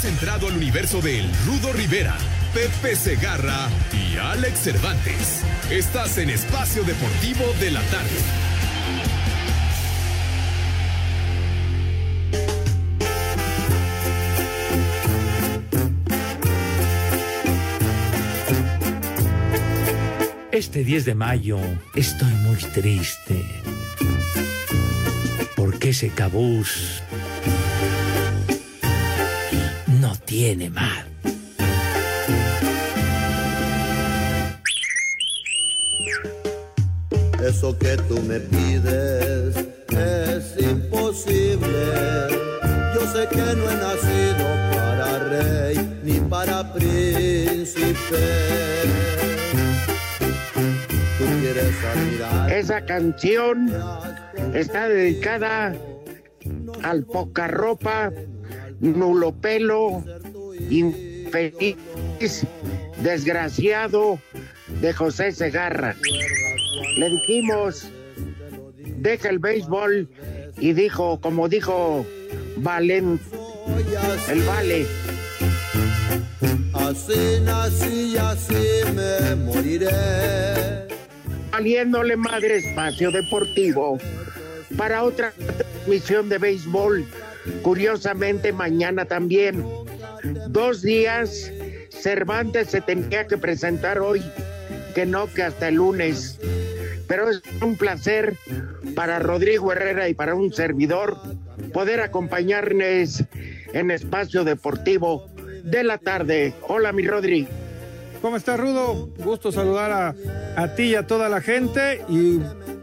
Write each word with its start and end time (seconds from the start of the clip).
Has 0.00 0.06
entrado 0.06 0.48
al 0.48 0.56
universo 0.56 1.02
de 1.02 1.30
Rudo 1.44 1.74
Rivera, 1.74 2.16
Pepe 2.54 2.96
Segarra 2.96 3.68
y 3.92 4.16
Alex 4.16 4.60
Cervantes. 4.60 5.42
Estás 5.70 6.16
en 6.16 6.30
Espacio 6.30 6.84
Deportivo 6.84 7.44
de 7.60 7.70
la 7.70 7.82
Tarde. 7.82 8.08
Este 20.50 20.82
10 20.82 21.04
de 21.04 21.14
mayo 21.14 21.58
estoy 21.94 22.32
muy 22.32 22.56
triste. 22.56 23.44
Porque 25.56 25.90
ese 25.90 26.08
cabús 26.08 27.02
mal. 30.70 31.06
Eso 37.44 37.76
que 37.78 37.96
tú 38.08 38.20
me 38.22 38.40
pides 38.40 39.56
es 39.90 40.64
imposible. 40.64 41.86
Yo 42.94 43.00
sé 43.12 43.28
que 43.28 43.36
no 43.36 43.70
he 43.70 43.76
nacido 43.76 44.46
para 44.72 45.18
rey 45.28 46.00
ni 46.04 46.20
para 46.20 46.72
príncipe. 46.72 47.94
Tú 51.18 51.24
quieres 51.40 51.74
admirar. 51.84 52.52
Esa 52.52 52.80
canción 52.86 53.70
está 54.54 54.88
dedicada 54.88 55.74
al 56.82 57.04
pocarropa, 57.04 58.10
nulo 58.80 59.32
pelo, 59.32 60.02
infeliz, 60.70 61.76
desgraciado 63.02 64.18
de 64.80 64.92
José 64.92 65.32
Segarra. 65.32 65.96
Le 66.96 67.10
dijimos, 67.10 67.88
deja 68.96 69.28
el 69.28 69.38
béisbol 69.38 70.08
y 70.58 70.72
dijo, 70.72 71.20
como 71.20 71.48
dijo 71.48 72.06
Valen, 72.56 73.18
el 74.28 74.42
vale. 74.42 74.86
Así 76.72 77.40
nací 77.42 78.12
y 78.12 78.16
así 78.16 78.80
me 78.94 79.34
moriré. 79.36 80.88
Valiéndole 81.50 82.16
madre 82.16 82.58
espacio 82.58 83.10
deportivo 83.10 83.98
para 84.76 85.02
otra 85.04 85.32
transmisión 85.32 86.28
de 86.28 86.38
béisbol. 86.38 87.04
Curiosamente, 87.62 88.52
mañana 88.52 89.04
también. 89.04 89.64
Dos 90.48 90.82
días, 90.82 91.50
Cervantes 91.90 92.68
se 92.68 92.80
tenía 92.80 93.26
que 93.26 93.38
presentar 93.38 93.98
hoy, 93.98 94.22
que 94.94 95.06
no, 95.06 95.26
que 95.26 95.42
hasta 95.42 95.68
el 95.68 95.76
lunes. 95.76 96.38
Pero 97.06 97.30
es 97.30 97.42
un 97.60 97.76
placer 97.76 98.36
para 98.94 99.18
Rodrigo 99.18 99.72
Herrera 99.72 100.08
y 100.08 100.14
para 100.14 100.34
un 100.34 100.52
servidor 100.52 101.16
poder 101.72 102.00
acompañarles 102.00 103.24
en 103.72 103.90
espacio 103.90 104.44
deportivo 104.44 105.26
de 105.64 105.84
la 105.84 105.98
tarde. 105.98 106.54
Hola, 106.68 106.92
mi 106.92 107.06
Rodri. 107.06 107.48
¿Cómo 108.22 108.36
estás, 108.36 108.60
Rudo? 108.60 109.08
Gusto 109.18 109.50
saludar 109.50 109.90
a, 109.90 110.14
a 110.56 110.74
ti 110.74 110.82
y 110.84 110.94
a 110.94 111.06
toda 111.06 111.28
la 111.28 111.40
gente. 111.40 112.02
Y 112.08 112.40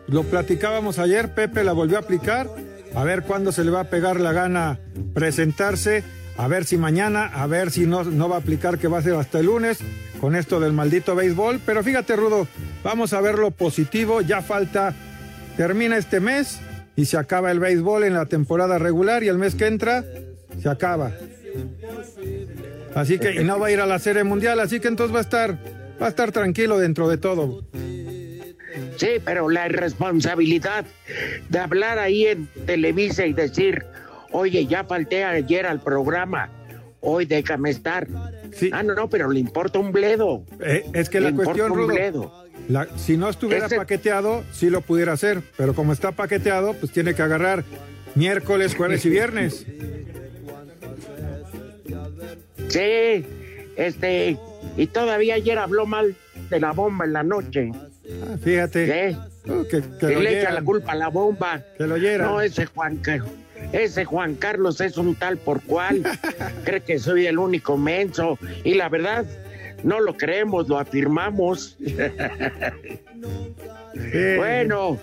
lo 0.08 0.24
platicábamos 0.24 1.00
ayer, 1.00 1.34
Pepe 1.34 1.64
la 1.64 1.74
volvió 1.74 1.98
a 1.98 2.02
aplicar. 2.02 2.50
A 2.96 3.04
ver 3.04 3.24
cuándo 3.24 3.52
se 3.52 3.64
le 3.64 3.70
va 3.70 3.82
a 3.82 3.90
pegar 3.90 4.20
la 4.20 4.34
gana 4.34 4.80
presentarse. 5.14 6.04
A 6.38 6.48
ver 6.48 6.66
si 6.66 6.78
mañana, 6.78 7.26
a 7.26 7.48
ver 7.48 7.72
si 7.72 7.88
no, 7.88 8.04
no 8.04 8.30
va 8.30 8.36
a 8.36 8.40
aplicar 8.40 8.78
que 8.78 8.88
va 8.88 9.00
a 9.00 9.02
ser 9.02 9.16
hasta 9.16 9.40
el 9.40 9.48
lunes 9.48 9.80
con 10.22 10.36
esto 10.36 10.60
del 10.60 10.72
maldito 10.72 11.16
béisbol. 11.16 11.60
Pero 11.66 11.84
fíjate, 11.84 12.16
Rudo, 12.16 12.48
vamos 12.84 13.14
a 13.14 13.22
ver 13.22 13.40
lo 13.40 13.52
positivo. 13.52 14.22
Ya 14.22 14.42
falta, 14.42 14.94
termina 15.58 15.98
este 15.98 16.20
mes 16.20 16.60
y 16.96 17.06
se 17.06 17.18
acaba 17.18 17.52
el 17.52 17.60
béisbol 17.60 18.04
en 18.04 18.14
la 18.14 18.26
temporada 18.26 18.78
regular 18.78 19.24
y 19.24 19.30
el 19.30 19.38
mes 19.38 19.56
que 19.56 19.66
entra 19.66 20.06
se 20.62 20.70
acaba. 20.70 21.12
Así 22.94 23.18
que 23.20 23.42
y 23.42 23.44
no 23.44 23.60
va 23.60 23.68
a 23.68 23.72
ir 23.72 23.80
a 23.80 23.86
la 23.86 24.00
serie 24.00 24.24
mundial, 24.24 24.60
así 24.60 24.80
que 24.80 24.88
entonces 24.88 25.14
va 25.14 25.20
a 25.20 25.24
estar 25.24 25.58
va 26.02 26.08
a 26.08 26.10
estar 26.10 26.32
tranquilo 26.32 26.78
dentro 26.78 27.10
de 27.10 27.18
todo. 27.18 27.64
Sí, 28.98 29.22
pero 29.24 29.50
la 29.50 29.68
irresponsabilidad 29.68 30.86
de 31.50 31.60
hablar 31.60 32.00
ahí 32.00 32.26
en 32.26 32.48
Televisa 32.66 33.26
y 33.26 33.34
decir, 33.34 33.86
oye, 34.32 34.66
ya 34.66 34.84
falté 34.84 35.24
ayer 35.24 35.66
al 35.66 35.80
programa, 35.82 36.50
hoy 37.02 37.26
déjame 37.26 37.70
estar. 37.70 38.08
Sí. 38.54 38.70
Ah, 38.74 38.84
no, 38.84 38.94
no, 38.96 39.10
pero 39.10 39.30
le 39.30 39.40
importa 39.40 39.80
un 39.80 39.92
bledo. 39.92 40.44
Eh, 40.62 40.86
es 40.94 41.10
que 41.10 41.20
Le 41.20 41.26
la 41.26 41.30
importa 41.32 41.52
cuestión, 41.52 41.72
un 41.72 41.78
Rudo, 41.78 41.88
bledo. 41.88 42.46
la- 42.70 42.88
si 42.98 43.18
no 43.18 43.30
estuviera 43.30 43.66
Ese- 43.68 43.76
paqueteado, 43.78 44.44
sí 44.52 44.70
lo 44.70 44.82
pudiera 44.82 45.14
hacer, 45.14 45.42
pero 45.58 45.74
como 45.76 45.94
está 45.94 46.12
paqueteado, 46.12 46.74
pues 46.74 46.92
tiene 46.92 47.14
que 47.14 47.22
agarrar 47.22 47.64
miércoles, 48.16 48.76
jueves 48.76 49.06
y 49.06 49.10
viernes. 49.10 49.66
Sí, 52.70 53.26
este, 53.76 54.38
y 54.76 54.88
todavía 54.88 55.36
ayer 55.36 55.58
habló 55.58 55.86
mal 55.86 56.16
de 56.50 56.60
la 56.60 56.72
bomba 56.72 57.06
en 57.06 57.14
la 57.14 57.24
noche. 57.24 57.72
Ah, 58.24 58.38
fíjate. 58.44 59.16
Oh, 59.50 59.64
que, 59.64 59.82
que 59.82 60.08
Que 60.08 60.16
le 60.20 60.40
echa 60.42 60.52
la 60.52 60.62
culpa 60.62 60.92
a 60.92 60.96
la 60.96 61.08
bomba. 61.08 61.64
Que 61.78 61.88
lo 61.88 61.96
oyeran. 61.96 62.28
No, 62.28 62.42
ese 62.42 62.66
Juan, 62.66 62.98
Ca- 62.98 63.24
ese 63.72 64.06
Juan 64.06 64.36
Carlos 64.36 64.80
es 64.82 64.98
un 64.98 65.16
tal 65.16 65.38
por 65.38 65.62
cual. 65.62 66.04
Cree 66.64 66.82
que 66.82 67.00
soy 67.00 67.28
el 67.28 67.38
único 67.38 67.78
menso. 67.78 68.38
Y 68.64 68.76
la 68.76 68.90
verdad, 68.90 69.26
no 69.84 70.00
lo 70.00 70.16
creemos, 70.16 70.68
lo 70.68 70.80
afirmamos. 70.80 71.78
Sí. 73.94 74.36
Bueno, 74.38 75.00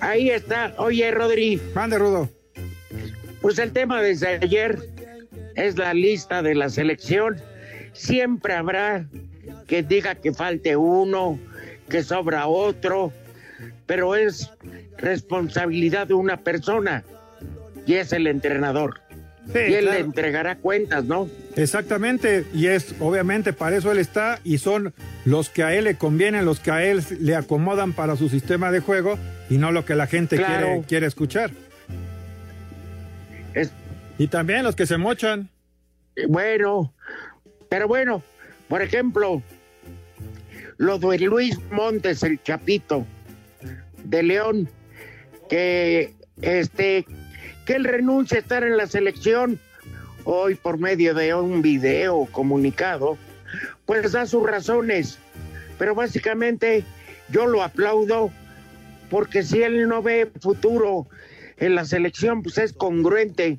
ahí 0.00 0.30
está. 0.30 0.74
Oye, 0.78 1.10
Rodri, 1.10 1.60
Mande, 1.74 1.98
Rudo. 1.98 2.28
pues 3.40 3.58
el 3.58 3.72
tema 3.72 4.02
desde 4.02 4.28
ayer 4.28 4.78
es 5.54 5.78
la 5.78 5.94
lista 5.94 6.42
de 6.42 6.54
la 6.54 6.68
selección. 6.68 7.40
Siempre 7.92 8.54
habrá 8.54 9.06
que 9.66 9.82
diga 9.82 10.14
que 10.14 10.32
falte 10.32 10.76
uno, 10.76 11.38
que 11.88 12.02
sobra 12.02 12.46
otro, 12.46 13.12
pero 13.86 14.14
es 14.14 14.50
responsabilidad 14.98 16.06
de 16.06 16.14
una 16.14 16.36
persona 16.38 17.04
y 17.86 17.94
es 17.94 18.12
el 18.12 18.26
entrenador. 18.26 19.00
Sí, 19.46 19.58
y 19.58 19.74
él 19.74 19.80
claro. 19.84 19.98
le 19.98 20.04
entregará 20.04 20.56
cuentas, 20.56 21.04
¿no? 21.04 21.28
Exactamente, 21.56 22.44
y 22.54 22.68
es 22.68 22.94
obviamente 23.00 23.52
para 23.52 23.76
eso 23.76 23.90
él 23.90 23.98
está 23.98 24.38
y 24.44 24.58
son 24.58 24.94
los 25.24 25.48
que 25.50 25.64
a 25.64 25.74
él 25.74 25.84
le 25.84 25.96
convienen, 25.96 26.44
los 26.44 26.60
que 26.60 26.70
a 26.70 26.84
él 26.84 27.02
le 27.18 27.34
acomodan 27.34 27.92
para 27.92 28.14
su 28.16 28.28
sistema 28.28 28.70
de 28.70 28.78
juego 28.78 29.18
y 29.50 29.58
no 29.58 29.72
lo 29.72 29.84
que 29.84 29.96
la 29.96 30.06
gente 30.06 30.36
Claro. 30.36 30.66
quiere, 30.66 30.82
quiere 30.86 31.06
escuchar. 31.06 31.50
Es, 33.54 33.72
Y 34.18 34.28
también 34.28 34.62
los 34.62 34.76
que 34.76 34.86
se 34.86 34.96
mochan. 34.96 35.48
Eh, 36.14 36.26
Bueno, 36.28 36.94
pero 37.68 37.88
bueno, 37.88 38.22
por 38.68 38.80
ejemplo, 38.80 39.42
lo 40.76 40.98
de 40.98 41.18
Luis 41.18 41.58
Montes, 41.72 42.22
el 42.22 42.40
Chapito 42.42 43.04
de 44.04 44.22
León, 44.22 44.68
que 45.50 46.14
este 46.40 47.04
que 47.64 47.74
él 47.74 47.84
renuncia 47.84 48.38
a 48.38 48.40
estar 48.40 48.64
en 48.64 48.76
la 48.76 48.86
selección 48.86 49.58
hoy 50.24 50.54
por 50.54 50.78
medio 50.78 51.14
de 51.14 51.34
un 51.34 51.62
video 51.62 52.26
comunicado, 52.30 53.18
pues 53.86 54.12
da 54.12 54.26
sus 54.26 54.48
razones, 54.48 55.18
pero 55.78 55.94
básicamente 55.94 56.84
yo 57.30 57.46
lo 57.46 57.62
aplaudo 57.62 58.30
porque 59.10 59.42
si 59.42 59.62
él 59.62 59.88
no 59.88 60.02
ve 60.02 60.30
futuro 60.40 61.06
en 61.58 61.74
la 61.74 61.84
selección, 61.84 62.42
pues 62.42 62.58
es 62.58 62.72
congruente. 62.72 63.58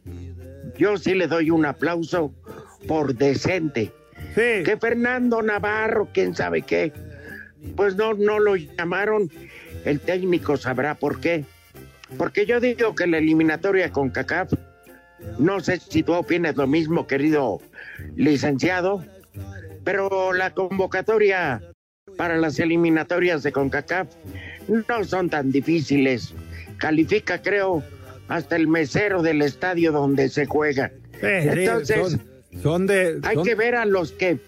Yo 0.77 0.97
sí 0.97 1.13
le 1.13 1.27
doy 1.27 1.51
un 1.51 1.65
aplauso 1.65 2.33
por 2.87 3.15
decente. 3.15 3.91
Sí, 4.35 4.63
Que 4.63 4.77
Fernando 4.79 5.41
Navarro, 5.41 6.07
quién 6.11 6.35
sabe 6.35 6.63
qué, 6.63 6.91
pues 7.75 7.95
no, 7.95 8.13
no 8.13 8.39
lo 8.39 8.55
llamaron. 8.55 9.29
El 9.85 9.99
técnico 9.99 10.57
sabrá 10.57 10.95
por 10.95 11.19
qué. 11.19 11.45
Porque 12.17 12.45
yo 12.45 12.59
digo 12.59 12.95
que 12.95 13.07
la 13.07 13.17
eliminatoria 13.17 13.91
con 13.91 14.09
CACAF, 14.09 14.53
no 15.39 15.59
sé 15.59 15.79
si 15.79 16.03
tú 16.03 16.13
opinas 16.13 16.55
lo 16.55 16.67
mismo, 16.67 17.07
querido 17.07 17.61
licenciado, 18.15 19.03
pero 19.83 20.33
la 20.33 20.51
convocatoria 20.51 21.61
para 22.17 22.37
las 22.37 22.59
eliminatorias 22.59 23.43
de 23.43 23.51
CONCACAF 23.51 24.07
no 24.67 25.03
son 25.03 25.29
tan 25.29 25.51
difíciles. 25.51 26.33
Califica, 26.77 27.41
creo, 27.41 27.83
hasta 28.27 28.55
el 28.55 28.67
mesero 28.67 29.21
del 29.21 29.41
estadio 29.41 29.91
donde 29.91 30.29
se 30.29 30.45
juega. 30.45 30.91
Entonces, 31.21 31.97
son, 31.97 32.21
son 32.61 32.87
de... 32.87 33.19
hay 33.23 33.41
que 33.41 33.55
ver 33.55 33.75
a 33.75 33.85
los 33.85 34.11
que 34.11 34.39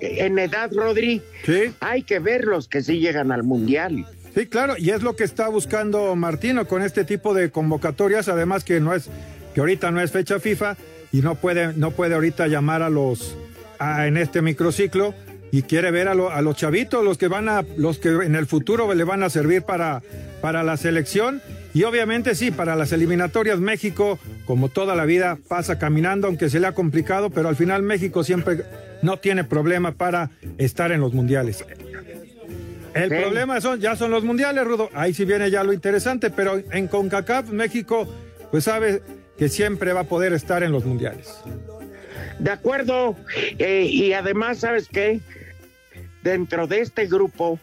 en 0.00 0.38
edad, 0.38 0.70
Rodri, 0.72 1.22
Sí, 1.44 1.72
hay 1.80 2.02
que 2.02 2.18
ver 2.18 2.44
los 2.44 2.68
que 2.68 2.82
sí 2.82 3.00
llegan 3.00 3.32
al 3.32 3.42
mundial. 3.44 4.06
Sí, 4.36 4.46
claro, 4.46 4.74
y 4.78 4.90
es 4.90 5.02
lo 5.02 5.16
que 5.16 5.24
está 5.24 5.48
buscando 5.48 6.14
Martino 6.14 6.68
con 6.68 6.82
este 6.82 7.04
tipo 7.04 7.34
de 7.34 7.50
convocatorias, 7.50 8.28
además 8.28 8.62
que 8.62 8.78
no 8.78 8.94
es, 8.94 9.08
que 9.54 9.60
ahorita 9.60 9.90
no 9.90 10.00
es 10.00 10.12
fecha 10.12 10.38
FIFA, 10.38 10.76
y 11.12 11.22
no 11.22 11.34
puede, 11.34 11.72
no 11.74 11.92
puede 11.92 12.14
ahorita 12.14 12.46
llamar 12.46 12.82
a 12.82 12.90
los, 12.90 13.36
en 13.80 14.16
este 14.16 14.42
microciclo 14.42 15.14
y 15.50 15.62
quiere 15.62 15.90
ver 15.90 16.08
a, 16.08 16.12
a, 16.12 16.42
los 16.42 16.56
chavitos, 16.56 17.04
los 17.04 17.18
que 17.18 17.28
van 17.28 17.48
a, 17.48 17.64
los 17.76 17.98
que 17.98 18.08
en 18.08 18.34
el 18.34 18.46
futuro 18.46 18.92
le 18.92 19.04
van 19.04 19.22
a 19.22 19.30
servir 19.30 19.62
para, 19.62 20.02
para 20.42 20.62
la 20.62 20.76
selección. 20.76 21.40
Y 21.72 21.84
obviamente 21.84 22.34
sí, 22.34 22.50
para 22.50 22.74
las 22.76 22.92
eliminatorias 22.92 23.60
México, 23.60 24.18
como 24.44 24.68
toda 24.68 24.94
la 24.94 25.04
vida, 25.04 25.38
pasa 25.48 25.78
caminando, 25.78 26.26
aunque 26.26 26.50
se 26.50 26.60
le 26.60 26.66
ha 26.66 26.72
complicado, 26.72 27.30
pero 27.30 27.48
al 27.48 27.56
final 27.56 27.82
México 27.82 28.24
siempre 28.24 28.64
no 29.02 29.18
tiene 29.18 29.44
problema 29.44 29.92
para 29.92 30.30
estar 30.58 30.90
en 30.90 31.00
los 31.00 31.12
mundiales. 31.12 31.64
El 32.96 33.10
problema 33.10 33.60
son, 33.60 33.78
ya 33.80 33.94
son 33.94 34.10
los 34.10 34.24
mundiales, 34.24 34.64
Rudo. 34.64 34.88
Ahí 34.94 35.12
sí 35.12 35.24
viene 35.24 35.50
ya 35.50 35.62
lo 35.62 35.72
interesante, 35.72 36.30
pero 36.30 36.62
en 36.70 36.88
CONCACAF 36.88 37.50
México, 37.50 38.08
pues 38.50 38.64
sabe 38.64 39.02
que 39.36 39.48
siempre 39.48 39.92
va 39.92 40.00
a 40.00 40.04
poder 40.04 40.32
estar 40.32 40.62
en 40.62 40.72
los 40.72 40.84
mundiales. 40.84 41.38
De 42.38 42.50
acuerdo. 42.50 43.16
Eh, 43.58 43.86
y 43.90 44.12
además, 44.12 44.58
¿sabes 44.58 44.88
qué? 44.88 45.20
Dentro 46.22 46.66
de 46.66 46.80
este 46.80 47.06
grupo 47.06 47.60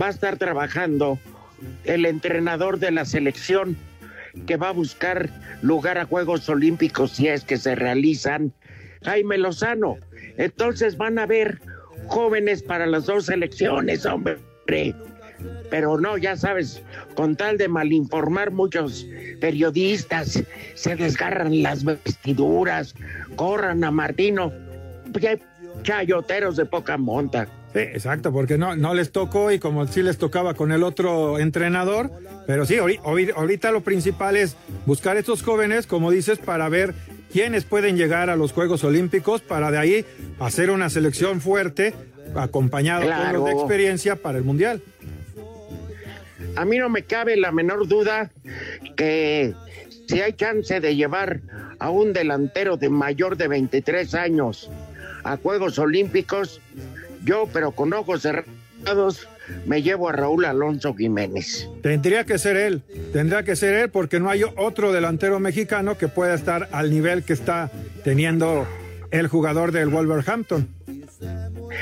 va 0.00 0.06
a 0.06 0.10
estar 0.10 0.36
trabajando 0.36 1.18
el 1.84 2.04
entrenador 2.04 2.78
de 2.78 2.90
la 2.90 3.04
selección 3.04 3.76
que 4.46 4.56
va 4.56 4.68
a 4.68 4.72
buscar 4.72 5.30
lugar 5.62 5.98
a 5.98 6.04
Juegos 6.04 6.48
Olímpicos 6.48 7.12
si 7.12 7.28
es 7.28 7.44
que 7.44 7.56
se 7.56 7.74
realizan, 7.74 8.52
Jaime 9.02 9.38
Lozano. 9.38 9.96
Entonces 10.36 10.96
van 10.96 11.18
a 11.18 11.26
ver 11.26 11.60
jóvenes 12.06 12.62
para 12.62 12.86
las 12.86 13.06
dos 13.06 13.26
selecciones, 13.26 14.04
hombre. 14.04 14.38
Pero 15.70 16.00
no, 16.00 16.16
ya 16.16 16.36
sabes, 16.36 16.82
con 17.14 17.36
tal 17.36 17.58
de 17.58 17.68
malinformar 17.68 18.50
muchos 18.50 19.06
periodistas, 19.40 20.42
se 20.74 20.96
desgarran 20.96 21.62
las 21.62 21.84
vestiduras, 21.84 22.94
corran 23.36 23.84
a 23.84 23.90
Martino, 23.90 24.52
chayoteros 25.82 26.56
de 26.56 26.66
poca 26.66 26.96
monta. 26.96 27.48
Sí, 27.72 27.80
exacto, 27.80 28.32
porque 28.32 28.56
no, 28.56 28.76
no 28.76 28.94
les 28.94 29.10
tocó 29.10 29.50
y 29.50 29.58
como 29.58 29.86
sí 29.88 30.02
les 30.02 30.16
tocaba 30.16 30.54
con 30.54 30.70
el 30.70 30.84
otro 30.84 31.40
entrenador, 31.40 32.10
pero 32.46 32.66
sí, 32.66 32.76
ahorita 32.76 33.72
lo 33.72 33.80
principal 33.80 34.36
es 34.36 34.56
buscar 34.86 35.16
estos 35.16 35.42
jóvenes, 35.42 35.88
como 35.88 36.12
dices, 36.12 36.38
para 36.38 36.68
ver 36.68 36.94
quiénes 37.32 37.64
pueden 37.64 37.96
llegar 37.96 38.30
a 38.30 38.36
los 38.36 38.52
Juegos 38.52 38.84
Olímpicos, 38.84 39.40
para 39.40 39.72
de 39.72 39.78
ahí 39.78 40.06
hacer 40.38 40.70
una 40.70 40.88
selección 40.88 41.40
fuerte, 41.40 41.94
acompañado 42.36 43.44
de 43.44 43.52
experiencia 43.52 44.16
para 44.16 44.38
el 44.38 44.44
Mundial. 44.44 44.82
A 46.56 46.64
mí 46.64 46.78
no 46.78 46.88
me 46.88 47.02
cabe 47.02 47.36
la 47.36 47.50
menor 47.52 47.88
duda 47.88 48.30
que 48.96 49.54
si 50.06 50.20
hay 50.20 50.34
chance 50.34 50.80
de 50.80 50.94
llevar 50.94 51.40
a 51.78 51.90
un 51.90 52.12
delantero 52.12 52.76
de 52.76 52.88
mayor 52.88 53.36
de 53.36 53.48
23 53.48 54.14
años 54.14 54.70
a 55.24 55.36
Juegos 55.36 55.78
Olímpicos, 55.78 56.60
yo, 57.24 57.48
pero 57.52 57.72
con 57.72 57.92
ojos 57.92 58.22
cerrados, 58.22 59.26
me 59.66 59.82
llevo 59.82 60.08
a 60.08 60.12
Raúl 60.12 60.44
Alonso 60.44 60.94
Jiménez. 60.94 61.68
Tendría 61.82 62.24
que 62.24 62.38
ser 62.38 62.56
él, 62.56 62.82
tendría 63.12 63.42
que 63.42 63.56
ser 63.56 63.74
él 63.74 63.90
porque 63.90 64.20
no 64.20 64.30
hay 64.30 64.42
otro 64.56 64.92
delantero 64.92 65.40
mexicano 65.40 65.98
que 65.98 66.08
pueda 66.08 66.34
estar 66.34 66.68
al 66.72 66.90
nivel 66.90 67.24
que 67.24 67.32
está 67.32 67.70
teniendo 68.04 68.66
el 69.20 69.28
jugador 69.28 69.70
del 69.72 69.88
Wolverhampton. 69.88 70.68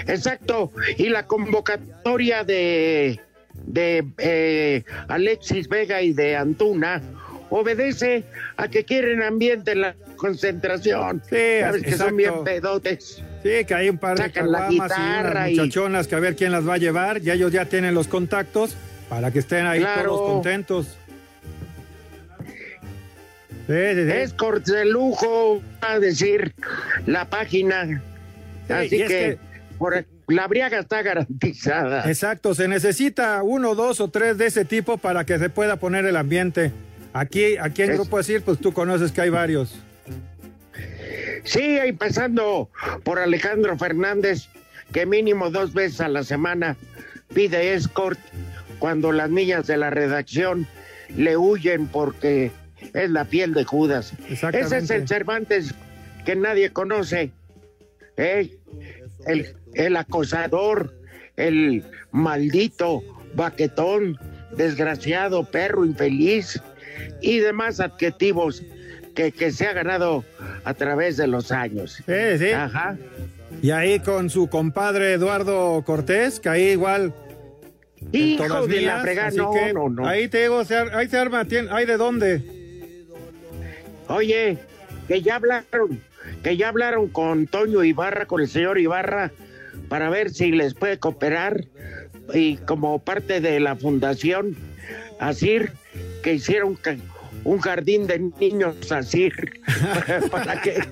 Exacto, 0.06 0.70
y 0.98 1.08
la 1.08 1.26
convocatoria 1.26 2.44
de, 2.44 3.20
de 3.54 4.06
eh, 4.18 4.84
Alexis 5.08 5.68
Vega 5.68 6.02
y 6.02 6.12
de 6.12 6.36
Antuna 6.36 7.02
obedece 7.50 8.24
a 8.56 8.68
que 8.68 8.84
quieren 8.84 9.22
ambiente 9.22 9.72
en 9.72 9.82
la 9.82 9.94
concentración. 10.16 11.22
Sí, 11.28 11.36
que 11.82 11.94
son 11.96 12.16
bien 12.16 12.44
pedotes. 12.44 13.22
Sí, 13.42 13.64
que 13.66 13.74
hay 13.74 13.88
un 13.88 13.98
par 13.98 14.18
de 14.18 14.30
caguamas 14.30 14.92
y 15.48 15.56
muchachonas 15.56 16.06
que 16.06 16.14
a 16.14 16.20
ver 16.20 16.36
quién 16.36 16.52
las 16.52 16.66
va 16.66 16.74
a 16.74 16.78
llevar. 16.78 17.20
Ya 17.20 17.34
ellos 17.34 17.52
ya 17.52 17.64
tienen 17.64 17.94
los 17.94 18.08
contactos 18.08 18.76
para 19.08 19.30
que 19.30 19.40
estén 19.40 19.66
ahí 19.66 19.84
todos 20.04 20.20
contentos. 20.22 20.96
Es 23.68 24.32
corte 24.32 24.72
de 24.72 24.84
lujo, 24.86 25.62
va 25.82 25.92
a 25.92 26.00
decir 26.00 26.54
la 27.06 27.26
página. 27.26 28.02
Así 28.68 28.98
que, 28.98 29.38
por, 29.78 30.04
la 30.28 30.46
briaga 30.46 30.78
está 30.78 31.02
garantizada. 31.02 32.08
Exacto, 32.08 32.54
se 32.54 32.68
necesita 32.68 33.42
uno, 33.42 33.74
dos 33.74 34.00
o 34.00 34.08
tres 34.08 34.38
de 34.38 34.46
ese 34.46 34.64
tipo 34.64 34.98
para 34.98 35.24
que 35.24 35.38
se 35.38 35.48
pueda 35.48 35.76
poner 35.76 36.04
el 36.06 36.16
ambiente. 36.16 36.72
Aquí, 37.12 37.56
aquí 37.58 37.82
en 37.82 37.94
Grupo 37.94 38.16
Decir, 38.16 38.42
pues 38.42 38.58
tú 38.58 38.72
conoces 38.72 39.12
que 39.12 39.20
hay 39.20 39.30
varios. 39.30 39.78
Sí, 41.44 41.78
empezando 41.78 42.70
por 43.04 43.18
Alejandro 43.18 43.76
Fernández, 43.76 44.48
que 44.92 45.06
mínimo 45.06 45.50
dos 45.50 45.72
veces 45.72 46.00
a 46.00 46.08
la 46.08 46.22
semana 46.22 46.76
pide 47.34 47.74
escort 47.74 48.18
cuando 48.78 49.12
las 49.12 49.30
niñas 49.30 49.66
de 49.66 49.76
la 49.76 49.90
redacción 49.90 50.66
le 51.16 51.36
huyen 51.36 51.86
porque 51.86 52.50
es 52.94 53.10
la 53.10 53.24
piel 53.24 53.54
de 53.54 53.64
Judas. 53.64 54.12
Ese 54.28 54.78
es 54.78 54.90
el 54.90 55.08
Cervantes 55.08 55.74
que 56.24 56.36
nadie 56.36 56.70
conoce. 56.70 57.32
¿eh? 58.16 58.50
El, 59.26 59.54
el 59.74 59.96
acosador, 59.96 60.94
el 61.36 61.84
maldito, 62.10 63.02
baquetón, 63.34 64.18
desgraciado, 64.56 65.44
perro 65.44 65.84
infeliz 65.84 66.60
y 67.20 67.38
demás 67.38 67.80
adjetivos 67.80 68.62
que, 69.14 69.32
que 69.32 69.50
se 69.50 69.66
ha 69.66 69.72
ganado 69.72 70.24
a 70.64 70.74
través 70.74 71.16
de 71.16 71.26
los 71.26 71.52
años. 71.52 72.02
Sí, 72.06 72.38
sí. 72.38 72.50
Ajá. 72.50 72.96
Y 73.60 73.70
ahí 73.70 74.00
con 74.00 74.30
su 74.30 74.48
compadre 74.48 75.12
Eduardo 75.12 75.82
Cortés, 75.84 76.40
que 76.40 76.48
ahí 76.48 76.70
igual. 76.70 77.14
Hijo 78.12 78.66
de 78.66 78.80
la 78.80 79.00
fregada, 79.00 79.30
no, 79.72 79.88
no, 79.88 80.08
Ahí 80.08 80.26
te 80.26 80.42
digo, 80.42 80.62
ahí 80.92 81.08
se 81.08 81.16
arma, 81.16 81.46
¿hay 81.70 81.86
de 81.86 81.96
dónde? 81.96 82.61
Oye, 84.08 84.58
que 85.08 85.22
ya 85.22 85.36
hablaron, 85.36 86.00
que 86.42 86.56
ya 86.56 86.68
hablaron 86.68 87.08
con 87.08 87.46
Toño 87.46 87.84
Ibarra, 87.84 88.26
con 88.26 88.40
el 88.40 88.48
señor 88.48 88.78
Ibarra, 88.78 89.32
para 89.88 90.10
ver 90.10 90.30
si 90.30 90.52
les 90.52 90.74
puede 90.74 90.98
cooperar 90.98 91.64
y 92.34 92.56
como 92.58 92.98
parte 92.98 93.40
de 93.40 93.60
la 93.60 93.76
fundación 93.76 94.56
ASIR, 95.18 95.72
que 96.22 96.34
hicieron 96.34 96.78
un 97.44 97.58
jardín 97.60 98.06
de 98.06 98.18
niños 98.40 98.90
así 98.92 99.30
para 100.30 100.60
que 100.60 100.82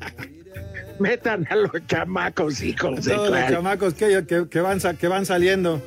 metan 0.99 1.47
a 1.51 1.57
los 1.57 1.73
chamacos, 1.87 2.63
hijos 2.63 3.05
de 3.05 3.15
Todos 3.15 3.31
los 3.31 3.49
chamacos 3.49 3.95
que, 3.95 4.25
que, 4.51 4.61
van, 4.61 4.81
que 4.97 5.09
van 5.09 5.27
saliendo. 5.27 5.83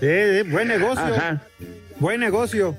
Eh, 0.00 0.44
buen 0.48 0.68
negocio. 0.68 1.04
Buen 1.98 2.20
negocio. 2.20 2.76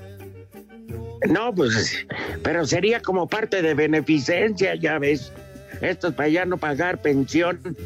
No, 1.29 1.53
pues, 1.53 2.07
pero 2.43 2.65
sería 2.65 3.01
como 3.01 3.27
parte 3.27 3.61
de 3.61 3.75
beneficencia, 3.75 4.73
ya 4.73 4.97
ves. 4.97 5.31
Esto 5.79 6.07
es 6.07 6.13
para 6.15 6.27
ya 6.27 6.45
no 6.45 6.57
pagar 6.57 7.01
pensión. 7.01 7.77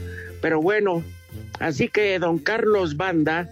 Pero 0.42 0.62
bueno, 0.62 1.04
así 1.60 1.90
que 1.90 2.18
don 2.20 2.40
Carlos 2.40 2.96
Banda, 2.96 3.50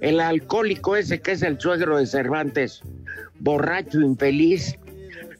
el 0.00 0.20
alcohólico 0.20 0.96
ese 0.96 1.20
que 1.20 1.32
es 1.32 1.42
el 1.42 1.60
suegro 1.60 1.98
de 1.98 2.06
Cervantes, 2.06 2.82
borracho, 3.40 4.00
infeliz, 4.00 4.78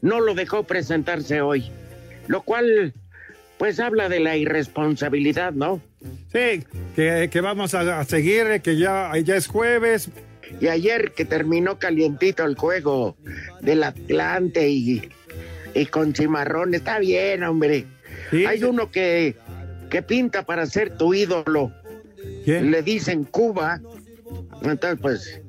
no 0.00 0.20
lo 0.20 0.34
dejó 0.34 0.64
presentarse 0.64 1.40
hoy, 1.40 1.70
lo 2.26 2.42
cual 2.42 2.92
pues 3.56 3.78
habla 3.78 4.08
de 4.08 4.18
la 4.18 4.36
irresponsabilidad, 4.36 5.52
¿no? 5.52 5.80
Sí, 6.32 6.64
que, 6.96 7.40
vamos 7.40 7.74
a, 7.74 8.02
seguir, 8.04 8.60
que 8.62 8.76
ya, 8.76 9.12
ya 9.22 9.36
es 9.36 9.46
jueves. 9.46 10.10
Y 10.60 10.68
ayer 10.68 11.12
que 11.12 11.24
terminó 11.24 11.78
calientito 11.78 12.44
el 12.44 12.56
juego 12.56 13.16
del 13.60 13.82
Atlante 13.82 14.68
y, 14.68 15.10
y 15.74 15.86
con 15.86 16.14
cimarrón, 16.14 16.74
está 16.74 16.98
bien, 16.98 17.42
hombre. 17.42 17.86
Hay 18.46 18.62
uno 18.64 18.90
que, 18.90 19.36
que 19.90 20.02
pinta 20.02 20.44
para 20.44 20.66
ser 20.66 20.96
tu 20.96 21.14
ídolo. 21.14 21.72
Le 22.46 22.82
dicen 22.82 23.24
Cuba. 23.24 23.80
Entonces, 24.62 24.98
pues, 25.00 25.42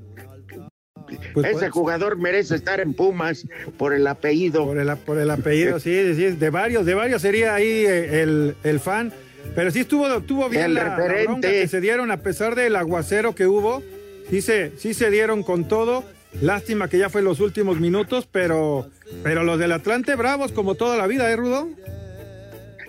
pues 1.34 1.56
Ese 1.56 1.70
jugador 1.70 2.18
merece 2.18 2.56
estar 2.56 2.80
en 2.80 2.94
Pumas 2.94 3.46
por 3.78 3.94
el 3.94 4.08
apellido. 4.08 4.66
Por 4.66 4.80
el, 4.80 4.96
por 4.98 5.18
el 5.18 5.30
apellido, 5.30 5.80
sí, 5.80 6.16
sí, 6.16 6.28
de 6.32 6.50
varios, 6.50 6.86
de 6.86 6.94
varios 6.94 7.22
sería 7.22 7.56
ahí 7.56 7.86
eh, 7.86 8.22
el, 8.22 8.56
el 8.64 8.80
fan. 8.80 9.14
Pero 9.56 9.72
sí 9.72 9.82
estuvo, 9.82 10.08
estuvo 10.08 10.50
bien 10.50 10.66
el 10.66 10.74
la, 10.76 10.96
bronca 10.96 11.50
que 11.50 11.68
se 11.68 11.82
dieron 11.82 12.12
a 12.12 12.18
pesar 12.18 12.56
del 12.56 12.76
aguacero 12.76 13.36
que 13.36 13.46
hubo. 13.46 13.84
Sí 14.30 14.42
se, 14.42 14.72
sí 14.78 14.94
se 14.94 15.10
dieron 15.12 15.44
con 15.44 15.68
todo. 15.68 16.04
Lástima 16.42 16.88
que 16.88 16.98
ya 16.98 17.10
fue 17.10 17.22
los 17.22 17.40
últimos 17.40 17.80
minutos, 17.80 18.28
pero, 18.32 18.90
pero 19.24 19.44
los 19.44 19.60
del 19.60 19.72
Atlante 19.72 20.16
bravos 20.16 20.52
como 20.52 20.76
toda 20.76 20.98
la 20.98 21.08
vida, 21.08 21.30
¿eh, 21.30 21.36
Rudo? 21.36 21.70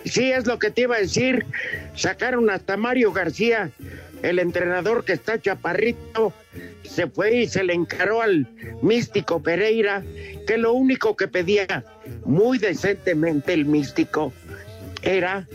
Sí, 0.03 0.31
es 0.31 0.45
lo 0.45 0.59
que 0.59 0.71
te 0.71 0.81
iba 0.81 0.95
a 0.95 0.99
decir. 0.99 1.45
Sacaron 1.95 2.49
hasta 2.49 2.77
Mario 2.77 3.11
García, 3.11 3.71
el 4.21 4.39
entrenador 4.39 5.03
que 5.03 5.13
está 5.13 5.39
chaparrito, 5.39 6.33
se 6.83 7.07
fue 7.07 7.35
y 7.35 7.47
se 7.47 7.63
le 7.63 7.73
encaró 7.73 8.21
al 8.21 8.47
místico 8.81 9.41
Pereira, 9.41 10.03
que 10.47 10.57
lo 10.57 10.73
único 10.73 11.15
que 11.15 11.27
pedía 11.27 11.83
muy 12.23 12.57
decentemente 12.57 13.53
el 13.53 13.65
místico 13.65 14.33
era 15.01 15.47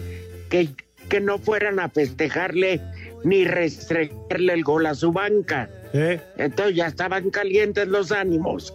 que, 0.49 0.71
que 1.09 1.21
no 1.21 1.39
fueran 1.39 1.79
a 1.81 1.89
festejarle 1.89 2.81
ni 3.25 3.45
restregarle 3.45 4.53
el 4.53 4.65
gol 4.65 4.87
a 4.87 4.95
su 4.95 5.13
banca. 5.13 5.69
¿Eh? 5.93 6.21
Entonces 6.37 6.77
ya 6.77 6.87
estaban 6.87 7.31
calientes 7.31 7.87
los 7.89 8.13
ánimos. 8.13 8.75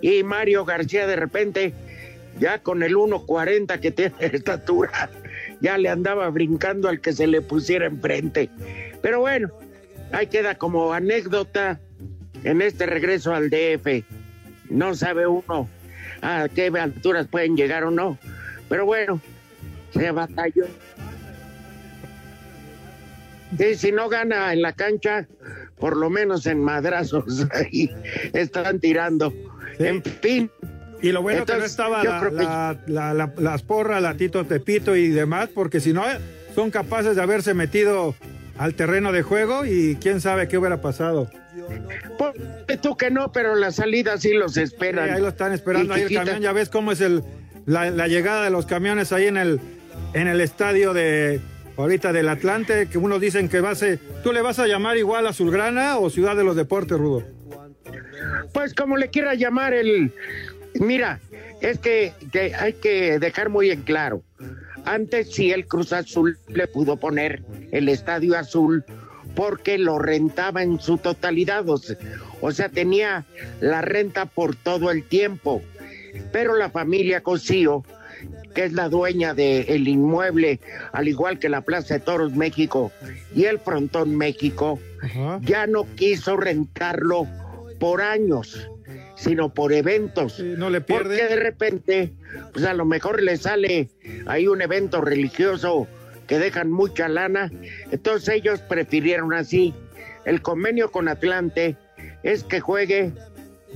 Y 0.00 0.22
Mario 0.22 0.64
García 0.64 1.06
de 1.06 1.16
repente, 1.16 1.72
ya 2.38 2.58
con 2.62 2.82
el 2.82 2.94
1.40 2.94 3.80
que 3.80 3.90
tiene 3.90 4.14
de 4.18 4.36
estatura, 4.36 5.10
ya 5.60 5.78
le 5.78 5.88
andaba 5.88 6.28
brincando 6.30 6.88
al 6.88 7.00
que 7.00 7.12
se 7.12 7.26
le 7.26 7.40
pusiera 7.40 7.86
enfrente. 7.86 8.50
Pero 9.02 9.20
bueno, 9.20 9.50
ahí 10.12 10.26
queda 10.26 10.56
como 10.56 10.92
anécdota 10.92 11.80
en 12.44 12.62
este 12.62 12.86
regreso 12.86 13.34
al 13.34 13.50
DF. 13.50 14.04
No 14.70 14.94
sabe 14.94 15.26
uno 15.26 15.68
a 16.22 16.48
qué 16.54 16.66
alturas 16.66 17.26
pueden 17.26 17.56
llegar 17.56 17.84
o 17.84 17.90
no. 17.90 18.18
Pero 18.68 18.84
bueno, 18.84 19.20
se 19.92 20.10
batalló. 20.10 20.66
Y 23.58 23.74
si 23.76 23.92
no 23.92 24.08
gana 24.08 24.52
en 24.52 24.62
la 24.62 24.72
cancha, 24.72 25.26
por 25.78 25.96
lo 25.96 26.10
menos 26.10 26.46
en 26.46 26.60
madrazos 26.62 27.46
ahí 27.52 27.90
están 28.32 28.80
tirando. 28.80 29.30
Sí. 29.78 29.86
En 29.86 30.02
fin, 30.02 30.50
Y 31.00 31.12
lo 31.12 31.22
bueno 31.22 31.44
que 31.46 31.52
no 31.52 31.58
Entonces, 31.58 31.70
estaba 31.70 32.02
la, 32.02 32.20
que- 32.28 32.34
la- 32.34 32.76
la- 32.86 33.14
la- 33.14 33.32
las 33.38 33.62
porras, 33.62 34.02
la 34.02 34.14
Tito 34.16 34.44
Tepito 34.44 34.96
y 34.96 35.08
demás, 35.08 35.48
porque 35.54 35.78
si 35.80 35.92
no, 35.92 36.08
eh, 36.10 36.18
son 36.54 36.70
capaces 36.72 37.14
de 37.16 37.22
haberse 37.22 37.54
metido 37.54 38.14
al 38.58 38.74
terreno 38.74 39.12
de 39.12 39.22
juego 39.22 39.64
y 39.64 39.96
quién 40.00 40.20
sabe 40.20 40.48
qué 40.48 40.58
hubiera 40.58 40.80
pasado. 40.80 41.30
Pues, 42.18 42.80
tú 42.80 42.96
que 42.96 43.10
no, 43.10 43.30
pero 43.30 43.54
la 43.54 43.70
salida 43.70 44.18
sí 44.18 44.32
los 44.32 44.54
Sí, 44.54 44.62
esperan. 44.62 45.10
ahí 45.10 45.20
lo 45.20 45.28
están 45.28 45.52
esperando, 45.52 45.94
ahí 45.94 46.02
el 46.02 46.14
camión, 46.14 46.40
ya 46.40 46.52
ves 46.52 46.68
cómo 46.68 46.90
es 46.92 47.00
el, 47.00 47.22
la, 47.66 47.90
la 47.90 48.08
llegada 48.08 48.42
de 48.44 48.50
los 48.50 48.66
camiones 48.66 49.12
ahí 49.12 49.26
en 49.26 49.36
el, 49.36 49.60
en 50.14 50.26
el 50.26 50.40
estadio 50.40 50.92
de 50.92 51.40
ahorita 51.82 52.12
del 52.12 52.28
Atlante, 52.28 52.88
que 52.88 52.98
unos 52.98 53.20
dicen 53.20 53.48
que 53.48 53.60
va 53.60 53.70
a 53.70 53.74
ser, 53.74 53.98
¿tú 54.22 54.32
le 54.32 54.42
vas 54.42 54.58
a 54.58 54.66
llamar 54.66 54.96
igual 54.96 55.26
Azulgrana 55.26 55.98
o 55.98 56.10
Ciudad 56.10 56.36
de 56.36 56.44
los 56.44 56.56
Deportes, 56.56 56.98
Rudo? 56.98 57.24
Pues 58.52 58.74
como 58.74 58.96
le 58.96 59.08
quiera 59.08 59.34
llamar 59.34 59.72
el... 59.72 60.12
Mira, 60.74 61.20
es 61.60 61.78
que, 61.78 62.12
que 62.32 62.54
hay 62.54 62.74
que 62.74 63.18
dejar 63.18 63.48
muy 63.48 63.70
en 63.70 63.82
claro. 63.82 64.22
Antes 64.84 65.34
sí 65.34 65.52
el 65.52 65.66
Cruz 65.66 65.92
Azul 65.92 66.38
le 66.48 66.66
pudo 66.66 66.96
poner 66.96 67.42
el 67.72 67.88
Estadio 67.88 68.36
Azul 68.36 68.84
porque 69.34 69.78
lo 69.78 69.98
rentaba 69.98 70.62
en 70.62 70.80
su 70.80 70.98
totalidad. 70.98 71.68
O 71.68 71.78
sea, 71.78 71.96
o 72.40 72.52
sea, 72.52 72.68
tenía 72.68 73.24
la 73.60 73.82
renta 73.82 74.26
por 74.26 74.54
todo 74.56 74.90
el 74.90 75.04
tiempo. 75.04 75.62
Pero 76.32 76.56
la 76.56 76.70
familia 76.70 77.22
Cosío, 77.22 77.84
que 78.54 78.64
es 78.64 78.72
la 78.72 78.88
dueña 78.88 79.34
del 79.34 79.86
inmueble, 79.88 80.60
al 80.92 81.08
igual 81.08 81.38
que 81.38 81.48
la 81.48 81.60
Plaza 81.62 81.94
de 81.94 82.00
Toros 82.00 82.32
México 82.34 82.90
y 83.34 83.44
el 83.44 83.58
Frontón 83.58 84.16
México, 84.16 84.80
Ajá. 85.02 85.38
ya 85.42 85.66
no 85.66 85.84
quiso 85.96 86.36
rentarlo 86.36 87.26
por 87.78 88.02
años, 88.02 88.68
sino 89.16 89.52
por 89.54 89.72
eventos. 89.72 90.40
No 90.40 90.70
le 90.70 90.80
Porque 90.80 91.14
pierde. 91.16 91.28
de 91.28 91.36
repente, 91.36 92.12
pues 92.52 92.64
a 92.64 92.74
lo 92.74 92.84
mejor 92.84 93.22
le 93.22 93.36
sale 93.36 93.88
ahí 94.26 94.46
un 94.48 94.62
evento 94.62 95.00
religioso 95.00 95.86
que 96.26 96.38
dejan 96.38 96.70
mucha 96.70 97.08
lana. 97.08 97.50
Entonces 97.90 98.34
ellos 98.34 98.60
prefirieron 98.60 99.32
así. 99.32 99.74
El 100.24 100.42
convenio 100.42 100.90
con 100.90 101.08
Atlante 101.08 101.76
es 102.22 102.44
que 102.44 102.60
juegue 102.60 103.12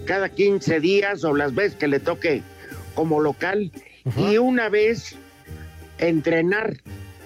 cada 0.07 0.29
15 0.29 0.81
días 0.81 1.25
o 1.25 1.35
las 1.35 1.55
veces 1.55 1.77
que 1.77 1.89
le 1.89 2.01
toque 2.01 2.43
como 2.95 3.21
local 3.21 3.71
y 4.17 4.39
una 4.39 4.69
vez 4.69 5.17
entrenar, 5.99 6.77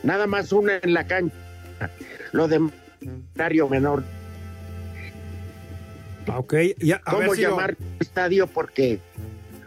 nada 0.02 0.26
más 0.26 0.52
una 0.52 0.76
en 0.83 0.92
la 0.95 1.06
cancha. 1.06 1.35
Lo 2.33 2.49
de 2.49 2.68
horario 3.35 3.68
menor. 3.68 4.02
Ah, 6.28 6.38
Ok, 6.38 6.54
ya, 6.78 7.00
a 7.04 7.14
ver 7.16 7.26
¿Cómo 7.28 7.35
lo- 7.35 7.40
llamar 7.40 7.76
estadio? 8.00 8.47
Porque 8.47 8.99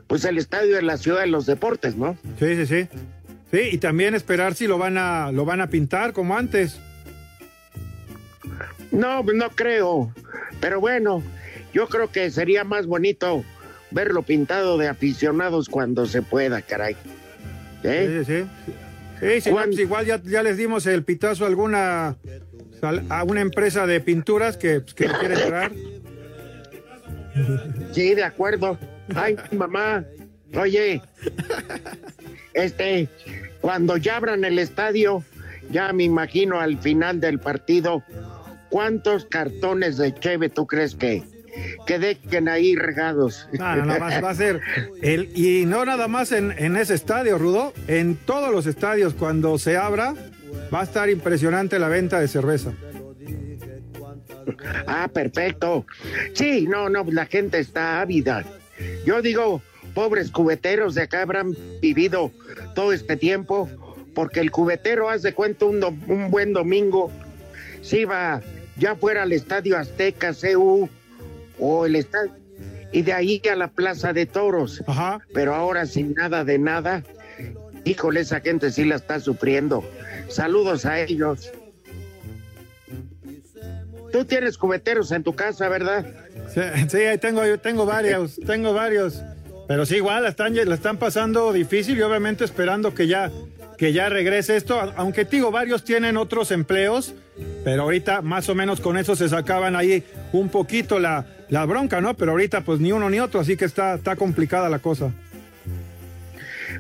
pues 0.08 0.26
el 0.26 0.38
estadio 0.38 0.78
es 0.78 0.84
la 0.84 0.98
ciudad 0.98 1.22
de 1.22 1.28
los 1.28 1.46
deportes, 1.46 1.96
¿no? 1.96 2.18
Sí, 2.40 2.56
sí, 2.56 2.66
sí. 2.66 2.88
Sí, 3.52 3.60
y 3.72 3.78
también 3.78 4.14
esperar 4.14 4.54
si 4.56 4.68
lo 4.68 4.78
van 4.78 4.98
a, 4.98 5.32
lo 5.32 5.46
van 5.46 5.62
a 5.62 5.68
pintar 5.68 6.14
como 6.14 6.38
antes. 6.38 6.80
No, 8.92 9.24
no 9.24 9.50
creo. 9.52 10.14
Pero 10.60 10.80
bueno, 10.80 11.24
yo 11.74 11.88
creo 11.88 12.12
que 12.12 12.30
sería 12.32 12.64
más 12.64 12.86
bonito 12.88 13.44
verlo 13.92 14.24
pintado 14.24 14.78
de 14.78 14.88
aficionados 14.88 15.70
cuando 15.70 16.06
se 16.06 16.22
pueda, 16.22 16.62
caray. 16.62 16.96
¿Eh? 17.84 18.24
Sí, 18.26 18.34
sí, 18.34 18.44
sí. 18.44 18.72
Pues 19.20 19.78
igual 19.80 20.06
ya, 20.06 20.22
ya 20.24 20.44
les 20.44 20.58
dimos 20.58 20.86
el 20.86 21.04
pitazo 21.04 21.44
a 21.44 21.48
alguna 21.48 22.16
a 23.10 23.24
una 23.24 23.42
empresa 23.42 23.86
de 23.86 24.00
pinturas 24.00 24.58
que, 24.58 24.82
pues, 24.82 24.94
que 24.94 25.08
quiere 25.08 25.42
entrar. 25.42 25.72
Sí, 27.92 28.16
de 28.16 28.24
acuerdo. 28.24 28.78
Ay, 29.16 29.36
mamá, 29.52 30.06
oye, 30.56 31.02
este, 32.54 33.10
cuando 33.62 33.98
ya 33.98 34.18
abran 34.18 34.46
el 34.46 34.60
estadio, 34.60 35.24
ya 35.72 35.92
me 35.94 36.04
imagino 36.04 36.60
al 36.60 36.78
final 36.78 37.20
del 37.20 37.40
partido, 37.40 38.04
¿cuántos 38.70 39.26
cartones 39.26 39.98
de 39.98 40.14
cheve 40.14 40.50
tú 40.50 40.68
crees 40.68 40.96
que, 40.96 41.24
que 41.86 42.00
dejen 42.00 42.48
ahí 42.50 42.76
regados? 42.76 43.48
No, 43.54 43.76
no, 43.78 43.86
no, 43.86 44.00
va, 44.00 44.20
va 44.20 44.30
a 44.30 44.36
ser 44.36 44.60
el 45.02 45.30
y 45.36 45.66
no 45.66 45.86
nada 45.86 46.08
más 46.08 46.32
en, 46.32 46.54
en 46.58 46.76
ese 46.78 46.94
estadio, 46.94 47.38
Rudo, 47.38 47.74
en 47.88 48.16
todos 48.16 48.52
los 48.52 48.66
estadios 48.68 49.14
cuando 49.14 49.58
se 49.58 49.78
abra 49.78 50.14
va 50.74 50.82
a 50.82 50.84
estar 50.84 51.10
impresionante 51.10 51.80
la 51.80 51.88
venta 51.88 52.20
de 52.20 52.28
cerveza. 52.28 52.72
Ah, 54.88 55.08
perfecto. 55.14 55.86
Sí, 56.34 56.66
no, 56.68 56.90
no, 56.90 57.04
la 57.12 57.26
gente 57.26 57.60
está 57.60 58.02
ávida. 58.02 58.44
Yo 59.06 59.22
digo, 59.22 59.62
pobres 59.94 60.32
cubeteros 60.32 60.96
de 60.96 61.04
acá 61.04 61.22
habrán 61.22 61.56
vivido 61.82 62.32
todo 62.76 62.94
este 62.94 63.16
tiempo, 63.18 63.70
porque 64.16 64.40
el 64.40 64.52
cubetero 64.52 65.10
hace 65.10 65.34
cuenta 65.34 65.66
un, 65.66 65.80
do- 65.80 65.96
un 66.08 66.32
buen 66.32 66.54
domingo, 66.54 67.12
si 67.82 68.06
va 68.06 68.42
ya 68.78 68.96
fuera 68.96 69.24
al 69.24 69.34
Estadio 69.34 69.78
Azteca, 69.78 70.34
CU, 70.34 70.90
o 71.60 71.86
el 71.86 71.96
estadio, 71.96 72.34
y 72.92 73.02
de 73.02 73.14
ahí 73.14 73.42
a 73.52 73.56
la 73.56 73.70
Plaza 73.70 74.14
de 74.14 74.26
Toros. 74.26 74.84
Ajá. 74.88 75.20
Pero 75.34 75.56
ahora 75.56 75.86
sin 75.86 76.14
nada 76.14 76.44
de 76.44 76.58
nada, 76.58 77.04
híjole, 77.86 78.22
esa 78.22 78.42
gente 78.42 78.72
sí 78.72 78.86
la 78.86 78.96
está 78.96 79.20
sufriendo. 79.20 79.84
Saludos 80.28 80.86
a 80.86 81.00
ellos. 81.00 81.52
Tú 84.12 84.26
tienes 84.26 84.58
cubeteros 84.58 85.12
en 85.12 85.24
tu 85.24 85.36
casa, 85.36 85.70
¿verdad? 85.70 86.06
Sí, 86.54 86.62
sí, 86.90 86.98
ahí 86.98 87.18
tengo, 87.18 87.46
yo 87.46 87.60
tengo 87.60 87.86
varios, 87.86 88.40
tengo 88.46 88.74
varios. 88.74 89.22
Pero 89.68 89.86
sí, 89.86 89.98
igual 89.98 90.24
la 90.24 90.30
están, 90.30 90.56
la 90.56 90.76
están 90.76 90.98
pasando 90.98 91.54
difícil 91.54 91.98
y 91.98 92.02
obviamente 92.02 92.44
esperando 92.44 92.96
que 92.96 93.06
ya, 93.06 93.32
que 93.78 93.94
ya 93.94 94.10
regrese 94.10 94.56
esto. 94.56 94.80
Aunque 94.96 95.26
digo, 95.26 95.52
varios 95.52 95.84
tienen 95.84 96.18
otros 96.18 96.50
empleos, 96.50 97.14
pero 97.64 97.84
ahorita 97.84 98.22
más 98.22 98.50
o 98.50 98.56
menos 98.56 98.80
con 98.80 98.98
eso 98.98 99.16
se 99.16 99.30
sacaban 99.30 99.76
ahí 99.76 100.04
un 100.32 100.50
poquito 100.50 101.00
la, 101.00 101.26
la 101.50 101.66
bronca, 101.66 102.02
¿no? 102.02 102.14
Pero 102.16 102.32
ahorita 102.32 102.62
pues 102.62 102.80
ni 102.80 102.92
uno 102.92 103.10
ni 103.10 103.20
otro, 103.20 103.40
así 103.40 103.58
que 103.58 103.66
está, 103.66 103.96
está 103.96 104.16
complicada 104.16 104.70
la 104.70 104.80
cosa. 104.80 105.12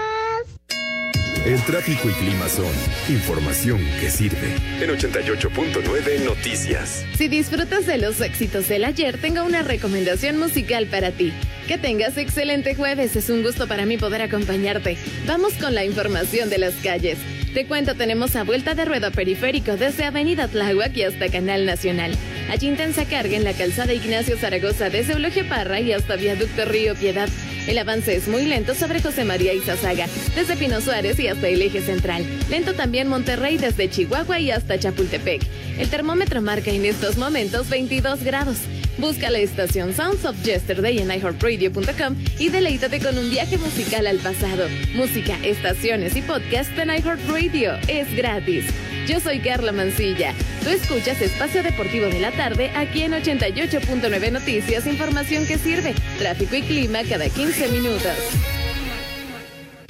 El 1.47 1.63
tráfico 1.63 2.09
y 2.09 2.11
clima 2.11 2.49
son 2.49 2.65
información 3.07 3.79
que 4.01 4.11
sirve. 4.11 4.53
En 4.81 4.89
88.9 4.89 6.25
Noticias. 6.25 7.05
Si 7.15 7.29
disfrutas 7.29 7.85
de 7.85 7.97
los 7.97 8.19
éxitos 8.19 8.67
del 8.67 8.83
ayer, 8.83 9.17
tengo 9.17 9.45
una 9.45 9.63
recomendación 9.63 10.37
musical 10.37 10.87
para 10.87 11.11
ti. 11.11 11.31
Que 11.65 11.77
tengas 11.77 12.17
excelente 12.17 12.75
jueves, 12.75 13.15
es 13.15 13.29
un 13.29 13.43
gusto 13.43 13.65
para 13.65 13.85
mí 13.85 13.97
poder 13.97 14.23
acompañarte. 14.23 14.97
Vamos 15.25 15.53
con 15.53 15.73
la 15.73 15.85
información 15.85 16.49
de 16.49 16.57
las 16.57 16.73
calles. 16.83 17.17
Te 17.53 17.65
cuento, 17.65 17.95
tenemos 17.95 18.35
a 18.35 18.43
vuelta 18.43 18.75
de 18.75 18.83
rueda 18.83 19.11
periférico 19.11 19.77
desde 19.77 20.03
Avenida 20.03 20.49
Tláhuac 20.49 20.97
y 20.97 21.03
hasta 21.03 21.29
Canal 21.29 21.65
Nacional. 21.65 22.11
Allí 22.49 22.67
intensa 22.67 23.05
carga 23.05 23.35
en 23.35 23.43
la 23.43 23.53
calzada 23.53 23.93
Ignacio 23.93 24.37
Zaragoza 24.37 24.89
desde 24.89 25.13
Eulogio 25.13 25.47
Parra 25.47 25.79
y 25.81 25.91
hasta 25.91 26.15
Viaducto 26.15 26.65
Río 26.65 26.95
Piedad. 26.95 27.29
El 27.67 27.77
avance 27.77 28.15
es 28.15 28.29
muy 28.29 28.45
lento 28.45 28.73
sobre 28.73 29.01
José 29.01 29.25
María 29.25 29.53
Izazaga, 29.53 30.07
desde 30.35 30.55
Pino 30.55 30.79
Suárez 30.79 31.19
y 31.19 31.27
hasta 31.27 31.49
el 31.49 31.61
eje 31.61 31.81
central. 31.81 32.25
Lento 32.49 32.73
también 32.73 33.09
Monterrey 33.09 33.57
desde 33.57 33.89
Chihuahua 33.89 34.39
y 34.39 34.51
hasta 34.51 34.79
Chapultepec. 34.79 35.41
El 35.77 35.89
termómetro 35.89 36.41
marca 36.41 36.71
en 36.71 36.85
estos 36.85 37.17
momentos 37.17 37.67
22 37.69 38.23
grados. 38.23 38.57
Busca 38.97 39.29
la 39.29 39.39
estación 39.39 39.93
Sounds 39.93 40.23
of 40.23 40.41
Yesterday 40.43 40.99
en 40.99 41.11
iHeartRadio.com 41.11 42.15
y 42.39 42.49
deleítate 42.49 42.99
con 42.99 43.17
un 43.17 43.29
viaje 43.29 43.57
musical 43.57 44.07
al 44.07 44.17
pasado. 44.17 44.67
Música, 44.95 45.37
estaciones 45.43 46.15
y 46.15 46.21
podcast 46.21 46.75
en 46.79 46.89
iHeartRadio. 46.89 47.73
Es 47.87 48.11
gratis. 48.15 48.65
Yo 49.07 49.21
soy 49.21 49.39
Carla 49.39 49.71
Mancilla. 49.71 50.33
Tú 50.61 50.69
escuchas 50.69 51.21
Espacio 51.21 51.63
Deportivo 51.63 52.07
de 52.07 52.19
la 52.19 52.33
Tarde 52.33 52.71
aquí 52.75 53.03
en 53.03 53.13
88.9 53.13 54.31
Noticias, 54.33 54.85
información 54.85 55.45
que 55.45 55.57
sirve, 55.57 55.95
tráfico 56.19 56.57
y 56.57 56.61
clima 56.63 56.99
cada 57.09 57.29
15 57.29 57.69
minutos. 57.69 58.11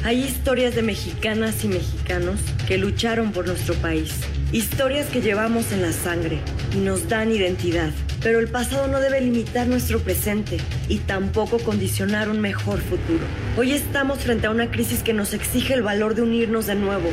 Hay 0.03 0.23
historias 0.23 0.75
de 0.75 0.83
mexicanas 0.83 1.63
y 1.63 1.67
mexicanos 1.67 2.39
que 2.67 2.77
lucharon 2.77 3.31
por 3.31 3.47
nuestro 3.47 3.73
país. 3.75 4.13
Historias 4.51 5.07
que 5.07 5.21
llevamos 5.21 5.71
en 5.71 5.81
la 5.81 5.93
sangre 5.93 6.37
y 6.75 6.77
nos 6.77 7.09
dan 7.09 7.31
identidad. 7.31 7.89
Pero 8.21 8.39
el 8.39 8.47
pasado 8.47 8.87
no 8.87 8.99
debe 8.99 9.19
limitar 9.21 9.65
nuestro 9.65 9.99
presente 9.99 10.57
y 10.89 10.99
tampoco 10.99 11.57
condicionar 11.57 12.29
un 12.29 12.39
mejor 12.39 12.81
futuro. 12.81 13.25
Hoy 13.57 13.71
estamos 13.71 14.19
frente 14.19 14.45
a 14.45 14.51
una 14.51 14.69
crisis 14.69 15.01
que 15.01 15.13
nos 15.13 15.33
exige 15.33 15.73
el 15.73 15.81
valor 15.81 16.13
de 16.13 16.21
unirnos 16.21 16.67
de 16.67 16.75
nuevo 16.75 17.09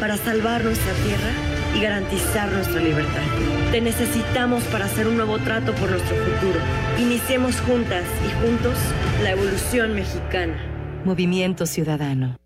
para 0.00 0.18
salvar 0.18 0.62
nuestra 0.62 0.92
tierra 1.04 1.45
y 1.76 1.80
garantizar 1.80 2.50
nuestra 2.50 2.80
libertad. 2.80 3.22
Te 3.70 3.80
necesitamos 3.80 4.64
para 4.64 4.86
hacer 4.86 5.06
un 5.06 5.16
nuevo 5.16 5.38
trato 5.38 5.74
por 5.74 5.90
nuestro 5.90 6.16
futuro. 6.16 6.58
Iniciemos 6.98 7.60
juntas 7.60 8.04
y 8.26 8.46
juntos 8.46 8.78
la 9.22 9.32
evolución 9.32 9.94
mexicana. 9.94 10.56
Movimiento 11.04 11.66
Ciudadano. 11.66 12.38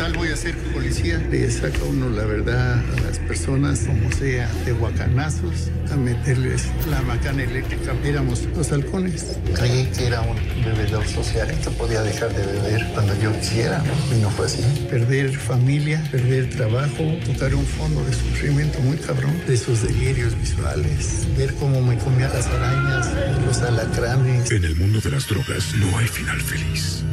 Total, 0.00 0.16
voy 0.16 0.28
a 0.30 0.36
ser 0.36 0.56
policía. 0.72 1.18
Le 1.30 1.50
saca 1.50 1.84
uno 1.84 2.08
la 2.08 2.24
verdad 2.24 2.78
a 2.78 3.00
las 3.02 3.18
personas, 3.18 3.80
como 3.80 4.10
sea, 4.10 4.50
de 4.64 4.72
guacanazos, 4.72 5.68
a 5.92 5.96
meterles 5.96 6.68
la 6.88 7.02
macana 7.02 7.42
eléctrica. 7.42 7.92
Éramos 8.02 8.48
los 8.56 8.72
halcones. 8.72 9.36
Creí 9.54 9.84
que 9.94 10.06
era 10.06 10.22
un 10.22 10.38
bebedor 10.64 11.06
social, 11.06 11.48
que 11.48 11.70
podía 11.72 12.00
dejar 12.00 12.32
de 12.34 12.46
beber 12.46 12.86
cuando 12.94 13.14
yo 13.20 13.30
quisiera, 13.40 13.84
y 14.10 14.22
no 14.22 14.30
fue 14.30 14.46
así. 14.46 14.62
Perder 14.88 15.36
familia, 15.36 16.02
perder 16.10 16.48
trabajo, 16.48 17.04
tocar 17.26 17.54
un 17.54 17.66
fondo 17.66 18.02
de 18.02 18.14
sufrimiento 18.14 18.80
muy 18.80 18.96
cabrón, 18.96 19.36
de 19.46 19.52
esos 19.52 19.82
delirios 19.82 20.34
visuales, 20.40 21.26
ver 21.36 21.52
cómo 21.56 21.82
me 21.82 21.98
comía 21.98 22.30
las 22.30 22.46
arañas, 22.46 23.06
los 23.44 23.58
alacranes. 23.58 24.50
En 24.50 24.64
el 24.64 24.76
mundo 24.76 24.98
de 25.00 25.10
las 25.10 25.28
drogas 25.28 25.74
no 25.74 25.98
hay 25.98 26.08
final 26.08 26.40
feliz. 26.40 27.04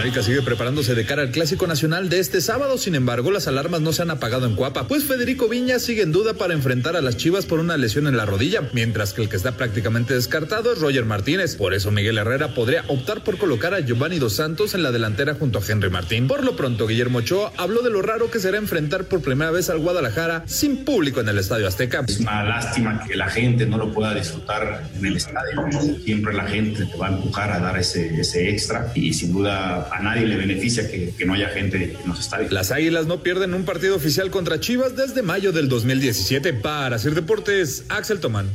América 0.00 0.22
sigue 0.22 0.40
preparándose 0.40 0.94
de 0.94 1.04
cara 1.04 1.20
al 1.20 1.30
Clásico 1.30 1.66
Nacional 1.66 2.08
de 2.08 2.20
este 2.20 2.40
sábado, 2.40 2.78
sin 2.78 2.94
embargo, 2.94 3.30
las 3.30 3.48
alarmas 3.48 3.82
no 3.82 3.92
se 3.92 4.00
han 4.00 4.10
apagado 4.10 4.46
en 4.46 4.54
Cuapa, 4.54 4.88
pues 4.88 5.04
Federico 5.04 5.46
Viña 5.46 5.78
sigue 5.78 6.00
en 6.00 6.10
duda 6.10 6.32
para 6.32 6.54
enfrentar 6.54 6.96
a 6.96 7.02
las 7.02 7.18
Chivas 7.18 7.44
por 7.44 7.60
una 7.60 7.76
lesión 7.76 8.06
en 8.06 8.16
la 8.16 8.24
rodilla, 8.24 8.62
mientras 8.72 9.12
que 9.12 9.20
el 9.20 9.28
que 9.28 9.36
está 9.36 9.58
prácticamente 9.58 10.14
descartado 10.14 10.72
es 10.72 10.78
Roger 10.78 11.04
Martínez. 11.04 11.54
Por 11.54 11.74
eso 11.74 11.90
Miguel 11.90 12.16
Herrera 12.16 12.54
podría 12.54 12.82
optar 12.88 13.22
por 13.22 13.36
colocar 13.36 13.74
a 13.74 13.80
Giovanni 13.80 14.18
Dos 14.18 14.36
Santos 14.36 14.72
en 14.72 14.82
la 14.82 14.90
delantera 14.90 15.34
junto 15.34 15.58
a 15.58 15.62
Henry 15.68 15.90
Martín. 15.90 16.28
Por 16.28 16.44
lo 16.44 16.56
pronto, 16.56 16.86
Guillermo 16.86 17.18
Ochoa 17.18 17.52
habló 17.58 17.82
de 17.82 17.90
lo 17.90 18.00
raro 18.00 18.30
que 18.30 18.40
será 18.40 18.56
enfrentar 18.56 19.04
por 19.04 19.20
primera 19.20 19.50
vez 19.50 19.68
al 19.68 19.80
Guadalajara 19.80 20.44
sin 20.46 20.82
público 20.82 21.20
en 21.20 21.28
el 21.28 21.36
Estadio 21.36 21.68
Azteca. 21.68 22.04
Es 22.08 22.20
una 22.20 22.42
lástima 22.42 23.04
que 23.06 23.16
la 23.16 23.28
gente 23.28 23.66
no 23.66 23.76
lo 23.76 23.92
pueda 23.92 24.14
disfrutar 24.14 24.82
en 24.96 25.04
el 25.04 25.18
estadio. 25.18 25.68
Siempre 26.02 26.32
la 26.32 26.46
gente 26.46 26.86
te 26.86 26.96
va 26.96 27.08
a 27.08 27.10
empujar 27.10 27.52
a 27.52 27.58
dar 27.58 27.78
ese, 27.78 28.18
ese 28.18 28.48
extra 28.48 28.90
y 28.94 29.12
sin 29.12 29.34
duda 29.34 29.89
a 29.90 30.00
nadie 30.00 30.26
le 30.26 30.36
beneficia 30.36 30.90
que, 30.90 31.12
que, 31.16 31.24
no 31.24 31.34
haya 31.34 31.48
gente 31.48 31.96
en 32.02 32.08
los 32.08 32.20
estadios. 32.20 32.52
Las 32.52 32.70
Águilas 32.70 33.06
no 33.06 33.22
pierden 33.22 33.54
un 33.54 33.64
partido 33.64 33.96
oficial 33.96 34.30
contra 34.30 34.60
Chivas 34.60 34.96
desde 34.96 35.22
mayo 35.22 35.52
del 35.52 35.68
2017. 35.68 36.52
Para 36.54 36.96
hacer 36.96 37.14
deportes, 37.14 37.84
Axel 37.88 38.20
Tomán. 38.20 38.48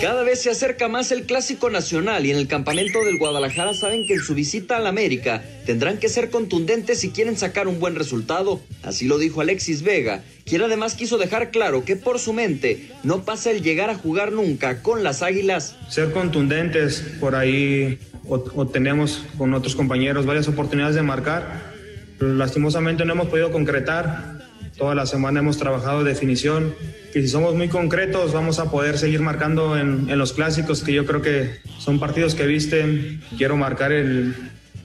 Cada 0.00 0.22
vez 0.22 0.40
se 0.40 0.48
acerca 0.48 0.88
más 0.88 1.12
el 1.12 1.24
Clásico 1.24 1.68
Nacional 1.68 2.24
y 2.24 2.30
en 2.30 2.38
el 2.38 2.48
campamento 2.48 3.04
del 3.04 3.18
Guadalajara 3.18 3.74
saben 3.74 4.06
que 4.06 4.14
en 4.14 4.20
su 4.20 4.34
visita 4.34 4.78
al 4.78 4.86
América 4.86 5.42
tendrán 5.66 5.98
que 5.98 6.08
ser 6.08 6.30
contundentes 6.30 7.00
si 7.00 7.10
quieren 7.10 7.36
sacar 7.36 7.68
un 7.68 7.78
buen 7.80 7.94
resultado. 7.94 8.62
Así 8.82 9.06
lo 9.06 9.18
dijo 9.18 9.42
Alexis 9.42 9.82
Vega, 9.82 10.22
quien 10.46 10.62
además 10.62 10.94
quiso 10.94 11.18
dejar 11.18 11.50
claro 11.50 11.84
que 11.84 11.96
por 11.96 12.18
su 12.18 12.32
mente 12.32 12.88
no 13.02 13.26
pasa 13.26 13.50
el 13.50 13.62
llegar 13.62 13.90
a 13.90 13.94
jugar 13.94 14.32
nunca 14.32 14.80
con 14.80 15.04
las 15.04 15.20
Águilas. 15.20 15.76
Ser 15.90 16.12
contundentes, 16.12 17.04
por 17.20 17.34
ahí 17.34 17.98
o, 18.30 18.44
o 18.54 18.66
tenemos 18.66 19.24
con 19.36 19.52
otros 19.52 19.76
compañeros 19.76 20.24
varias 20.24 20.48
oportunidades 20.48 20.94
de 20.94 21.02
marcar. 21.02 21.72
Lastimosamente 22.18 23.04
no 23.04 23.12
hemos 23.12 23.28
podido 23.28 23.50
concretar. 23.50 24.40
Toda 24.78 24.94
la 24.94 25.04
semana 25.04 25.40
hemos 25.40 25.58
trabajado 25.58 26.04
definición 26.04 26.74
y 27.14 27.20
si 27.20 27.28
somos 27.28 27.54
muy 27.54 27.68
concretos 27.68 28.32
vamos 28.32 28.58
a 28.60 28.70
poder 28.70 28.96
seguir 28.96 29.20
marcando 29.20 29.76
en, 29.76 30.08
en, 30.08 30.18
los 30.18 30.32
clásicos 30.32 30.82
que 30.82 30.92
yo 30.92 31.04
creo 31.04 31.20
que 31.20 31.58
son 31.78 31.98
partidos 31.98 32.34
que 32.34 32.46
visten. 32.46 33.20
Quiero 33.36 33.56
marcar 33.56 33.92
el, 33.92 34.34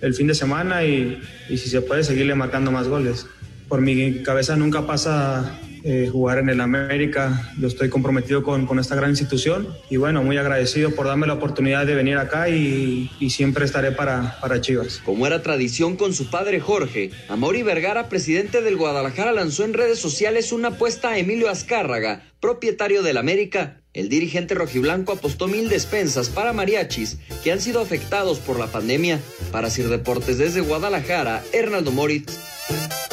el 0.01 0.13
fin 0.15 0.27
de 0.27 0.35
semana 0.35 0.83
y, 0.83 1.21
y, 1.49 1.57
si 1.57 1.69
se 1.69 1.81
puede 1.81 2.03
seguirle 2.03 2.35
marcando 2.35 2.71
más 2.71 2.87
goles. 2.87 3.27
Por 3.69 3.81
mi 3.81 4.23
cabeza 4.23 4.55
nunca 4.55 4.85
pasa 4.85 5.57
eh, 5.87 6.09
jugar 6.11 6.39
en 6.39 6.49
el 6.49 6.61
América. 6.61 7.53
Yo 7.59 7.67
estoy 7.67 7.89
comprometido 7.89 8.41
con, 8.41 8.65
con, 8.65 8.79
esta 8.79 8.95
gran 8.95 9.11
institución 9.11 9.67
y 9.87 9.97
bueno, 9.97 10.23
muy 10.23 10.35
agradecido 10.35 10.89
por 10.95 11.05
darme 11.05 11.27
la 11.27 11.33
oportunidad 11.33 11.85
de 11.85 11.93
venir 11.93 12.17
acá 12.17 12.49
y, 12.49 13.11
y, 13.19 13.29
siempre 13.29 13.65
estaré 13.65 13.91
para, 13.91 14.39
para 14.41 14.59
Chivas. 14.59 14.99
Como 15.05 15.27
era 15.27 15.43
tradición 15.43 15.95
con 15.95 16.15
su 16.15 16.31
padre 16.31 16.59
Jorge, 16.59 17.11
Amori 17.29 17.61
Vergara, 17.61 18.09
presidente 18.09 18.63
del 18.63 18.77
Guadalajara, 18.77 19.31
lanzó 19.31 19.63
en 19.63 19.75
redes 19.75 19.99
sociales 19.99 20.51
una 20.51 20.69
apuesta 20.69 21.09
a 21.09 21.19
Emilio 21.19 21.51
Azcárraga, 21.51 22.23
propietario 22.39 23.03
del 23.03 23.17
América. 23.17 23.81
El 23.93 24.09
dirigente 24.09 24.55
rojiblanco 24.55 25.13
apostó 25.13 25.47
mil 25.47 25.69
despensas 25.69 26.29
para 26.29 26.51
mariachis 26.51 27.19
que 27.43 27.51
han 27.51 27.61
sido 27.61 27.79
afectados 27.79 28.39
por 28.39 28.57
la 28.57 28.71
pandemia. 28.71 29.19
Para 29.51 29.69
Sir 29.69 29.89
Deportes 29.89 30.39
desde 30.39 30.61
Guadalajara, 30.61 31.43
Hernaldo 31.53 31.91
Moritz. 31.91 33.04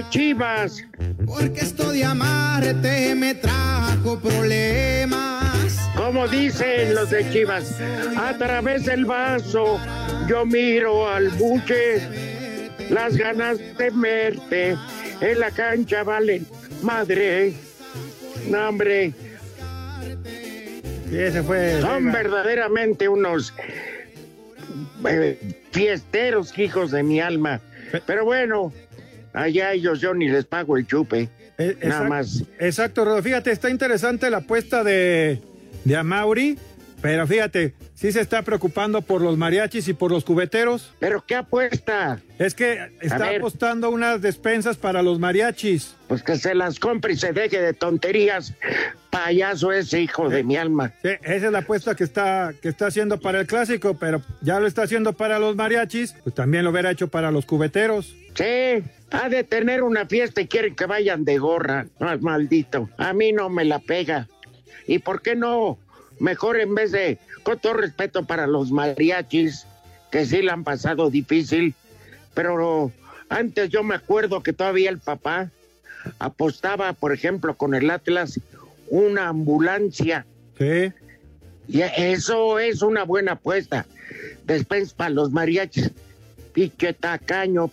De 0.00 0.08
Chivas. 0.08 0.84
Porque 1.26 1.60
esto 1.60 1.92
de 1.92 2.04
amarte 2.04 3.14
me 3.14 3.34
trajo 3.34 4.18
problemas. 4.18 5.78
Como 5.96 6.26
dicen 6.28 6.94
los 6.94 7.10
de 7.10 7.30
Chivas, 7.30 7.76
a 8.16 8.36
través 8.38 8.86
del 8.86 9.04
vaso 9.04 9.78
yo 10.26 10.46
miro 10.46 11.08
al 11.08 11.28
buche. 11.30 12.00
Las 12.88 13.16
ganas 13.16 13.58
de 13.58 13.90
verte 13.90 14.76
en 15.20 15.38
la 15.38 15.50
cancha 15.50 16.02
valen 16.02 16.46
madre. 16.82 17.52
No, 18.48 18.68
hombre. 18.68 19.12
Y 21.10 21.16
ese 21.16 21.42
fue. 21.42 21.80
Son 21.80 22.10
verdaderamente 22.10 23.08
unos 23.08 23.52
eh, 25.08 25.38
fiesteros, 25.72 26.58
hijos 26.58 26.90
de 26.90 27.02
mi 27.02 27.20
alma. 27.20 27.60
Pero 28.06 28.24
bueno, 28.24 28.72
allá 29.32 29.72
ellos 29.72 30.00
yo 30.00 30.14
ni 30.14 30.28
les 30.28 30.44
pago 30.46 30.76
el 30.76 30.86
chupe. 30.86 31.28
Eh, 31.58 31.76
Nada 31.82 32.04
exact- 32.04 32.08
más. 32.08 32.44
Exacto, 32.58 33.04
Rodo. 33.04 33.22
Fíjate, 33.22 33.50
está 33.50 33.68
interesante 33.70 34.30
la 34.30 34.38
apuesta 34.38 34.82
de, 34.82 35.40
de 35.84 35.96
Amauri, 35.96 36.58
pero 37.02 37.26
fíjate, 37.26 37.74
sí 38.00 38.12
se 38.12 38.20
está 38.22 38.40
preocupando 38.40 39.02
por 39.02 39.20
los 39.20 39.36
mariachis 39.36 39.86
y 39.88 39.92
por 39.92 40.10
los 40.10 40.24
cubeteros. 40.24 40.94
¿Pero 40.98 41.22
qué 41.26 41.34
apuesta? 41.34 42.18
Es 42.38 42.54
que 42.54 42.92
está 43.02 43.28
apostando 43.36 43.90
unas 43.90 44.22
despensas 44.22 44.78
para 44.78 45.02
los 45.02 45.18
mariachis. 45.18 45.96
Pues 46.08 46.22
que 46.22 46.36
se 46.36 46.54
las 46.54 46.78
compre 46.78 47.12
y 47.12 47.16
se 47.16 47.34
deje 47.34 47.60
de 47.60 47.74
tonterías. 47.74 48.54
Payaso 49.10 49.70
ese 49.72 50.00
hijo 50.00 50.30
de 50.30 50.42
mi 50.44 50.56
alma. 50.56 50.94
Sí, 51.02 51.10
esa 51.22 51.46
es 51.46 51.52
la 51.52 51.58
apuesta 51.58 51.94
que 51.94 52.04
está, 52.04 52.54
que 52.62 52.70
está 52.70 52.86
haciendo 52.86 53.20
para 53.20 53.40
el 53.40 53.46
clásico, 53.46 53.98
pero 53.98 54.22
ya 54.40 54.60
lo 54.60 54.66
está 54.66 54.84
haciendo 54.84 55.12
para 55.12 55.38
los 55.38 55.54
mariachis, 55.56 56.14
pues 56.22 56.34
también 56.34 56.64
lo 56.64 56.70
hubiera 56.70 56.90
hecho 56.90 57.08
para 57.08 57.30
los 57.30 57.44
cubeteros. 57.44 58.16
Sí, 58.34 58.82
ha 59.10 59.28
de 59.28 59.44
tener 59.44 59.82
una 59.82 60.06
fiesta 60.06 60.40
y 60.40 60.46
quieren 60.46 60.74
que 60.74 60.86
vayan 60.86 61.26
de 61.26 61.36
gorra. 61.36 61.86
Maldito. 62.20 62.88
A 62.96 63.12
mí 63.12 63.32
no 63.32 63.50
me 63.50 63.66
la 63.66 63.78
pega. 63.78 64.26
¿Y 64.86 65.00
por 65.00 65.20
qué 65.20 65.36
no? 65.36 65.78
Mejor 66.20 66.60
en 66.60 66.74
vez 66.74 66.92
de, 66.92 67.18
con 67.42 67.58
todo 67.58 67.74
respeto 67.74 68.24
para 68.24 68.46
los 68.46 68.70
mariachis, 68.70 69.66
que 70.10 70.26
sí 70.26 70.42
la 70.42 70.52
han 70.52 70.64
pasado 70.64 71.10
difícil, 71.10 71.74
pero 72.34 72.92
antes 73.28 73.70
yo 73.70 73.82
me 73.82 73.94
acuerdo 73.94 74.42
que 74.42 74.52
todavía 74.52 74.90
el 74.90 74.98
papá 74.98 75.50
apostaba, 76.18 76.92
por 76.92 77.12
ejemplo, 77.12 77.56
con 77.56 77.74
el 77.74 77.90
Atlas, 77.90 78.40
una 78.88 79.28
ambulancia. 79.28 80.26
Sí. 80.58 80.92
Y 81.68 81.82
eso 81.82 82.58
es 82.58 82.82
una 82.82 83.04
buena 83.04 83.32
apuesta. 83.32 83.86
Después 84.44 84.92
para 84.92 85.10
los 85.10 85.30
mariachis, 85.30 85.90
piche 86.52 86.92
tacaño. 86.92 87.70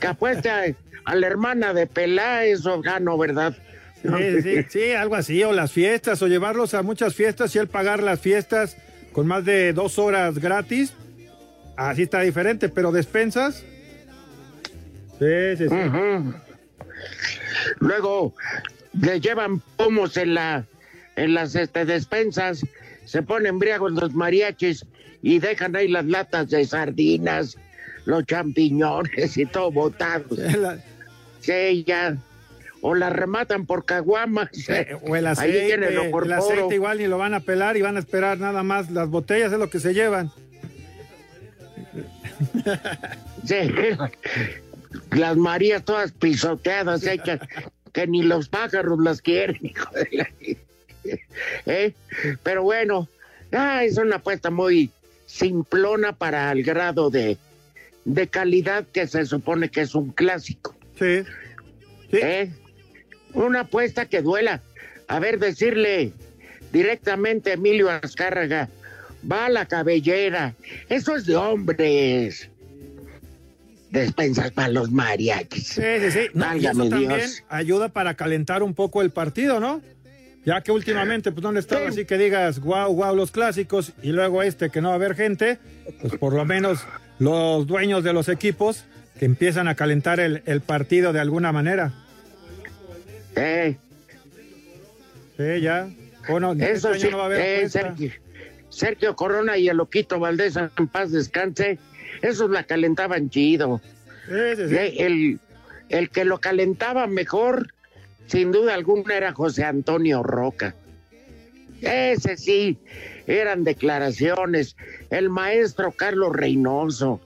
Que 0.00 0.06
apueste 0.06 0.50
a, 0.50 0.64
a 1.04 1.14
la 1.14 1.26
hermana 1.26 1.72
de 1.72 1.86
Pelá, 1.86 2.44
eso 2.44 2.80
gano, 2.82 3.16
¿verdad? 3.16 3.56
Sí, 4.02 4.42
sí, 4.42 4.64
sí, 4.68 4.92
algo 4.92 5.16
así, 5.16 5.42
o 5.42 5.52
las 5.52 5.72
fiestas, 5.72 6.22
o 6.22 6.28
llevarlos 6.28 6.74
a 6.74 6.82
muchas 6.82 7.14
fiestas 7.14 7.54
y 7.54 7.58
él 7.58 7.68
pagar 7.68 8.02
las 8.02 8.20
fiestas 8.20 8.76
con 9.12 9.26
más 9.26 9.44
de 9.44 9.72
dos 9.72 9.98
horas 9.98 10.38
gratis. 10.38 10.92
Así 11.76 12.02
está 12.02 12.20
diferente, 12.20 12.68
pero 12.68 12.92
despensas. 12.92 13.64
Sí, 15.18 15.56
sí, 15.56 15.68
sí. 15.68 15.76
Luego 17.80 18.34
le 19.00 19.20
llevan 19.20 19.60
pomos 19.76 20.16
en 20.16 20.34
la 20.34 20.64
en 21.16 21.34
las 21.34 21.56
este, 21.56 21.84
despensas, 21.84 22.64
se 23.04 23.22
ponen 23.22 23.58
briagos 23.58 23.92
los 23.92 24.14
mariachis 24.14 24.86
y 25.20 25.40
dejan 25.40 25.74
ahí 25.74 25.88
las 25.88 26.04
latas 26.04 26.50
de 26.50 26.64
sardinas, 26.64 27.56
los 28.04 28.24
champiñones 28.24 29.36
y 29.36 29.46
todo 29.46 29.70
botado. 29.70 30.24
Sí, 31.40 31.84
ya. 31.86 32.18
O 32.80 32.94
la 32.94 33.10
rematan 33.10 33.66
por 33.66 33.84
caguamas. 33.84 34.50
O 35.02 35.16
el 35.16 35.26
Ahí 35.26 35.32
aceite, 35.32 35.74
el 35.74 36.32
aceite 36.32 36.74
igual 36.74 36.98
ni 36.98 37.06
lo 37.06 37.18
van 37.18 37.34
a 37.34 37.40
pelar 37.40 37.76
y 37.76 37.82
van 37.82 37.96
a 37.96 38.00
esperar 38.00 38.38
nada 38.38 38.62
más. 38.62 38.90
Las 38.90 39.08
botellas 39.08 39.52
es 39.52 39.58
lo 39.58 39.68
que 39.70 39.80
se 39.80 39.94
llevan. 39.94 40.30
Sí, 43.44 43.56
las 45.10 45.36
Marías 45.36 45.84
todas 45.84 46.12
pisoteadas, 46.12 47.04
hechas, 47.06 47.40
que 47.92 48.06
ni 48.06 48.22
los 48.22 48.48
pájaros 48.48 48.98
las 49.00 49.20
quieren, 49.22 49.58
hijo 49.62 49.90
de 49.92 50.08
la- 50.12 50.28
¿Eh? 51.66 51.94
Pero 52.42 52.62
bueno, 52.62 53.08
ah, 53.52 53.82
es 53.84 53.96
una 53.98 54.16
apuesta 54.16 54.50
muy 54.50 54.90
simplona 55.26 56.12
para 56.12 56.50
el 56.52 56.62
grado 56.62 57.10
de, 57.10 57.38
de 58.04 58.28
calidad 58.28 58.84
que 58.92 59.06
se 59.06 59.24
supone 59.24 59.68
que 59.70 59.82
es 59.82 59.94
un 59.94 60.10
clásico. 60.12 60.76
Sí. 60.98 61.22
¿Eh? 62.12 62.50
Una 63.38 63.60
apuesta 63.60 64.06
que 64.06 64.20
duela. 64.20 64.62
A 65.06 65.20
ver, 65.20 65.38
decirle 65.38 66.12
directamente 66.72 67.50
a 67.50 67.54
Emilio 67.54 67.88
Azcárraga, 67.88 68.68
va 69.30 69.46
a 69.46 69.48
la 69.48 69.66
cabellera. 69.66 70.54
Eso 70.88 71.14
es 71.16 71.24
de 71.24 71.36
hombres. 71.36 72.50
Despensas 73.90 74.50
para 74.50 74.68
los 74.68 74.90
mariachis. 74.90 75.68
Sí, 75.68 75.82
sí, 76.00 76.10
sí. 76.10 76.20
No, 76.34 76.52
eso 76.52 76.88
también 76.88 77.08
Dios. 77.08 77.44
ayuda 77.48 77.88
para 77.88 78.14
calentar 78.14 78.62
un 78.62 78.74
poco 78.74 79.00
el 79.02 79.10
partido, 79.10 79.60
¿no? 79.60 79.80
Ya 80.44 80.60
que 80.62 80.72
últimamente 80.72 81.30
pues 81.30 81.42
no 81.42 81.56
estado 81.58 81.86
así 81.86 82.04
que 82.04 82.18
digas, 82.18 82.60
wow, 82.60 82.92
wow, 82.92 83.14
los 83.14 83.30
clásicos, 83.30 83.92
y 84.02 84.12
luego 84.12 84.42
este 84.42 84.70
que 84.70 84.80
no 84.80 84.88
va 84.88 84.94
a 84.94 84.96
haber 84.96 85.14
gente, 85.14 85.58
pues 86.00 86.14
por 86.16 86.32
lo 86.34 86.44
menos 86.44 86.80
los 87.18 87.66
dueños 87.66 88.02
de 88.02 88.12
los 88.12 88.28
equipos 88.28 88.84
que 89.18 89.26
empiezan 89.26 89.68
a 89.68 89.74
calentar 89.74 90.20
el, 90.20 90.42
el 90.46 90.60
partido 90.60 91.12
de 91.12 91.20
alguna 91.20 91.52
manera. 91.52 91.92
Eh, 93.38 93.76
Sí, 95.36 95.60
ya. 95.60 95.88
O 96.28 96.40
no, 96.40 96.52
este 96.52 96.72
eso 96.72 96.88
año 96.88 97.00
sí, 97.00 97.08
no 97.10 97.18
va 97.18 97.22
a 97.22 97.26
haber 97.26 97.40
eh. 97.40 97.68
Sergio, 97.68 98.10
Sergio 98.70 99.14
Corona 99.14 99.56
y 99.56 99.68
el 99.68 99.76
Loquito 99.76 100.18
Valdés 100.18 100.56
en 100.56 100.88
paz 100.88 101.12
descanse. 101.12 101.78
Esos 102.22 102.50
la 102.50 102.64
calentaban 102.64 103.30
chido. 103.30 103.80
Sí, 104.26 104.34
sí, 104.56 104.68
sí. 104.68 104.74
Eh, 104.76 104.94
El, 104.98 105.40
el 105.90 106.10
que 106.10 106.24
lo 106.24 106.38
calentaba 106.40 107.06
mejor, 107.06 107.72
sin 108.26 108.50
duda 108.50 108.74
alguna, 108.74 109.16
era 109.16 109.32
José 109.32 109.64
Antonio 109.64 110.24
Roca. 110.24 110.74
Ese 111.80 112.36
sí, 112.36 112.76
eran 113.28 113.62
declaraciones. 113.62 114.76
El 115.10 115.30
maestro 115.30 115.92
Carlos 115.92 116.34
Reynoso, 116.34 117.20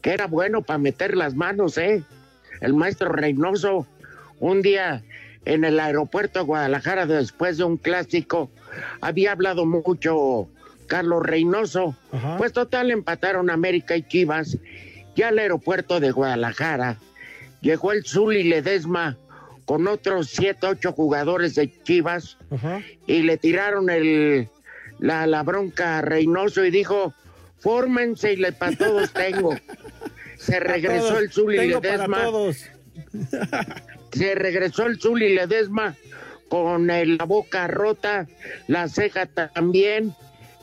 que 0.00 0.12
era 0.14 0.26
bueno 0.26 0.62
para 0.62 0.78
meter 0.78 1.16
las 1.18 1.34
manos, 1.34 1.76
¿eh? 1.76 2.02
El 2.62 2.72
maestro 2.72 3.10
Reynoso, 3.10 3.86
un 4.40 4.62
día 4.62 5.02
en 5.44 5.64
el 5.64 5.80
aeropuerto 5.80 6.40
de 6.40 6.44
Guadalajara, 6.44 7.06
después 7.06 7.58
de 7.58 7.64
un 7.64 7.76
clásico, 7.76 8.50
había 9.00 9.32
hablado 9.32 9.66
mucho 9.66 10.48
Carlos 10.86 11.22
Reynoso. 11.22 11.96
Pues 12.38 12.52
total, 12.52 12.90
empataron 12.90 13.50
América 13.50 13.96
y 13.96 14.02
Chivas. 14.02 14.58
Ya 15.16 15.28
al 15.28 15.38
aeropuerto 15.38 16.00
de 16.00 16.10
Guadalajara 16.10 16.96
llegó 17.60 17.92
el 17.92 18.04
Zuli 18.04 18.44
Ledesma 18.44 19.18
con 19.66 19.86
otros 19.86 20.28
siete, 20.28 20.66
ocho 20.66 20.92
jugadores 20.92 21.54
de 21.54 21.72
Chivas 21.82 22.38
y 23.06 23.22
le 23.22 23.36
tiraron 23.36 23.90
el, 23.90 24.48
la, 24.98 25.26
la 25.26 25.42
bronca 25.42 25.98
a 25.98 26.02
Reynoso 26.02 26.64
y 26.64 26.70
dijo, 26.70 27.14
fórmense 27.58 28.32
y 28.32 28.36
le 28.36 28.52
para 28.52 28.76
todos 28.76 29.12
tengo. 29.12 29.54
Se 30.38 30.58
regresó 30.58 31.18
el 31.18 31.30
Zuli 31.30 31.56
tengo 31.56 31.80
para 31.80 31.96
Ledesma. 31.96 32.22
todos. 32.24 32.64
Se 34.12 34.34
regresó 34.34 34.86
el 34.86 35.00
Zuli 35.00 35.34
Ledesma 35.34 35.94
con 36.48 36.90
el- 36.90 37.16
la 37.16 37.24
boca 37.24 37.66
rota, 37.66 38.26
la 38.68 38.88
ceja 38.88 39.26
también, 39.26 40.14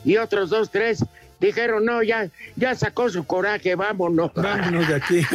y 0.04 0.16
otros 0.18 0.50
dos, 0.50 0.70
tres 0.70 1.04
dijeron, 1.40 1.84
no, 1.84 2.02
ya, 2.02 2.28
ya 2.56 2.74
sacó 2.74 3.08
su 3.08 3.24
coraje, 3.24 3.74
vámonos. 3.74 4.32
Vámonos 4.34 4.86
de 4.88 4.94
aquí. 4.94 5.22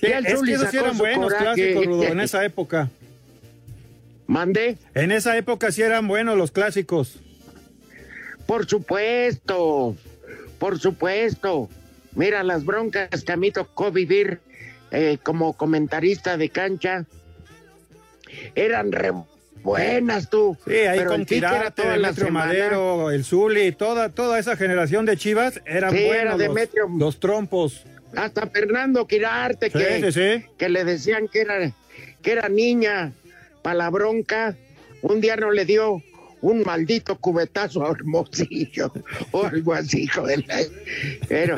Sí, 0.00 0.06
el 0.06 0.24
es 0.24 0.32
que 0.32 0.36
Zuli 0.38 0.52
esos 0.54 0.64
sacó 0.70 0.78
eran 0.78 0.92
su 0.94 0.98
buenos 0.98 1.24
coraje. 1.26 1.44
clásicos, 1.44 1.84
Rudo, 1.86 2.02
en 2.04 2.20
esa 2.20 2.42
época. 2.42 2.88
¿Mandé? 4.26 4.78
En 4.94 5.12
esa 5.12 5.36
época 5.36 5.70
sí 5.72 5.82
eran 5.82 6.08
buenos 6.08 6.38
los 6.38 6.50
clásicos. 6.52 7.18
Por 8.46 8.66
supuesto, 8.66 9.94
por 10.58 10.78
supuesto. 10.78 11.68
Mira 12.14 12.42
las 12.42 12.64
broncas 12.64 13.22
que 13.24 13.32
a 13.32 13.36
mí 13.36 13.50
tocó 13.50 13.92
vivir 13.92 14.40
eh, 14.90 15.18
como 15.22 15.54
comentarista 15.54 16.36
de 16.36 16.48
cancha. 16.50 17.06
Eran 18.54 18.92
re 18.92 19.12
buenas 19.62 20.30
tú. 20.30 20.56
Sí, 20.66 20.72
ahí 20.74 20.98
Pero 20.98 21.10
con 21.10 21.26
el 21.28 21.40
la 21.40 21.72
Demetrio. 22.12 22.30
Madero, 22.32 23.10
el 23.10 23.24
Zuli, 23.24 23.72
toda, 23.72 24.08
toda 24.10 24.38
esa 24.38 24.56
generación 24.56 25.06
de 25.06 25.16
Chivas 25.16 25.60
eran 25.66 25.92
Sí, 25.92 25.98
era 25.98 26.06
buenos 26.06 26.32
los, 26.32 26.38
Demetrio. 26.38 26.88
los 26.98 27.20
trompos. 27.20 27.84
Hasta 28.16 28.46
Fernando 28.46 29.06
Quirarte, 29.06 29.66
Sí, 29.70 29.78
que, 29.78 30.12
sí, 30.12 30.46
que 30.58 30.68
le 30.68 30.84
decían 30.84 31.28
que 31.28 31.42
era, 31.42 31.72
que 32.22 32.32
era 32.32 32.48
niña 32.48 33.12
para 33.62 33.74
la 33.76 33.90
bronca. 33.90 34.56
Un 35.02 35.20
día 35.20 35.36
no 35.36 35.50
le 35.50 35.64
dio 35.64 36.02
un 36.40 36.62
maldito 36.62 37.16
cubetazo 37.16 37.86
a 37.86 37.90
Hermosillo 37.90 38.92
o 39.30 39.44
algo 39.44 39.74
así, 39.74 40.02
hijo 40.04 40.26
de 40.26 40.38
la... 40.38 40.60
Pero, 41.28 41.56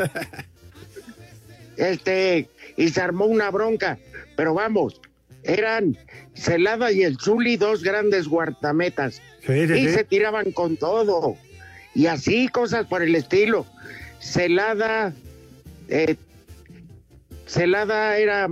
este, 1.76 2.48
y 2.76 2.88
se 2.88 3.00
armó 3.00 3.26
una 3.26 3.50
bronca. 3.50 3.98
Pero 4.36 4.54
vamos, 4.54 5.00
eran 5.42 5.96
Celada 6.34 6.92
y 6.92 7.02
el 7.02 7.18
Zuli 7.18 7.56
dos 7.56 7.82
grandes 7.82 8.28
guardametas. 8.28 9.20
Sí, 9.46 9.66
sí, 9.66 9.72
y 9.74 9.88
sí. 9.88 9.94
se 9.94 10.04
tiraban 10.04 10.52
con 10.52 10.76
todo. 10.76 11.36
Y 11.94 12.06
así 12.06 12.48
cosas 12.48 12.86
por 12.86 13.02
el 13.02 13.14
estilo. 13.14 13.66
Celada, 14.20 15.12
eh, 15.88 16.16
Celada 17.46 18.16
era 18.18 18.48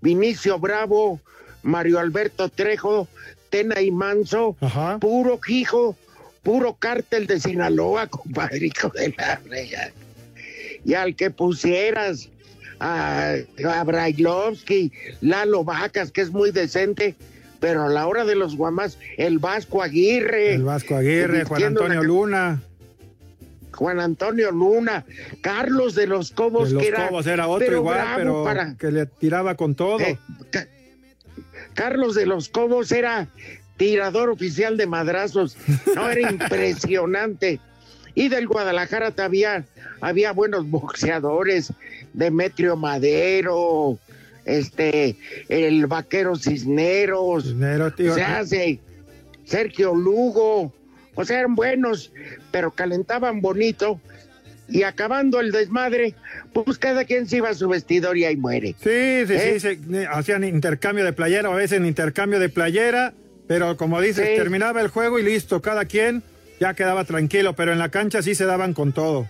Vinicio 0.00 0.58
Bravo, 0.58 1.20
Mario 1.62 1.98
Alberto 1.98 2.48
Trejo, 2.48 3.08
Tena 3.50 3.80
y 3.80 3.90
Manso, 3.90 4.56
puro 5.00 5.40
hijo, 5.48 5.96
puro 6.42 6.74
cártel 6.74 7.26
de 7.26 7.40
Sinaloa, 7.40 8.06
compadre, 8.08 8.66
hijo 8.66 8.88
de 8.90 9.14
la 9.16 9.40
rega. 9.44 9.90
y 10.84 10.94
al 10.94 11.16
que 11.16 11.30
pusieras 11.30 12.28
a, 12.80 13.34
a 13.68 13.84
Brailovsky, 13.84 14.92
Lalo 15.20 15.64
Vacas, 15.64 16.10
que 16.10 16.20
es 16.20 16.30
muy 16.30 16.50
decente, 16.50 17.14
pero 17.60 17.84
a 17.84 17.88
la 17.88 18.06
hora 18.06 18.24
de 18.24 18.34
los 18.34 18.56
guamas, 18.56 18.98
el 19.16 19.38
Vasco 19.38 19.82
Aguirre. 19.82 20.54
El 20.54 20.64
Vasco 20.64 20.96
Aguirre, 20.96 21.44
Juan 21.44 21.62
Antonio 21.64 22.02
Luna. 22.02 22.60
Juan 23.72 23.98
Antonio 23.98 24.52
Luna, 24.52 25.04
Carlos 25.40 25.94
de 25.96 26.06
los 26.06 26.30
Cobos, 26.30 26.68
de 26.68 26.74
los 26.74 26.82
que 26.82 26.88
era, 26.90 27.08
Cobos 27.08 27.26
era 27.26 27.48
otro 27.48 27.66
pero 27.66 27.78
igual, 27.78 28.06
pero 28.16 28.44
para- 28.44 28.76
que 28.76 28.90
le 28.92 29.06
tiraba 29.06 29.56
con 29.56 29.74
todo. 29.74 29.98
Eh, 30.00 30.16
Ca- 30.50 30.68
Carlos 31.74 32.14
de 32.14 32.26
los 32.26 32.48
Cobos 32.48 32.92
era 32.92 33.26
tirador 33.76 34.30
oficial 34.30 34.76
de 34.76 34.86
madrazos. 34.86 35.56
No, 35.96 36.08
era 36.08 36.30
impresionante. 36.30 37.58
Y 38.14 38.28
del 38.28 38.46
Guadalajara 38.46 39.10
todavía 39.10 39.64
había 40.00 40.30
buenos 40.30 40.70
boxeadores, 40.70 41.72
Demetrio 42.14 42.76
Madero, 42.76 43.98
este, 44.46 45.16
el 45.48 45.86
vaquero 45.86 46.36
Cisneros, 46.36 47.44
Cisneros, 47.44 47.94
tío. 47.94 48.14
se 48.14 48.22
hace 48.22 48.80
Sergio 49.44 49.94
Lugo, 49.94 50.72
o 51.14 51.24
sea, 51.24 51.40
eran 51.40 51.54
buenos, 51.54 52.12
pero 52.50 52.70
calentaban 52.70 53.40
bonito. 53.42 54.00
Y 54.66 54.82
acabando 54.84 55.40
el 55.40 55.52
desmadre, 55.52 56.14
pues 56.54 56.78
cada 56.78 57.04
quien 57.04 57.28
se 57.28 57.36
iba 57.36 57.50
a 57.50 57.54
su 57.54 57.68
vestidor 57.68 58.16
y 58.16 58.24
ahí 58.24 58.36
muere. 58.36 58.68
Sí, 58.82 59.26
sí, 59.26 59.34
¿Eh? 59.34 59.50
sí, 59.54 59.60
se- 59.60 59.76
ne- 59.86 60.06
hacían 60.06 60.42
intercambio 60.42 61.04
de 61.04 61.12
playera, 61.12 61.50
a 61.52 61.54
veces 61.54 61.82
intercambio 61.84 62.40
de 62.40 62.48
playera, 62.48 63.12
pero 63.46 63.76
como 63.76 64.00
dices, 64.00 64.26
Sí. 64.26 64.36
terminaba 64.36 64.80
el 64.80 64.88
juego 64.88 65.18
y 65.18 65.22
listo, 65.22 65.60
cada 65.60 65.84
quien 65.84 66.22
ya 66.60 66.72
quedaba 66.72 67.04
tranquilo, 67.04 67.54
pero 67.54 67.72
en 67.72 67.78
la 67.78 67.90
cancha 67.90 68.22
sí 68.22 68.34
se 68.34 68.46
daban 68.46 68.72
con 68.72 68.94
todo. 68.94 69.28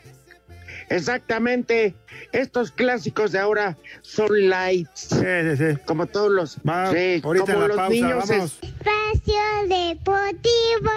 Exactamente. 0.88 1.94
Estos 2.35 2.73
clásicos 2.73 3.31
de 3.33 3.38
ahora 3.38 3.77
son 4.03 4.27
lights. 4.49 5.01
Sí, 5.11 5.16
sí, 5.16 5.57
sí. 5.57 5.79
Como 5.87 6.07
todos 6.07 6.31
los. 6.31 6.57
Va, 6.68 6.90
sí, 6.92 7.20
ahorita 7.25 7.44
como 7.47 7.55
en 7.57 7.61
la 7.62 7.68
los 7.68 7.77
pausa, 7.77 7.92
niños. 7.92 8.29
vamos. 8.29 8.31
es- 8.61 8.70
Espacio 8.70 9.42
Deportivo. 9.68 10.90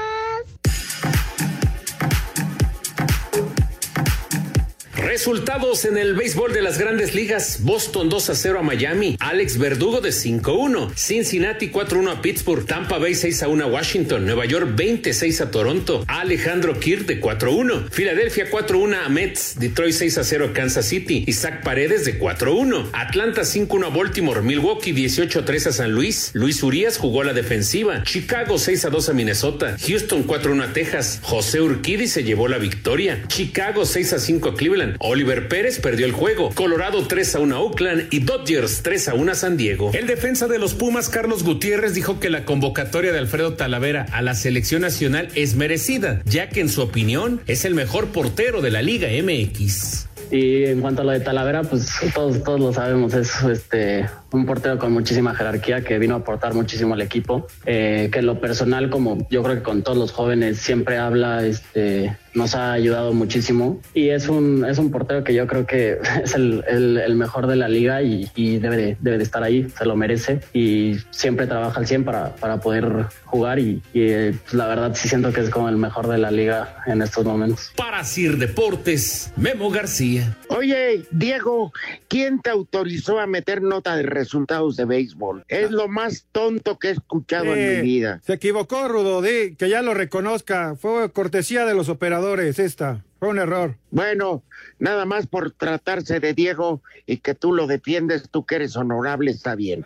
Resultados 5.08 5.86
en 5.86 5.98
el 5.98 6.16
béisbol 6.16 6.52
de 6.52 6.62
las 6.62 6.78
grandes 6.78 7.16
ligas. 7.16 7.60
Boston 7.62 8.10
2 8.10 8.30
a 8.30 8.36
0 8.36 8.60
a 8.60 8.62
Miami. 8.62 9.16
Alex 9.22 9.58
Verdugo 9.58 10.02
de 10.02 10.10
5-1. 10.10 10.94
Cincinnati 10.98 11.70
4-1 11.70 12.12
a 12.12 12.22
Pittsburgh. 12.22 12.66
Tampa 12.66 12.98
Bay 12.98 13.16
6 13.16 13.44
a 13.44 13.48
1 13.48 13.64
a 13.64 13.68
Washington. 13.68 14.26
Nueva 14.26 14.44
York 14.44 14.76
26 14.76 15.40
a 15.40 15.50
Toronto. 15.50 16.04
Alejandro 16.10 16.78
Kirk 16.78 17.06
de 17.06 17.22
4-1. 17.22 17.90
Filadelfia 17.90 18.52
4-1 18.52 19.06
a 19.06 19.08
Mets. 19.08 19.58
Detroit 19.58 19.94
6 19.94 20.18
a 20.18 20.24
0 20.26 20.48
a 20.50 20.54
Kansas 20.54 20.86
City. 20.86 21.24
Isaac 21.26 21.64
Paredes 21.64 22.04
de 22.04 22.20
4-1. 22.20 22.90
Atlanta 22.92 23.44
5-1 23.44 23.86
a 23.86 23.90
Baltimore. 23.90 24.42
Milwaukee 24.42 24.92
18 24.92 25.40
a 25.40 25.46
3 25.46 25.68
a 25.68 25.72
San 25.72 25.94
Luis. 25.94 26.32
Luis 26.34 26.62
Urias 26.62 26.98
jugó 26.98 27.24
la 27.24 27.32
defensiva. 27.32 28.04
Chicago 28.04 28.58
6 28.58 28.84
a 28.84 28.90
2 28.90 29.08
a 29.08 29.14
Minnesota. 29.14 29.78
Houston 29.88 30.28
4-1 30.28 30.64
a 30.64 30.74
Texas. 30.74 31.20
José 31.22 31.62
Urquidi 31.62 32.08
se 32.08 32.26
llevó 32.26 32.50
la 32.50 32.58
victoria. 32.58 33.24
Chicago 33.30 33.86
6 33.86 34.12
a 34.12 34.20
5 34.20 34.50
a 34.50 34.56
Cleveland. 34.56 34.97
Oliver 35.00 35.48
Pérez 35.48 35.80
perdió 35.80 36.06
el 36.06 36.12
juego. 36.12 36.52
Colorado 36.54 37.06
3 37.08 37.36
a 37.36 37.40
1 37.40 37.56
a 37.56 37.60
Oakland 37.60 38.08
y 38.12 38.20
Dodgers 38.20 38.82
3 38.84 39.10
a 39.10 39.14
1 39.14 39.32
a 39.32 39.36
San 39.36 39.58
Diego. 39.58 39.92
El 39.94 40.08
defensa 40.08 40.48
de 40.48 40.60
los 40.60 40.74
Pumas, 40.74 41.10
Carlos 41.10 41.44
Gutiérrez, 41.44 41.94
dijo 41.94 42.20
que 42.20 42.30
la 42.30 42.46
convocatoria 42.46 43.12
de 43.12 43.20
Alfredo 43.20 43.54
Talavera 43.54 44.06
a 44.12 44.22
la 44.22 44.36
selección 44.36 44.82
nacional 44.82 45.30
es 45.36 45.56
merecida, 45.56 46.22
ya 46.26 46.50
que 46.50 46.62
en 46.62 46.70
su 46.70 46.82
opinión 46.82 47.42
es 47.48 47.66
el 47.66 47.76
mejor 47.76 48.08
portero 48.08 48.62
de 48.62 48.72
la 48.72 48.82
Liga 48.82 49.08
MX. 49.10 50.08
Y 50.32 50.66
en 50.66 50.82
cuanto 50.82 51.02
a 51.02 51.06
lo 51.06 51.12
de 51.12 51.22
Talavera, 51.22 51.64
pues 51.64 51.90
todos, 52.14 52.44
todos 52.44 52.60
lo 52.60 52.74
sabemos, 52.74 53.14
es 53.14 53.42
este 53.44 54.06
un 54.32 54.46
portero 54.46 54.78
con 54.78 54.92
muchísima 54.92 55.34
jerarquía 55.34 55.82
que 55.82 55.98
vino 56.00 56.16
a 56.16 56.18
aportar 56.18 56.54
muchísimo 56.54 56.96
al 56.96 57.02
equipo, 57.02 57.48
eh, 57.66 58.10
que 58.12 58.20
en 58.20 58.26
lo 58.26 58.42
personal, 58.42 58.90
como 58.90 59.26
yo 59.30 59.42
creo 59.42 59.56
que 59.56 59.64
con 59.64 59.84
todos 59.84 59.98
los 59.98 60.12
jóvenes 60.12 60.58
siempre 60.58 60.98
habla, 60.98 61.46
este, 61.46 62.18
nos 62.38 62.56
ha 62.56 62.72
ayudado 62.74 63.14
muchísimo 63.14 63.82
y 63.94 64.10
es 64.10 64.28
un, 64.30 64.64
es 64.66 64.78
un 64.78 64.92
portero 64.92 65.24
que 65.24 65.34
yo 65.34 65.48
creo 65.48 65.66
que 65.66 65.98
es 66.24 66.36
el, 66.36 66.64
el- 66.68 66.98
el 66.98 67.16
mejor 67.16 67.48
de 67.48 67.56
la 67.56 67.68
liga 67.68 68.02
y, 68.02 68.30
y 68.36 68.58
debe, 68.60 68.78
de, 68.78 68.98
debe 69.02 69.18
de 69.18 69.24
estar 69.24 69.44
ahí, 69.44 69.68
se 69.78 69.86
lo 69.86 69.96
merece 69.96 70.40
y 70.54 70.96
siempre 71.10 71.48
trabaja 71.48 71.80
al 71.80 71.88
100 71.88 72.04
para, 72.06 72.36
para 72.36 72.60
poder 72.60 73.08
jugar 73.26 73.60
y, 73.60 73.82
y, 73.94 74.02
eh, 74.02 74.36
pues, 74.44 74.54
la 74.54 74.68
verdad 74.68 74.94
sí 74.96 75.08
siento 75.10 75.34
que 75.34 75.42
es 75.42 75.50
como 75.50 75.68
el 75.70 75.78
mejor 75.78 76.08
de 76.08 76.18
la 76.18 76.32
liga 76.32 76.84
en 76.86 77.02
estos 77.02 77.26
momentos. 77.26 77.72
Para 77.76 78.04
Sir 78.04 78.38
Deportes, 78.38 79.32
Memo 79.38 79.70
García. 79.72 80.38
Oye, 80.50 81.06
Diego, 81.12 81.72
¿quién 82.08 82.42
te 82.42 82.50
autorizó 82.50 83.20
a 83.20 83.28
meter 83.28 83.62
nota 83.62 83.96
de 83.96 84.04
resultados 84.04 84.76
de 84.76 84.86
béisbol? 84.86 85.44
Es 85.48 85.72
lo 85.72 85.88
más 85.88 86.26
tonto 86.32 86.78
que 86.78 86.90
he 86.90 86.92
escuchado 86.92 87.56
en 87.56 87.60
Eh, 87.60 87.76
mi 87.78 87.88
vida. 87.88 88.22
Se 88.26 88.34
equivocó, 88.34 88.88
Rudo, 88.88 89.22
di, 89.22 89.56
que 89.56 89.70
ya 89.70 89.82
lo 89.82 89.94
reconozca. 89.94 90.76
Fue 90.76 91.10
cortesía 91.12 91.66
de 91.66 91.74
los 91.74 91.90
operadores 91.90 92.27
esta. 92.36 93.04
Fue 93.20 93.30
un 93.30 93.40
error. 93.40 93.78
Bueno, 93.92 94.44
nada 94.80 95.06
más 95.06 95.28
por 95.28 95.52
tratarse 95.52 96.20
de 96.20 96.34
Diego 96.34 96.82
y 97.06 97.18
que 97.18 97.34
tú 97.34 97.54
lo 97.54 97.68
defiendes, 97.68 98.30
tú 98.30 98.46
que 98.46 98.56
eres 98.56 98.76
honorable, 98.76 99.32
está 99.32 99.56
bien. 99.56 99.86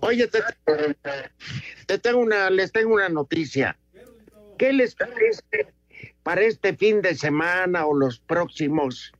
Oye, 0.00 0.28
te, 0.28 0.40
te 1.86 1.98
tengo 1.98 2.18
una, 2.20 2.50
les 2.50 2.72
tengo 2.72 2.94
una 2.94 3.08
noticia. 3.08 3.78
¿Qué 4.58 4.72
les 4.72 4.94
parece 4.94 5.72
para 6.22 6.42
este 6.42 6.76
fin 6.76 7.00
de 7.00 7.14
semana 7.14 7.86
o 7.86 7.94
los 7.96 8.18
próximos? 8.18 9.12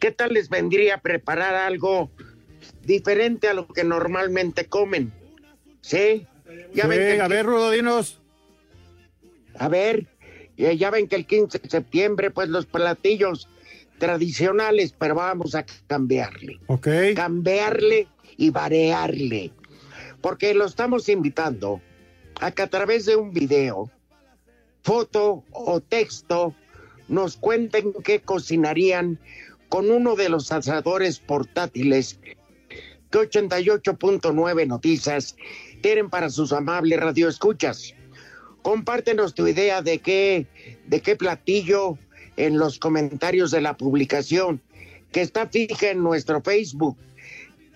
¿Qué 0.00 0.10
tal 0.10 0.34
les 0.34 0.48
vendría 0.48 0.98
preparar 0.98 1.54
algo 1.54 2.10
diferente 2.82 3.48
a 3.48 3.54
lo 3.54 3.68
que 3.68 3.84
normalmente 3.84 4.66
comen? 4.66 5.12
¿Sí? 5.80 6.26
Sí, 6.74 6.80
ven 6.86 7.16
que 7.16 7.20
a 7.20 7.28
ver, 7.28 7.46
Rudo, 7.46 7.70
dinos. 7.70 8.20
a 9.58 9.68
ver, 9.68 10.06
eh, 10.66 10.76
ya 10.76 10.90
ven 10.90 11.08
que 11.08 11.16
el 11.16 11.26
15 11.26 11.58
de 11.58 11.70
septiembre, 11.70 12.30
pues 12.30 12.48
los 12.48 12.66
platillos 12.66 13.48
tradicionales, 13.98 14.94
pero 14.96 15.14
vamos 15.14 15.54
a 15.54 15.64
cambiarle. 15.86 16.58
Ok. 16.66 16.88
Cambiarle 17.14 18.08
y 18.36 18.50
variarle. 18.50 19.52
Porque 20.20 20.54
lo 20.54 20.66
estamos 20.66 21.08
invitando 21.08 21.80
a 22.40 22.50
que 22.50 22.62
a 22.62 22.68
través 22.68 23.06
de 23.06 23.16
un 23.16 23.32
video, 23.32 23.90
foto 24.82 25.44
o 25.52 25.80
texto, 25.80 26.54
nos 27.08 27.36
cuenten 27.36 27.92
qué 28.04 28.20
cocinarían 28.20 29.18
con 29.68 29.90
uno 29.90 30.16
de 30.16 30.28
los 30.28 30.50
asadores 30.52 31.18
portátiles 31.18 32.18
que 33.10 33.18
88.9 33.18 34.66
Noticias 34.66 35.36
tienen 35.80 36.10
para 36.10 36.30
sus 36.30 36.52
amables 36.52 37.00
radioescuchas. 37.00 37.94
Compártenos 38.62 39.34
tu 39.34 39.46
idea 39.46 39.82
de 39.82 39.98
qué, 39.98 40.46
de 40.86 41.00
qué 41.00 41.16
platillo 41.16 41.98
en 42.36 42.58
los 42.58 42.78
comentarios 42.78 43.50
de 43.50 43.60
la 43.60 43.76
publicación 43.76 44.62
que 45.12 45.20
está 45.22 45.48
fija 45.48 45.90
en 45.90 46.02
nuestro 46.02 46.40
Facebook 46.42 46.96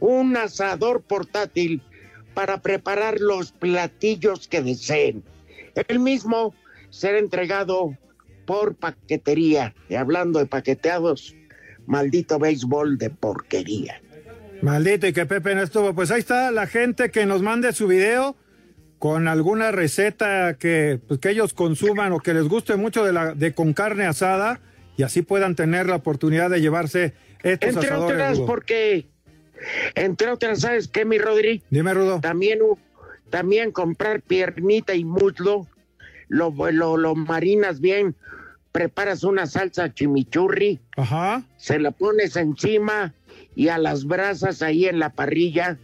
un 0.00 0.36
asador 0.36 1.02
portátil 1.02 1.80
para 2.34 2.60
preparar 2.62 3.20
los 3.20 3.52
platillos 3.52 4.48
que 4.48 4.62
deseen. 4.62 5.22
El 5.86 6.00
mismo 6.00 6.54
será 6.90 7.18
entregado 7.18 7.96
por 8.46 8.74
paquetería. 8.74 9.74
Y 9.90 9.96
hablando 9.96 10.38
de 10.38 10.46
paqueteados, 10.46 11.34
maldito 11.86 12.38
béisbol 12.38 12.96
de 12.96 13.10
porquería. 13.10 14.00
Maldito 14.62 15.06
y 15.06 15.12
que 15.12 15.26
Pepe 15.26 15.54
no 15.54 15.62
estuvo. 15.62 15.94
Pues 15.94 16.10
ahí 16.10 16.20
está 16.20 16.50
la 16.50 16.66
gente 16.66 17.10
que 17.10 17.26
nos 17.26 17.42
mande 17.42 17.72
su 17.72 17.86
video 17.86 18.34
con 18.98 19.28
alguna 19.28 19.72
receta 19.72 20.54
que, 20.54 20.98
pues, 21.06 21.20
que 21.20 21.30
ellos 21.30 21.52
consuman 21.52 22.12
o 22.12 22.18
que 22.20 22.32
les 22.34 22.48
guste 22.48 22.76
mucho 22.76 23.04
de, 23.04 23.12
la, 23.12 23.34
de 23.34 23.52
con 23.52 23.72
carne 23.74 24.06
asada 24.06 24.60
y 24.98 25.04
así 25.04 25.22
puedan 25.22 25.54
tener 25.54 25.86
la 25.86 25.94
oportunidad 25.96 26.50
de 26.50 26.60
llevarse 26.60 27.14
estos 27.42 27.68
Entre 27.76 27.88
asadores. 27.88 28.16
otras, 28.20 28.40
porque, 28.40 29.06
entre 29.94 30.28
otras, 30.30 30.60
¿sabes 30.60 30.88
qué, 30.88 31.04
mi 31.06 31.18
Rodri? 31.18 31.62
Dime, 31.70 31.94
Rudo. 31.94 32.20
También, 32.20 32.58
también 33.30 33.70
comprar 33.70 34.20
piernita 34.20 34.94
y 34.94 35.04
muslo, 35.04 35.68
lo, 36.28 36.52
lo, 36.72 36.96
lo 36.96 37.14
marinas 37.14 37.80
bien, 37.80 38.16
preparas 38.72 39.22
una 39.22 39.46
salsa 39.46 39.94
chimichurri, 39.94 40.80
Ajá. 40.96 41.44
se 41.56 41.78
la 41.78 41.92
pones 41.92 42.34
encima 42.36 43.14
y 43.54 43.68
a 43.68 43.78
las 43.78 44.04
brasas 44.04 44.62
ahí 44.62 44.86
en 44.86 44.98
la 44.98 45.10
parrilla. 45.10 45.78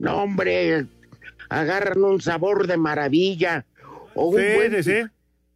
No, 0.00 0.22
hombre, 0.22 0.86
agarran 1.48 2.02
un 2.02 2.20
sabor 2.20 2.66
de 2.66 2.76
maravilla. 2.76 3.64
O 4.14 4.30
un 4.30 4.40
Sí, 4.40 4.46
buen, 4.56 4.82
sí, 4.82 4.82
sí. 4.82 5.06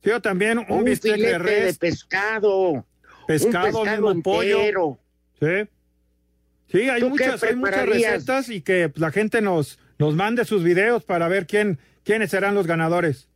Yo 0.07 0.23
también 0.23 0.59
un, 0.59 0.67
un 0.71 0.85
bistec 0.85 1.17
de 1.17 1.37
res, 1.37 1.79
de 1.81 1.89
pescado. 1.89 2.87
pescado, 3.27 3.81
un 3.81 3.85
pescado 3.85 4.23
pollo. 4.23 4.59
entero. 4.61 4.99
Sí. 5.41 5.69
Sí, 6.71 6.89
hay 6.89 7.01
¿Tú 7.01 7.07
qué 7.17 7.27
muchas, 7.27 7.43
hay 7.43 7.57
muchas 7.57 7.87
recetas 7.87 8.49
y 8.49 8.61
que 8.61 8.93
la 8.95 9.11
gente 9.11 9.41
nos, 9.43 9.79
nos 9.99 10.15
mande 10.15 10.45
sus 10.45 10.63
videos 10.63 11.05
para 11.05 11.27
ver 11.29 11.47
quién, 11.47 11.79
quiénes 12.05 12.31
serán 12.31 12.55
los 12.55 12.67
ganadores. 12.69 13.29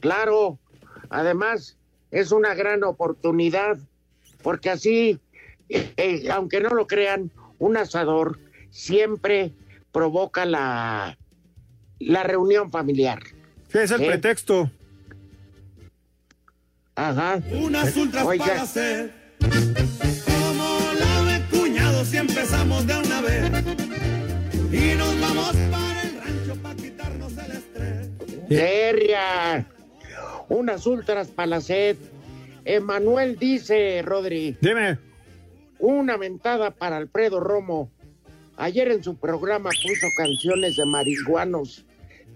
Claro, 0.00 0.58
además 1.08 1.76
es 2.10 2.32
una 2.32 2.54
gran 2.54 2.82
oportunidad, 2.82 3.78
porque 4.42 4.70
así, 4.70 5.20
eh, 5.68 5.92
eh, 5.96 6.28
aunque 6.32 6.60
no 6.60 6.70
lo 6.70 6.86
crean, 6.86 7.30
un 7.58 7.76
asador 7.76 8.40
siempre 8.70 9.52
provoca 9.92 10.44
la, 10.44 11.16
la 12.00 12.22
reunión 12.24 12.70
familiar. 12.70 13.20
Sí, 13.72 13.78
es 13.78 13.90
el 13.92 14.02
¿Eh? 14.02 14.06
pretexto. 14.06 14.70
Ajá. 16.98 17.40
Unas 17.52 17.96
ultras 17.96 18.24
Oiga. 18.26 18.44
para 18.44 18.62
hacer. 18.62 19.12
Como 19.38 20.80
la 20.98 21.32
de 21.32 21.44
cuñados 21.46 22.12
y 22.12 22.16
empezamos 22.16 22.84
de 22.88 22.96
una 22.96 23.20
vez. 23.20 23.44
Y 24.72 24.96
nos 24.98 25.20
vamos 25.20 25.52
para 25.70 26.02
el 26.02 26.16
rancho 26.16 26.56
para 26.60 26.74
quitarnos 26.74 27.32
el 27.38 27.52
estrés. 27.52 28.08
Seria. 28.48 29.64
Unas 30.48 30.86
ultras 30.86 31.28
para 31.28 31.46
la 31.46 31.60
sed. 31.60 31.96
Emanuel 32.64 33.38
dice, 33.38 34.02
Rodri. 34.02 34.56
Dime. 34.60 34.98
Una 35.78 36.16
mentada 36.16 36.72
para 36.72 36.96
Alfredo 36.96 37.38
Romo. 37.38 37.92
Ayer 38.56 38.90
en 38.90 39.04
su 39.04 39.16
programa 39.16 39.70
puso 39.70 40.06
canciones 40.16 40.74
de 40.74 40.84
marihuanos 40.84 41.84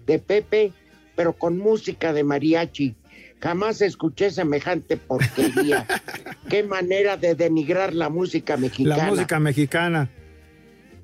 de 0.05 0.19
Pepe, 0.19 0.71
pero 1.17 1.33
con 1.33 1.57
música 1.57 2.13
de 2.13 2.23
mariachi. 2.23 2.95
Jamás 3.43 3.81
escuché 3.81 4.31
semejante 4.31 4.95
porquería. 4.95 5.85
Qué 6.49 6.63
manera 6.63 7.17
de 7.17 7.35
denigrar 7.35 7.93
la 7.93 8.07
música 8.07 8.55
mexicana. 8.55 8.97
La 8.97 9.09
música 9.09 9.37
mexicana. 9.37 10.09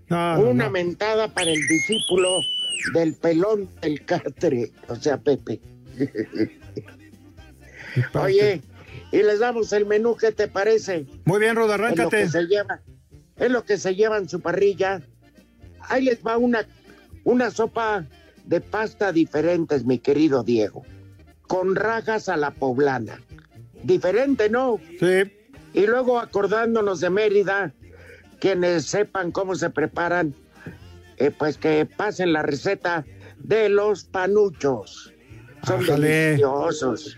No, 0.08 0.39
Una 0.39 0.65
no. 0.65 0.71
mentada 0.71 1.28
para 1.34 1.52
el 1.52 1.60
discípulo 1.67 2.39
del 2.93 3.13
pelón 3.15 3.69
del 3.82 4.06
catre, 4.06 4.71
o 4.88 4.95
sea, 4.95 5.17
Pepe. 5.17 5.60
Oye, 8.13 8.62
y 9.12 9.17
les 9.17 9.39
damos 9.39 9.73
el 9.73 9.86
menú, 9.86 10.15
¿qué 10.15 10.32
te 10.32 10.47
parece? 10.47 11.06
Muy 11.25 11.39
bien, 11.41 11.58
Roda, 11.58 11.75
Es 11.75 11.80
lo 11.80 11.86
arráncate. 11.88 12.17
que 12.21 12.30
se 12.30 12.43
lleva, 12.43 12.80
es 13.36 13.52
lo 13.52 13.65
que 13.65 13.78
se 13.78 13.95
lleva 13.95 14.17
en 14.17 14.30
su 14.30 14.39
parrilla. 14.39 15.02
Ahí 15.89 16.04
les 16.06 16.25
va 16.25 16.38
una, 16.38 16.65
una 17.25 17.52
sopa 17.52 18.06
de 18.45 18.62
pasta 18.62 19.12
diferentes, 19.12 19.84
mi 19.84 19.99
querido 19.99 20.43
Diego. 20.43 20.86
Con 21.49 21.75
rajas 21.75 22.29
a 22.29 22.38
la 22.38 22.51
poblana. 22.51 23.19
Diferente, 23.81 24.51
¿no? 24.51 24.79
Sí. 24.99 25.31
Y 25.73 25.88
luego 25.88 26.19
acordándonos 26.19 26.99
de 26.99 27.09
Mérida, 27.09 27.73
quienes 28.39 28.85
sepan 28.85 29.31
cómo 29.31 29.55
se 29.55 29.71
preparan, 29.71 30.35
eh, 31.17 31.31
pues 31.31 31.57
que 31.57 31.88
pasen 31.88 32.33
la 32.33 32.43
receta 32.43 33.03
de 33.39 33.67
los 33.67 34.03
panuchos. 34.03 35.12
Son 35.63 35.83
deliciosos. 35.83 37.17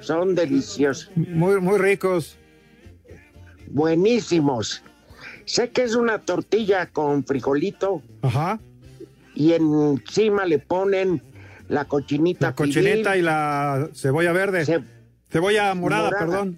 Son 0.00 0.34
deliciosos. 0.34 1.10
Muy, 1.14 1.60
muy 1.60 1.78
ricos. 1.78 2.36
Buenísimos. 3.68 4.82
Sé 5.44 5.70
que 5.70 5.84
es 5.84 5.94
una 5.94 6.18
tortilla 6.18 6.86
con 6.86 7.24
frijolito 7.24 8.02
Ajá. 8.22 8.58
y 9.36 9.52
encima 9.52 10.46
le 10.46 10.58
ponen 10.58 11.22
la 11.68 11.84
cochinita. 11.86 12.48
La 12.48 12.54
cochineta 12.54 13.12
pibil, 13.12 13.20
y 13.20 13.22
la 13.26 13.88
cebolla 13.94 14.32
verde. 14.32 14.64
ce- 14.64 14.82
Cebolla 15.30 15.74
morada, 15.74 16.04
Morada. 16.10 16.18
perdón. 16.26 16.56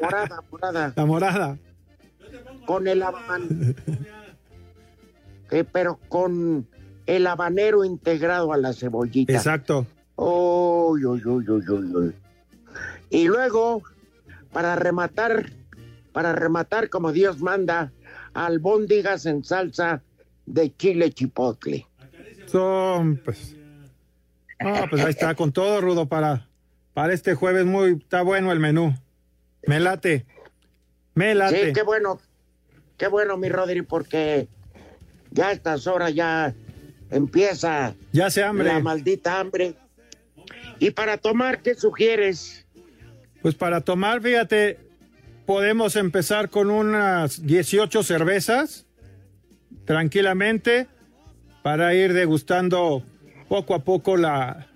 morada, 0.00 0.42
morada, 0.50 0.92
La 0.96 1.06
morada. 1.06 1.58
con 2.66 2.86
el 2.86 3.02
haban- 3.02 3.74
eh, 5.50 5.64
pero 5.70 5.98
con 6.08 6.66
el 7.06 7.26
habanero 7.26 7.84
integrado 7.84 8.52
a 8.52 8.56
la 8.56 8.72
cebollita. 8.72 9.32
Exacto. 9.32 9.86
Uy, 10.16 11.04
uy, 11.04 11.20
uy, 11.26 11.48
uy, 11.48 11.68
uy, 11.68 11.94
uy. 11.96 12.14
Y 13.10 13.26
luego, 13.26 13.82
para 14.52 14.76
rematar, 14.76 15.50
para 16.12 16.32
rematar 16.32 16.88
como 16.88 17.10
Dios 17.12 17.40
manda, 17.40 17.92
albóndigas 18.34 19.26
en 19.26 19.42
salsa 19.44 20.02
de 20.46 20.74
chile 20.76 21.10
chipotle. 21.10 21.86
Son, 22.46 23.20
pues. 23.24 23.56
Ah, 24.64 24.86
pues 24.88 25.02
ahí 25.02 25.10
está, 25.10 25.34
con 25.34 25.52
todo, 25.52 25.80
Rudo, 25.80 26.06
para, 26.06 26.48
para 26.94 27.12
este 27.12 27.34
jueves. 27.34 27.64
Muy, 27.64 27.92
está 27.98 28.22
bueno 28.22 28.52
el 28.52 28.60
menú. 28.60 28.94
Me 29.66 29.80
late. 29.80 30.26
Me 31.14 31.34
late. 31.34 31.66
Sí, 31.68 31.72
qué 31.72 31.82
bueno, 31.82 32.20
qué 32.96 33.06
bueno, 33.08 33.36
mi 33.36 33.48
Rodri, 33.48 33.82
porque 33.82 34.48
ya 35.30 35.48
a 35.48 35.52
estas 35.52 35.86
horas 35.86 36.14
ya 36.14 36.54
empieza 37.10 37.94
Ya 38.12 38.30
se 38.30 38.42
hambre. 38.42 38.68
la 38.68 38.80
maldita 38.80 39.38
hambre. 39.38 39.74
Y 40.78 40.90
para 40.90 41.16
tomar, 41.18 41.62
¿qué 41.62 41.74
sugieres? 41.74 42.66
Pues 43.40 43.54
para 43.54 43.80
tomar, 43.80 44.20
fíjate, 44.22 44.78
podemos 45.46 45.96
empezar 45.96 46.48
con 46.48 46.70
unas 46.70 47.44
18 47.46 48.02
cervezas, 48.02 48.86
tranquilamente, 49.84 50.86
para 51.62 51.94
ir 51.94 52.12
degustando 52.12 53.02
poco 53.52 53.74
a 53.74 53.84
poco 53.84 54.16
la, 54.16 54.66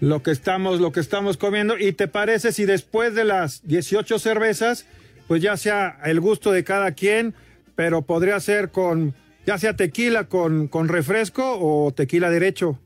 lo, 0.00 0.24
que 0.24 0.32
estamos, 0.32 0.80
lo 0.80 0.90
que 0.90 0.98
estamos 0.98 1.36
comiendo. 1.36 1.78
¿Y 1.78 1.92
te 1.92 2.08
parece 2.08 2.50
si 2.50 2.64
después 2.64 3.14
de 3.14 3.22
las 3.22 3.64
18 3.68 4.18
cervezas, 4.18 4.86
pues 5.28 5.40
ya 5.40 5.56
sea 5.56 6.00
el 6.04 6.18
gusto 6.18 6.50
de 6.50 6.64
cada 6.64 6.90
quien, 6.90 7.32
pero 7.76 8.02
podría 8.02 8.40
ser 8.40 8.72
con, 8.72 9.14
ya 9.46 9.56
sea 9.56 9.76
tequila 9.76 10.24
con, 10.24 10.66
con 10.66 10.88
refresco 10.88 11.60
o 11.60 11.92
tequila 11.92 12.28
derecho? 12.28 12.80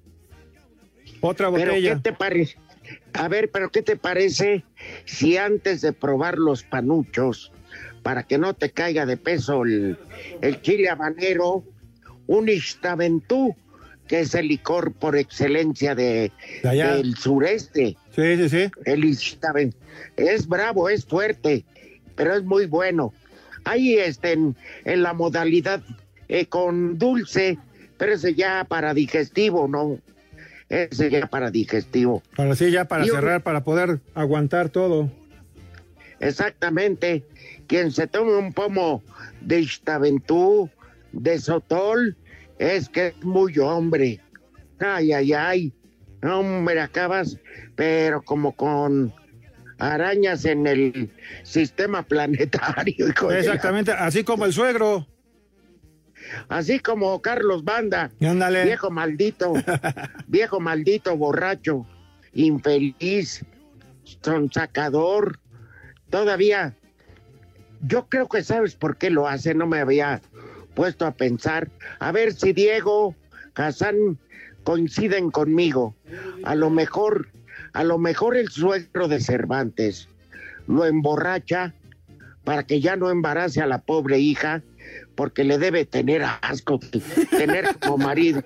Otra 1.22 1.50
Pero 1.50 1.70
botella. 1.70 1.94
¿qué 1.94 2.00
te 2.02 2.12
parece? 2.12 2.58
A 3.14 3.26
ver, 3.28 3.50
pero 3.50 3.70
¿qué 3.70 3.80
te 3.80 3.96
parece 3.96 4.64
si 5.06 5.38
antes 5.38 5.80
de 5.80 5.94
probar 5.94 6.36
los 6.36 6.62
panuchos, 6.62 7.52
para 8.02 8.24
que 8.24 8.36
no 8.36 8.52
te 8.52 8.68
caiga 8.68 9.06
de 9.06 9.16
peso 9.16 9.62
el, 9.62 9.96
el 10.42 10.60
chile 10.60 10.90
habanero, 10.90 11.64
un 12.26 12.50
Ixtaventú, 12.50 13.56
que 14.06 14.20
es 14.20 14.34
el 14.34 14.48
licor 14.48 14.92
por 14.92 15.16
excelencia 15.16 15.94
de, 15.94 16.32
del 16.62 17.16
sureste? 17.16 17.96
Sí, 18.14 18.36
sí, 18.36 18.48
sí. 18.48 18.70
El 18.84 19.04
es 20.16 20.46
bravo, 20.48 20.88
es 20.88 21.04
fuerte, 21.06 21.64
pero 22.14 22.34
es 22.34 22.44
muy 22.44 22.66
bueno. 22.66 23.12
Ahí 23.64 23.94
este, 23.94 24.32
en, 24.32 24.56
en 24.84 25.02
la 25.02 25.12
modalidad 25.12 25.82
eh, 26.28 26.46
con 26.46 26.98
dulce, 26.98 27.58
pero 27.96 28.14
ese 28.14 28.34
ya 28.34 28.64
para 28.68 28.92
digestivo, 28.92 29.68
¿no? 29.68 29.98
Ese 30.68 31.10
ya 31.10 31.26
para 31.26 31.50
digestivo. 31.50 32.22
Para 32.36 32.54
sí, 32.56 32.70
ya 32.70 32.86
para 32.86 33.04
Y 33.06 33.10
un- 33.10 33.16
cerrar, 33.16 33.42
para 33.42 33.62
poder 33.62 34.00
aguantar 34.14 34.68
todo. 34.70 35.10
Exactamente. 36.20 37.24
Quien 37.66 37.90
se 37.92 38.06
tome 38.06 38.34
un 38.36 38.52
pomo 38.52 39.02
de 39.40 39.60
Ixtaventú, 39.60 40.70
de 41.12 41.38
Sotol, 41.38 42.16
es 42.62 42.88
que 42.88 43.08
es 43.08 43.24
muy 43.24 43.58
hombre. 43.58 44.20
Ay, 44.78 45.12
ay, 45.12 45.32
ay. 45.32 45.72
Hombre, 46.22 46.80
acabas, 46.80 47.38
pero 47.74 48.22
como 48.22 48.52
con 48.54 49.12
arañas 49.78 50.44
en 50.44 50.66
el 50.68 51.10
sistema 51.42 52.02
planetario. 52.04 53.08
hijo 53.08 53.28
de 53.28 53.34
la- 53.34 53.40
Exactamente, 53.40 53.90
así 53.92 54.22
como 54.22 54.44
el 54.44 54.52
suegro. 54.52 55.06
Así 56.48 56.78
como 56.78 57.20
Carlos 57.20 57.64
Banda, 57.64 58.12
Ándale. 58.20 58.64
viejo 58.64 58.90
maldito, 58.92 59.52
viejo 60.28 60.60
maldito, 60.60 61.16
borracho, 61.16 61.84
infeliz, 62.32 63.44
sonsacador, 64.22 65.40
todavía. 66.10 66.76
Yo 67.80 68.08
creo 68.08 68.28
que 68.28 68.44
sabes 68.44 68.76
por 68.76 68.96
qué 68.96 69.10
lo 69.10 69.26
hace, 69.26 69.52
no 69.54 69.66
me 69.66 69.80
había 69.80 70.22
puesto 70.74 71.06
a 71.06 71.12
pensar. 71.12 71.68
A 71.98 72.12
ver 72.12 72.32
si 72.32 72.52
Diego, 72.52 73.14
Hassan 73.54 74.18
coinciden 74.64 75.30
conmigo. 75.30 75.94
A 76.44 76.54
lo 76.54 76.70
mejor, 76.70 77.28
a 77.72 77.84
lo 77.84 77.98
mejor 77.98 78.36
el 78.36 78.48
suegro 78.48 79.08
de 79.08 79.20
Cervantes 79.20 80.08
lo 80.66 80.84
emborracha 80.84 81.74
para 82.44 82.64
que 82.64 82.80
ya 82.80 82.96
no 82.96 83.10
embarace 83.10 83.60
a 83.60 83.66
la 83.66 83.78
pobre 83.78 84.18
hija, 84.18 84.62
porque 85.14 85.44
le 85.44 85.58
debe 85.58 85.84
tener 85.84 86.22
asco, 86.42 86.80
tener 87.30 87.78
como 87.78 87.98
marido, 87.98 88.42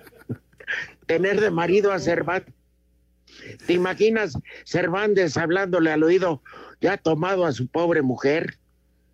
tener 1.06 1.40
de 1.40 1.50
marido 1.50 1.92
a 1.92 1.98
Cervantes. 1.98 2.54
¿Te 3.66 3.74
imaginas 3.74 4.38
Cervantes 4.64 5.36
hablándole 5.36 5.92
al 5.92 6.02
oído, 6.02 6.42
ya 6.80 6.96
tomado 6.96 7.46
a 7.46 7.52
su 7.52 7.66
pobre 7.68 8.02
mujer? 8.02 8.58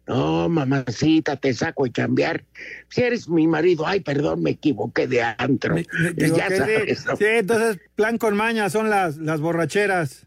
No, 0.06 0.48
mamacita, 0.48 1.36
te 1.36 1.54
saco 1.54 1.84
a 1.84 1.88
chambear. 1.90 2.44
Si 2.88 3.02
eres 3.02 3.28
mi 3.28 3.46
marido, 3.46 3.86
ay, 3.86 4.00
perdón, 4.00 4.42
me 4.42 4.50
equivoqué 4.50 5.06
de 5.06 5.22
antro. 5.22 5.76
Ya 6.16 6.48
sabes, 6.50 6.98
sí, 7.00 7.04
¿no? 7.06 7.16
sí, 7.16 7.24
entonces 7.28 7.78
plan 7.94 8.18
con 8.18 8.36
maña 8.36 8.68
son 8.68 8.90
las, 8.90 9.16
las 9.18 9.40
borracheras. 9.40 10.26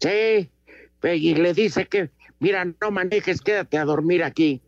Sí, 0.00 0.50
pe- 1.00 1.16
y 1.16 1.34
le 1.34 1.54
dice 1.54 1.86
que, 1.86 2.10
mira, 2.40 2.64
no 2.64 2.90
manejes, 2.90 3.40
quédate 3.40 3.78
a 3.78 3.84
dormir 3.84 4.24
aquí. 4.24 4.60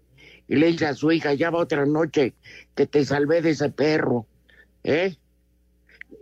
Y 0.47 0.57
le 0.57 0.69
dice 0.69 0.87
a 0.87 0.95
su 0.95 1.13
hija, 1.13 1.35
ya 1.35 1.51
va 1.51 1.59
otra 1.59 1.85
noche 1.85 2.33
que 2.75 2.87
te 2.87 3.05
salvé 3.05 3.43
de 3.43 3.51
ese 3.51 3.69
perro, 3.71 4.27
¿eh? 4.85 5.17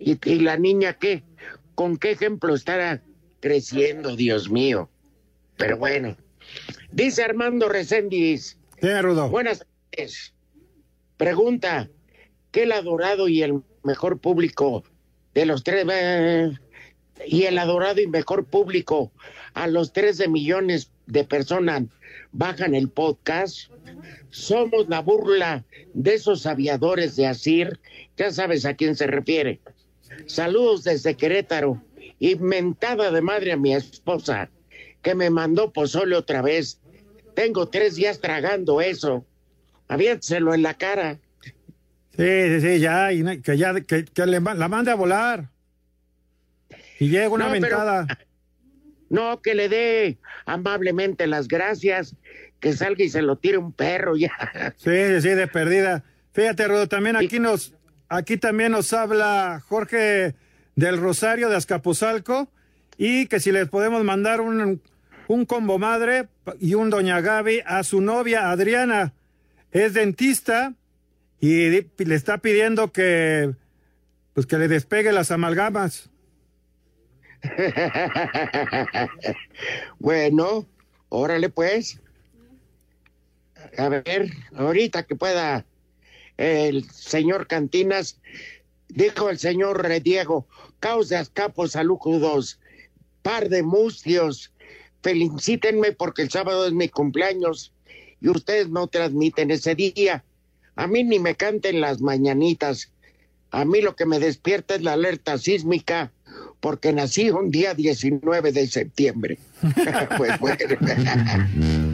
Y, 0.00 0.18
y 0.28 0.40
la 0.40 0.56
niña, 0.56 0.94
¿qué? 0.94 1.22
¿Con 1.76 1.96
qué 1.96 2.12
ejemplo 2.12 2.54
estará 2.54 3.02
creciendo, 3.46 4.16
Dios 4.16 4.50
mío? 4.50 4.90
Pero 5.56 5.78
bueno, 5.78 6.16
dice 6.90 7.22
Armando 7.22 7.68
Reséndiz. 7.68 8.58
Rudo. 8.82 9.30
Buenas 9.30 9.64
tardes. 9.90 10.34
Pregunta, 11.16 11.88
¿qué 12.50 12.64
el 12.64 12.72
adorado 12.72 13.28
y 13.28 13.44
el 13.44 13.62
mejor 13.84 14.18
público 14.18 14.82
de 15.32 15.46
los 15.46 15.62
tres... 15.62 15.86
eh, 15.92 16.50
y 17.24 17.44
el 17.44 17.56
adorado 17.58 18.00
y 18.00 18.08
mejor 18.08 18.46
público 18.46 19.12
a 19.54 19.68
los 19.68 19.92
13 19.92 20.26
millones 20.26 20.90
de 21.06 21.22
personas 21.22 21.84
bajan 22.32 22.74
el 22.74 22.88
podcast. 22.90 23.70
Somos 24.30 24.88
la 24.88 25.00
burla 25.00 25.64
de 25.94 26.14
esos 26.14 26.46
aviadores 26.46 27.14
de 27.14 27.28
Asir. 27.28 27.78
Ya 28.16 28.32
sabes 28.32 28.66
a 28.66 28.74
quién 28.74 28.96
se 28.96 29.06
refiere. 29.06 29.60
Saludos 30.26 30.82
desde 30.82 31.14
Querétaro. 31.14 31.80
Y 32.18 32.36
mentada 32.36 33.10
de 33.10 33.20
madre 33.20 33.52
a 33.52 33.56
mi 33.56 33.74
esposa, 33.74 34.48
que 35.02 35.14
me 35.14 35.30
mandó 35.30 35.72
pozole 35.72 36.16
otra 36.16 36.42
vez. 36.42 36.80
Tengo 37.34 37.68
tres 37.68 37.96
días 37.96 38.20
tragando 38.20 38.80
eso. 38.80 39.26
Aviénteselo 39.88 40.54
en 40.54 40.62
la 40.62 40.74
cara. 40.74 41.18
Sí, 42.16 42.24
sí, 42.26 42.60
sí, 42.62 42.78
ya, 42.80 43.08
que 43.42 43.58
ya, 43.58 43.74
que, 43.82 44.04
que 44.06 44.26
le 44.26 44.40
la 44.40 44.68
mande 44.68 44.90
a 44.90 44.94
volar. 44.94 45.50
Y 46.98 47.08
llega 47.10 47.28
una 47.28 47.46
No, 47.46 47.52
pero- 47.52 47.60
mentada. 47.60 48.06
No, 49.08 49.40
que 49.40 49.54
le 49.54 49.68
dé 49.68 50.18
amablemente 50.46 51.26
las 51.28 51.46
gracias, 51.46 52.16
que 52.58 52.72
salga 52.72 53.04
y 53.04 53.08
se 53.08 53.22
lo 53.22 53.36
tire 53.36 53.58
un 53.58 53.72
perro 53.72 54.16
ya. 54.16 54.32
Sí, 54.78 54.90
sí, 54.90 55.20
sí, 55.20 55.28
de 55.28 55.46
perdida. 55.46 56.02
Fíjate, 56.32 56.66
Rodo, 56.66 56.88
también 56.88 57.14
aquí 57.14 57.38
nos, 57.38 57.72
aquí 58.08 58.36
también 58.36 58.72
nos 58.72 58.92
habla 58.92 59.62
Jorge 59.68 60.34
del 60.76 60.98
Rosario 60.98 61.48
de 61.48 61.56
Azcapotzalco 61.56 62.48
y 62.96 63.26
que 63.26 63.40
si 63.40 63.50
les 63.50 63.68
podemos 63.68 64.04
mandar 64.04 64.40
un, 64.40 64.80
un 65.28 65.44
combo 65.44 65.78
madre 65.78 66.28
y 66.60 66.74
un 66.74 66.90
doña 66.90 67.20
Gaby 67.20 67.62
a 67.66 67.82
su 67.82 68.00
novia 68.00 68.50
Adriana. 68.50 69.12
Es 69.72 69.94
dentista 69.94 70.74
y 71.40 71.70
le 71.70 72.14
está 72.14 72.38
pidiendo 72.38 72.92
que, 72.92 73.52
pues 74.32 74.46
que 74.46 74.58
le 74.58 74.68
despegue 74.68 75.12
las 75.12 75.30
amalgamas. 75.30 76.10
bueno, 79.98 80.66
órale 81.08 81.48
pues. 81.48 82.00
A 83.76 83.88
ver, 83.88 84.30
ahorita 84.54 85.04
que 85.04 85.16
pueda 85.16 85.64
el 86.36 86.90
señor 86.90 87.46
Cantinas, 87.46 88.18
dijo 88.88 89.30
el 89.30 89.38
señor 89.38 89.86
Diego, 90.02 90.46
causas 90.80 91.30
capos 91.30 91.72
saludos, 91.72 92.58
par 93.22 93.48
de 93.48 93.62
mustios, 93.62 94.52
felicítenme 95.02 95.92
porque 95.92 96.22
el 96.22 96.30
sábado 96.30 96.66
es 96.66 96.72
mi 96.72 96.88
cumpleaños 96.88 97.72
y 98.20 98.28
ustedes 98.28 98.68
no 98.68 98.86
transmiten 98.86 99.50
ese 99.50 99.74
día. 99.74 100.24
A 100.74 100.86
mí 100.86 101.04
ni 101.04 101.18
me 101.18 101.34
canten 101.34 101.80
las 101.80 102.00
mañanitas. 102.00 102.92
A 103.50 103.64
mí 103.64 103.80
lo 103.80 103.96
que 103.96 104.06
me 104.06 104.18
despierta 104.18 104.74
es 104.74 104.82
la 104.82 104.92
alerta 104.94 105.38
sísmica 105.38 106.12
porque 106.60 106.92
nací 106.92 107.30
un 107.30 107.50
día 107.50 107.74
19 107.74 108.52
de 108.52 108.66
septiembre. 108.66 109.38
pues 110.18 110.38
bueno. 110.40 110.56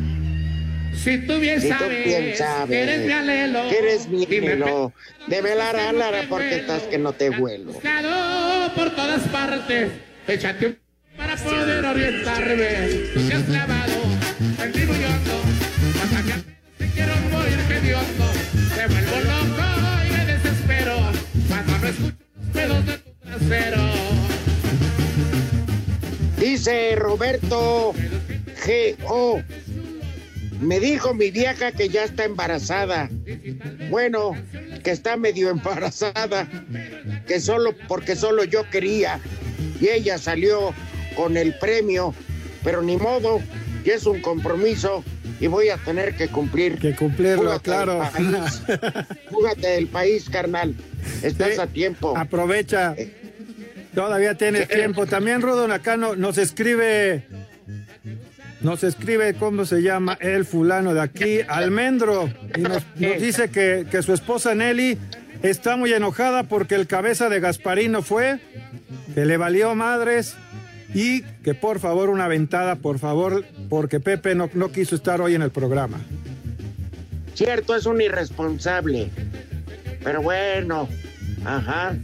Si 0.94 1.18
tú 1.18 1.38
bien 1.38 1.60
Si 1.60 1.68
tú 1.68 1.74
sabes, 1.78 2.04
bien 2.04 2.36
sabes 2.36 2.68
que 2.68 2.82
eres 2.82 3.06
mi 3.06 3.12
alelo, 3.12 3.68
que 3.68 3.78
eres 3.78 4.08
mi 4.08 4.24
alelo, 4.24 4.92
de 5.26 5.40
velar 5.40 5.76
a 5.76 5.92
Lara 5.92 6.24
porque 6.28 6.56
estás 6.56 6.82
que 6.82 6.98
no 6.98 7.12
te 7.12 7.30
vuelo. 7.30 7.72
por 8.74 8.90
todas 8.94 9.22
partes, 9.28 9.90
échate 10.28 10.66
un 10.66 10.78
para 11.16 11.36
poder 11.36 11.84
orientarme. 11.84 12.66
Tú 13.14 13.28
te 13.28 13.34
has 13.34 13.42
clavado 13.44 13.92
en 14.62 14.72
mi 14.72 14.82
hondo, 14.82 15.42
hasta 16.02 16.22
que 16.22 16.84
te 16.84 16.90
quiero 16.92 17.14
morir 17.30 17.58
que 17.68 17.94
hondo. 17.94 18.32
Te 18.74 18.86
vuelvo 18.86 19.16
loco 19.20 19.62
y 20.06 20.12
me 20.12 20.24
desespero 20.26 20.96
cuando 21.48 21.78
no 21.78 21.86
escucho 21.86 22.16
los 22.36 22.50
pedos 22.52 22.86
de 22.86 22.98
tu 22.98 23.10
trasero. 23.20 23.82
Dice 26.38 26.96
Roberto 26.96 27.94
G.O. 28.64 29.42
Me 30.62 30.78
dijo 30.80 31.12
mi 31.12 31.30
vieja 31.30 31.72
que 31.72 31.88
ya 31.88 32.04
está 32.04 32.24
embarazada. 32.24 33.10
Bueno, 33.90 34.32
que 34.82 34.90
está 34.92 35.16
medio 35.16 35.50
embarazada, 35.56 36.48
que 37.26 37.40
solo 37.40 37.74
porque 37.88 38.16
solo 38.16 38.44
yo 38.44 38.68
quería 38.70 39.20
y 39.80 39.88
ella 39.88 40.18
salió 40.18 40.72
con 41.16 41.36
el 41.36 41.54
premio, 41.58 42.14
pero 42.64 42.80
ni 42.82 42.96
modo, 42.96 43.40
y 43.84 43.90
es 43.90 44.06
un 44.06 44.20
compromiso 44.22 45.04
y 45.40 45.48
voy 45.48 45.68
a 45.70 45.76
tener 45.78 46.16
que 46.16 46.28
cumplir. 46.28 46.78
Que 46.78 46.94
cumplirlo, 46.94 47.58
claro. 47.60 48.00
del 48.16 48.30
país. 48.32 48.62
Fúgate 49.30 49.66
del 49.68 49.88
país, 49.88 50.30
carnal. 50.30 50.74
Estás 51.22 51.54
Sí, 51.56 51.60
a 51.60 51.66
tiempo. 51.66 52.16
Aprovecha. 52.16 52.94
Todavía 53.94 54.36
tienes 54.36 54.68
tiempo. 54.68 55.06
También 55.06 55.42
Rodon 55.42 55.72
acá 55.72 55.96
no- 55.96 56.14
nos 56.14 56.38
escribe, 56.38 57.24
nos 58.62 58.84
escribe, 58.84 59.34
¿cómo 59.34 59.64
se 59.64 59.82
llama? 59.82 60.16
El 60.20 60.44
fulano 60.44 60.94
de 60.94 61.00
aquí, 61.00 61.40
Almendro. 61.48 62.30
Y 62.56 62.60
nos, 62.60 62.84
nos 62.96 63.20
dice 63.20 63.50
que, 63.50 63.86
que 63.90 64.02
su 64.02 64.12
esposa 64.12 64.54
Nelly 64.54 64.98
está 65.42 65.76
muy 65.76 65.92
enojada 65.92 66.44
porque 66.44 66.74
el 66.74 66.86
cabeza 66.86 67.28
de 67.28 67.40
Gasparino 67.40 68.02
fue, 68.02 68.40
que 69.14 69.26
le 69.26 69.36
valió 69.36 69.74
madres 69.74 70.36
y 70.94 71.22
que 71.42 71.54
por 71.54 71.80
favor 71.80 72.10
una 72.10 72.28
ventada, 72.28 72.76
por 72.76 72.98
favor, 72.98 73.44
porque 73.68 74.00
Pepe 74.00 74.34
no, 74.34 74.50
no 74.54 74.70
quiso 74.70 74.94
estar 74.94 75.20
hoy 75.20 75.34
en 75.34 75.42
el 75.42 75.50
programa. 75.50 75.98
Cierto, 77.34 77.74
es 77.74 77.86
un 77.86 78.00
irresponsable. 78.00 79.10
Pero 80.04 80.22
bueno, 80.22 80.88
ajá. 81.44 81.96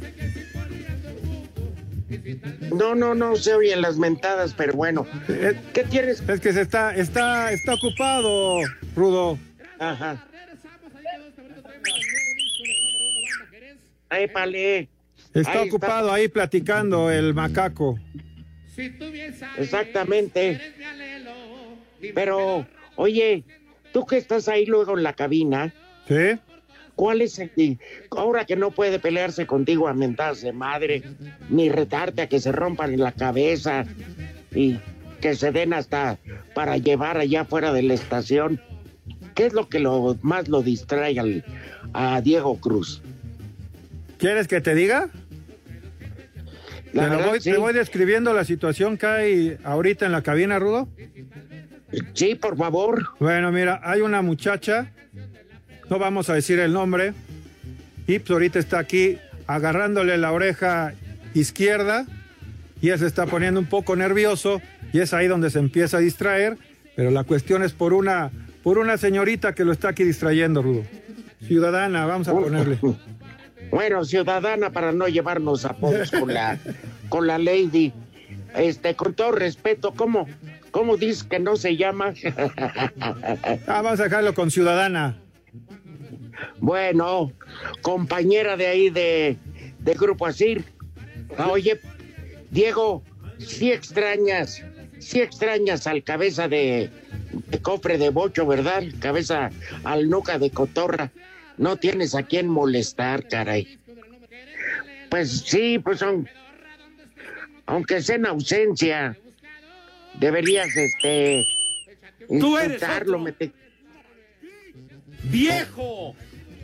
No, 2.74 2.94
no, 2.94 3.14
no 3.14 3.36
se 3.36 3.54
oyen 3.54 3.82
las 3.82 3.98
mentadas, 3.98 4.54
pero 4.54 4.72
bueno. 4.72 5.06
¿Qué 5.26 5.84
tienes? 5.84 6.26
Es 6.28 6.40
que 6.40 6.52
se 6.52 6.62
está, 6.62 6.94
está, 6.94 7.52
está 7.52 7.74
ocupado, 7.74 8.60
Rudo. 8.96 9.38
Ajá. 9.78 10.24
Épale. 14.10 14.88
Está 15.34 15.60
Ahí 15.60 15.68
ocupado 15.68 16.12
ahí 16.12 16.28
platicando 16.28 17.10
el 17.10 17.34
macaco. 17.34 17.98
Exactamente. 19.58 20.60
Pero, 22.14 22.66
oye, 22.96 23.44
tú 23.92 24.06
que 24.06 24.16
estás 24.16 24.48
ahí 24.48 24.64
luego 24.66 24.96
en 24.96 25.02
la 25.02 25.12
cabina. 25.12 25.74
¿Sí? 26.06 26.38
¿Cuál 26.98 27.22
es 27.22 27.38
el... 27.38 27.78
Ahora 28.10 28.44
que 28.44 28.56
no 28.56 28.72
puede 28.72 28.98
pelearse 28.98 29.46
contigo 29.46 29.86
a 29.86 29.94
mentadas 29.94 30.40
de 30.42 30.52
madre, 30.52 31.04
ni 31.48 31.68
retarte 31.68 32.22
a 32.22 32.28
que 32.28 32.40
se 32.40 32.50
rompan 32.50 32.92
en 32.92 32.98
la 32.98 33.12
cabeza 33.12 33.84
y 34.52 34.80
que 35.20 35.36
se 35.36 35.52
den 35.52 35.74
hasta 35.74 36.18
para 36.56 36.76
llevar 36.76 37.16
allá 37.16 37.44
fuera 37.44 37.72
de 37.72 37.84
la 37.84 37.94
estación. 37.94 38.60
¿Qué 39.36 39.46
es 39.46 39.52
lo 39.52 39.68
que 39.68 39.78
lo, 39.78 40.16
más 40.22 40.48
lo 40.48 40.60
distrae 40.60 41.16
al- 41.20 41.44
a 41.92 42.20
Diego 42.20 42.58
Cruz? 42.58 43.00
¿Quieres 44.18 44.48
que 44.48 44.60
te 44.60 44.74
diga? 44.74 45.08
La 46.92 47.04
te, 47.04 47.10
verdad, 47.10 47.28
voy, 47.28 47.40
sí. 47.40 47.52
te 47.52 47.58
voy 47.58 47.74
describiendo 47.74 48.32
la 48.34 48.44
situación 48.44 48.98
que 48.98 49.06
hay 49.06 49.56
ahorita 49.62 50.04
en 50.04 50.10
la 50.10 50.22
cabina, 50.22 50.58
Rudo. 50.58 50.88
Sí, 52.14 52.34
por 52.34 52.56
favor. 52.56 53.04
Bueno, 53.20 53.52
mira, 53.52 53.80
hay 53.84 54.00
una 54.00 54.20
muchacha, 54.20 54.90
no 55.90 55.98
vamos 55.98 56.28
a 56.30 56.34
decir 56.34 56.58
el 56.58 56.72
nombre, 56.72 57.14
y 58.06 58.18
pues 58.18 58.30
ahorita 58.30 58.58
está 58.58 58.78
aquí 58.78 59.18
agarrándole 59.46 60.16
la 60.18 60.32
oreja 60.32 60.94
izquierda 61.34 62.06
y 62.80 62.90
él 62.90 62.98
se 62.98 63.06
está 63.06 63.26
poniendo 63.26 63.60
un 63.60 63.66
poco 63.66 63.96
nervioso 63.96 64.60
y 64.92 65.00
es 65.00 65.12
ahí 65.12 65.26
donde 65.26 65.50
se 65.50 65.58
empieza 65.58 65.98
a 65.98 66.00
distraer, 66.00 66.56
pero 66.96 67.10
la 67.10 67.24
cuestión 67.24 67.62
es 67.62 67.72
por 67.72 67.92
una, 67.92 68.30
por 68.62 68.78
una 68.78 68.96
señorita 68.96 69.54
que 69.54 69.64
lo 69.64 69.72
está 69.72 69.90
aquí 69.90 70.04
distrayendo, 70.04 70.62
Rudo. 70.62 70.84
Ciudadana, 71.46 72.06
vamos 72.06 72.28
a 72.28 72.32
ponerle. 72.32 72.78
Bueno, 73.70 74.04
ciudadana 74.04 74.70
para 74.70 74.92
no 74.92 75.08
llevarnos 75.08 75.64
a 75.64 75.74
todos 75.74 76.10
con 76.10 76.32
la, 76.32 76.58
con 77.08 77.26
la 77.26 77.38
lady. 77.38 77.92
este, 78.56 78.94
con 78.94 79.14
todo 79.14 79.32
respeto, 79.32 79.92
¿cómo, 79.94 80.26
cómo 80.70 80.96
dices 80.96 81.24
que 81.24 81.38
no 81.38 81.56
se 81.56 81.76
llama? 81.76 82.14
Ah, 83.66 83.82
vamos 83.82 84.00
a 84.00 84.04
dejarlo 84.04 84.34
con 84.34 84.50
Ciudadana. 84.50 85.18
Bueno, 86.60 87.32
compañera 87.82 88.56
de 88.56 88.66
ahí 88.66 88.90
de, 88.90 89.36
de 89.78 89.94
Grupo 89.94 90.26
Asir. 90.26 90.64
Ah, 91.36 91.48
oye, 91.50 91.78
Diego, 92.50 93.02
sí 93.38 93.70
extrañas, 93.70 94.62
sí 94.98 95.20
extrañas 95.20 95.86
al 95.86 96.02
cabeza 96.02 96.48
de, 96.48 96.90
de 97.48 97.58
cofre 97.62 97.98
de 97.98 98.10
bocho, 98.10 98.46
¿verdad? 98.46 98.82
Cabeza 99.00 99.50
al 99.84 100.08
nuca 100.08 100.38
de 100.38 100.50
cotorra. 100.50 101.10
No 101.56 101.76
tienes 101.76 102.14
a 102.14 102.22
quién 102.22 102.48
molestar, 102.48 103.26
caray. 103.28 103.78
Pues 105.10 105.40
sí, 105.46 105.78
pues 105.78 105.98
son, 106.00 106.28
aunque 107.66 108.02
sea 108.02 108.16
en 108.16 108.26
ausencia, 108.26 109.16
deberías, 110.18 110.68
este, 110.76 111.44
Tú 112.28 112.56
eres 112.58 112.74
intentarlo, 112.74 113.12
otro. 113.18 113.24
mete- 113.24 113.52
¡Viejo! 115.24 116.14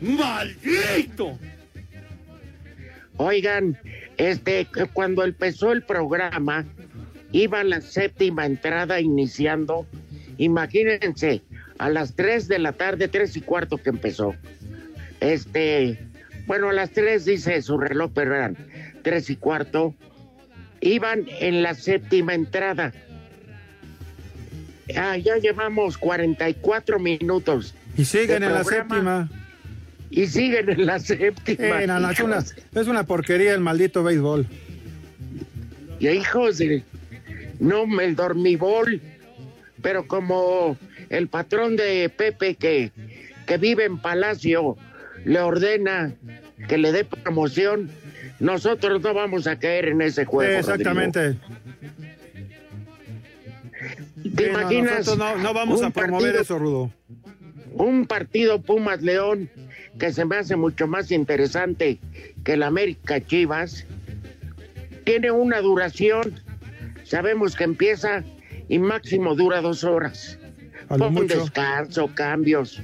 ¡Maldito! 0.01 1.37
Oigan, 3.17 3.77
este, 4.17 4.67
cuando 4.93 5.23
empezó 5.23 5.71
el 5.71 5.83
programa, 5.83 6.65
iba 7.31 7.63
la 7.63 7.81
séptima 7.81 8.45
entrada 8.45 8.99
iniciando. 8.99 9.85
Imagínense, 10.37 11.41
a 11.77 11.89
las 11.89 12.15
3 12.15 12.47
de 12.47 12.59
la 12.59 12.73
tarde, 12.73 13.07
tres 13.07 13.35
y 13.37 13.41
cuarto 13.41 13.77
que 13.77 13.89
empezó. 13.89 14.35
Este, 15.21 15.99
bueno, 16.45 16.69
a 16.69 16.73
las 16.73 16.91
3 16.91 17.23
dice 17.25 17.61
su 17.61 17.77
reloj, 17.77 18.11
pero 18.13 18.35
eran 18.35 18.57
tres 19.01 19.29
y 19.29 19.35
cuarto. 19.35 19.95
Iban 20.81 21.25
en 21.39 21.63
la 21.63 21.73
séptima 21.73 22.33
entrada. 22.33 22.91
Ah, 24.95 25.17
ya 25.17 25.37
llevamos 25.37 25.97
44 25.97 26.99
minutos. 26.99 27.73
Y 27.97 28.05
siguen 28.05 28.43
en 28.43 28.53
la 28.53 28.63
séptima. 28.63 29.29
Y 30.09 30.27
siguen 30.27 30.69
en 30.69 30.85
la 30.85 30.99
séptima. 30.99 31.81
Eh, 31.81 31.87
no, 31.87 31.99
no, 31.99 32.09
es, 32.11 32.19
una, 32.19 32.35
hijos. 32.37 32.55
es 32.73 32.87
una 32.87 33.03
porquería 33.05 33.53
el 33.53 33.59
maldito 33.61 34.03
béisbol. 34.03 34.45
Y 35.99 36.07
hijos 36.09 36.57
de... 36.57 36.83
No, 37.59 37.85
me 37.87 38.05
el 38.05 38.15
dormibol. 38.15 39.01
Pero 39.81 40.07
como 40.07 40.77
el 41.09 41.27
patrón 41.27 41.75
de 41.75 42.09
Pepe 42.09 42.55
que, 42.55 42.91
que 43.45 43.57
vive 43.57 43.85
en 43.85 43.97
Palacio 43.97 44.77
le 45.25 45.39
ordena 45.39 46.13
que 46.67 46.77
le 46.77 46.91
dé 46.91 47.03
promoción, 47.05 47.89
nosotros 48.39 49.01
no 49.01 49.13
vamos 49.13 49.47
a 49.47 49.57
caer 49.59 49.89
en 49.89 50.01
ese 50.01 50.25
juego. 50.25 50.51
Sí, 50.53 50.59
exactamente. 50.59 51.19
Rodrigo. 51.19 51.45
¿Te 54.35 54.43
Sí, 54.45 54.49
no, 54.51 54.59
imaginas? 54.61 55.17
no, 55.17 55.37
no 55.37 55.53
vamos 55.53 55.81
a 55.83 55.89
promover 55.91 56.23
partido- 56.33 56.41
eso, 56.41 56.57
Rudo. 56.59 56.91
Un 57.75 58.05
partido 58.05 58.61
Pumas 58.61 59.01
León 59.01 59.49
que 59.99 60.11
se 60.11 60.23
me 60.25 60.37
hace 60.37 60.55
mucho 60.55 60.87
más 60.87 61.11
interesante 61.11 61.99
que 62.43 62.53
el 62.53 62.63
América 62.63 63.19
Chivas. 63.19 63.85
Tiene 65.03 65.31
una 65.31 65.59
duración, 65.59 66.39
sabemos 67.03 67.55
que 67.55 67.65
empieza 67.65 68.23
y 68.69 68.79
máximo 68.79 69.35
dura 69.35 69.61
dos 69.61 69.83
horas. 69.83 70.39
Con 70.87 71.13
mucho. 71.13 71.41
descanso, 71.41 72.09
cambios. 72.13 72.81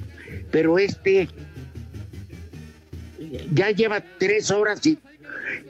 Pero 0.50 0.78
este 0.78 1.28
ya 3.52 3.70
lleva 3.70 4.02
tres 4.18 4.50
horas 4.50 4.84
y 4.86 4.98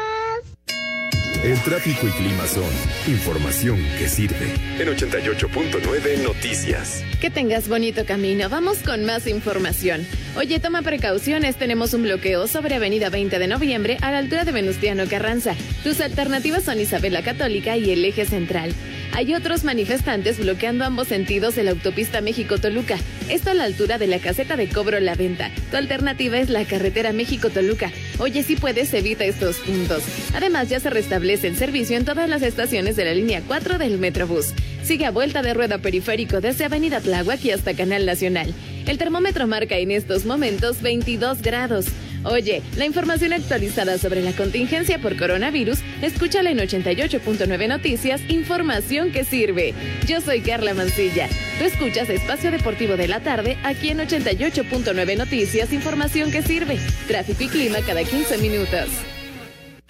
El 1.44 1.60
tráfico 1.64 2.08
y 2.08 2.12
clima 2.12 2.46
son 2.46 2.70
información 3.08 3.80
que 3.98 4.08
sirve. 4.08 4.54
En 4.78 4.88
88.9 4.88 6.22
Noticias. 6.22 7.04
Que 7.20 7.32
tengas 7.32 7.68
bonito 7.68 8.06
camino. 8.06 8.48
Vamos 8.48 8.78
con 8.84 9.06
más 9.06 9.26
información. 9.26 10.06
Oye, 10.38 10.60
toma 10.60 10.84
precauciones. 10.84 11.56
Tenemos 11.56 11.96
un 11.96 12.04
bloqueo 12.04 12.48
sobre 12.48 12.76
Avenida 12.76 13.10
20 13.10 13.40
de 13.40 13.48
Noviembre 13.48 13.98
a 14.02 14.12
la 14.12 14.20
altura 14.20 14.46
de 14.46 14.52
Venustiano 14.52 15.08
Carranza. 15.10 15.56
Tus 15.84 16.00
alternativas 16.00 16.64
son 16.64 16.80
Isabel 16.80 17.14
la 17.14 17.24
Católica 17.24 17.76
y 17.76 17.90
el 17.90 18.06
eje 18.06 18.26
central. 18.26 18.72
Hay 19.14 19.34
otros 19.34 19.66
manifestantes 19.66 20.40
bloqueando 20.40 20.86
ambos 20.86 21.10
sentidos 21.10 21.56
de 21.56 21.64
la 21.64 21.72
autopista 21.72 22.22
México-Toluca. 22.22 22.98
Esto 23.30 23.50
a 23.50 23.54
la 23.54 23.66
altura 23.66 23.98
de 23.98 24.08
la 24.08 24.20
caseta 24.20 24.56
de 24.56 24.70
cobro 24.70 25.00
La 25.02 25.16
Venta. 25.16 25.52
Tu 25.70 25.76
alternativa 25.76 26.38
es 26.38 26.50
la 26.50 26.64
carretera 26.64 27.12
México-Toluca. 27.12 27.92
Oye, 28.20 28.42
si 28.44 28.56
puedes, 28.56 28.94
evita 28.94 29.26
estos 29.26 29.58
puntos. 29.58 30.04
Además, 30.34 30.70
ya 30.70 30.80
se 30.80 30.90
restablece 30.90 31.31
el 31.32 31.56
servicio 31.56 31.96
en 31.96 32.04
todas 32.04 32.30
las 32.30 32.42
estaciones 32.42 32.98
de 32.98 33.06
la 33.06 33.14
línea 33.14 33.42
4 33.48 33.78
del 33.78 33.98
Metrobús. 33.98 34.54
Sigue 34.84 35.06
a 35.06 35.12
vuelta 35.12 35.42
de 35.42 35.54
rueda 35.54 35.78
periférico 35.78 36.42
desde 36.42 36.66
Avenida 36.66 37.00
Tláhuac 37.00 37.44
y 37.46 37.52
hasta 37.52 37.74
Canal 37.74 38.06
Nacional. 38.06 38.54
El 38.86 38.98
termómetro 38.98 39.48
marca 39.48 39.78
en 39.78 39.92
estos 39.92 40.26
momentos 40.26 40.82
22 40.82 41.42
grados. 41.42 41.86
Oye, 42.26 42.62
la 42.76 42.86
información 42.86 43.32
actualizada 43.32 43.98
sobre 43.98 44.22
la 44.22 44.34
contingencia 44.34 45.00
por 45.00 45.18
coronavirus, 45.18 45.80
escúchala 46.02 46.52
en 46.52 46.60
88.9 46.60 47.68
Noticias, 47.68 48.22
información 48.28 49.12
que 49.12 49.24
sirve. 49.24 49.74
Yo 50.08 50.20
soy 50.20 50.42
Carla 50.42 50.74
Mancilla. 50.74 51.30
Tú 51.58 51.64
escuchas 51.64 52.10
Espacio 52.10 52.52
Deportivo 52.52 52.98
de 52.98 53.08
la 53.08 53.22
Tarde 53.22 53.58
aquí 53.64 53.90
en 53.90 54.00
88.9 54.00 55.18
Noticias, 55.18 55.72
información 55.72 56.30
que 56.30 56.42
sirve. 56.42 56.78
Tráfico 57.08 57.44
y 57.46 57.48
clima 57.48 57.80
cada 57.88 58.04
15 58.04 58.38
minutos. 58.40 58.90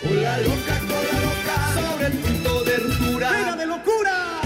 Cola 0.01 0.37
loca, 0.39 0.79
cola 0.87 1.19
loca, 1.21 1.73
sobre 1.75 2.07
el 2.07 2.13
punto 2.13 2.63
de 2.63 2.77
ruptura. 2.77 3.29
¡Pena 3.29 3.55
de 3.55 3.67
locura! 3.67 4.41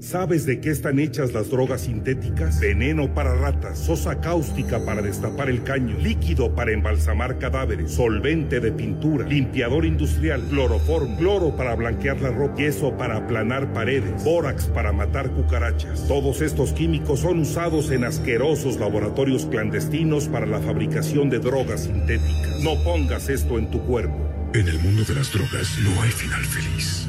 ¿Sabes 0.00 0.44
de 0.44 0.60
qué 0.60 0.70
están 0.70 0.98
hechas 0.98 1.32
las 1.32 1.50
drogas 1.50 1.82
sintéticas? 1.82 2.58
Veneno 2.58 3.14
para 3.14 3.32
ratas, 3.32 3.78
sosa 3.78 4.20
cáustica 4.20 4.84
para 4.84 5.00
destapar 5.00 5.48
el 5.48 5.62
caño, 5.62 5.96
líquido 5.98 6.56
para 6.56 6.72
embalsamar 6.72 7.38
cadáveres, 7.38 7.92
solvente 7.92 8.58
de 8.58 8.72
pintura, 8.72 9.24
limpiador 9.24 9.84
industrial, 9.84 10.42
cloroformo, 10.50 11.16
cloro 11.16 11.56
para 11.56 11.76
blanquear 11.76 12.20
la 12.20 12.30
ropa, 12.30 12.56
queso 12.56 12.96
para 12.98 13.18
aplanar 13.18 13.72
paredes, 13.72 14.24
bórax 14.24 14.66
para 14.66 14.90
matar 14.90 15.30
cucarachas. 15.30 16.08
Todos 16.08 16.42
estos 16.42 16.72
químicos 16.72 17.20
son 17.20 17.38
usados 17.38 17.92
en 17.92 18.02
asquerosos 18.02 18.80
laboratorios 18.80 19.46
clandestinos 19.46 20.26
para 20.26 20.46
la 20.46 20.58
fabricación 20.58 21.30
de 21.30 21.38
drogas 21.38 21.84
sintéticas. 21.84 22.60
No 22.64 22.82
pongas 22.82 23.28
esto 23.28 23.58
en 23.58 23.70
tu 23.70 23.80
cuerpo. 23.84 24.31
En 24.54 24.68
el 24.68 24.78
mundo 24.80 25.02
de 25.04 25.14
las 25.14 25.32
drogas 25.32 25.78
no 25.78 26.02
hay 26.02 26.10
final 26.10 26.44
feliz. 26.44 27.06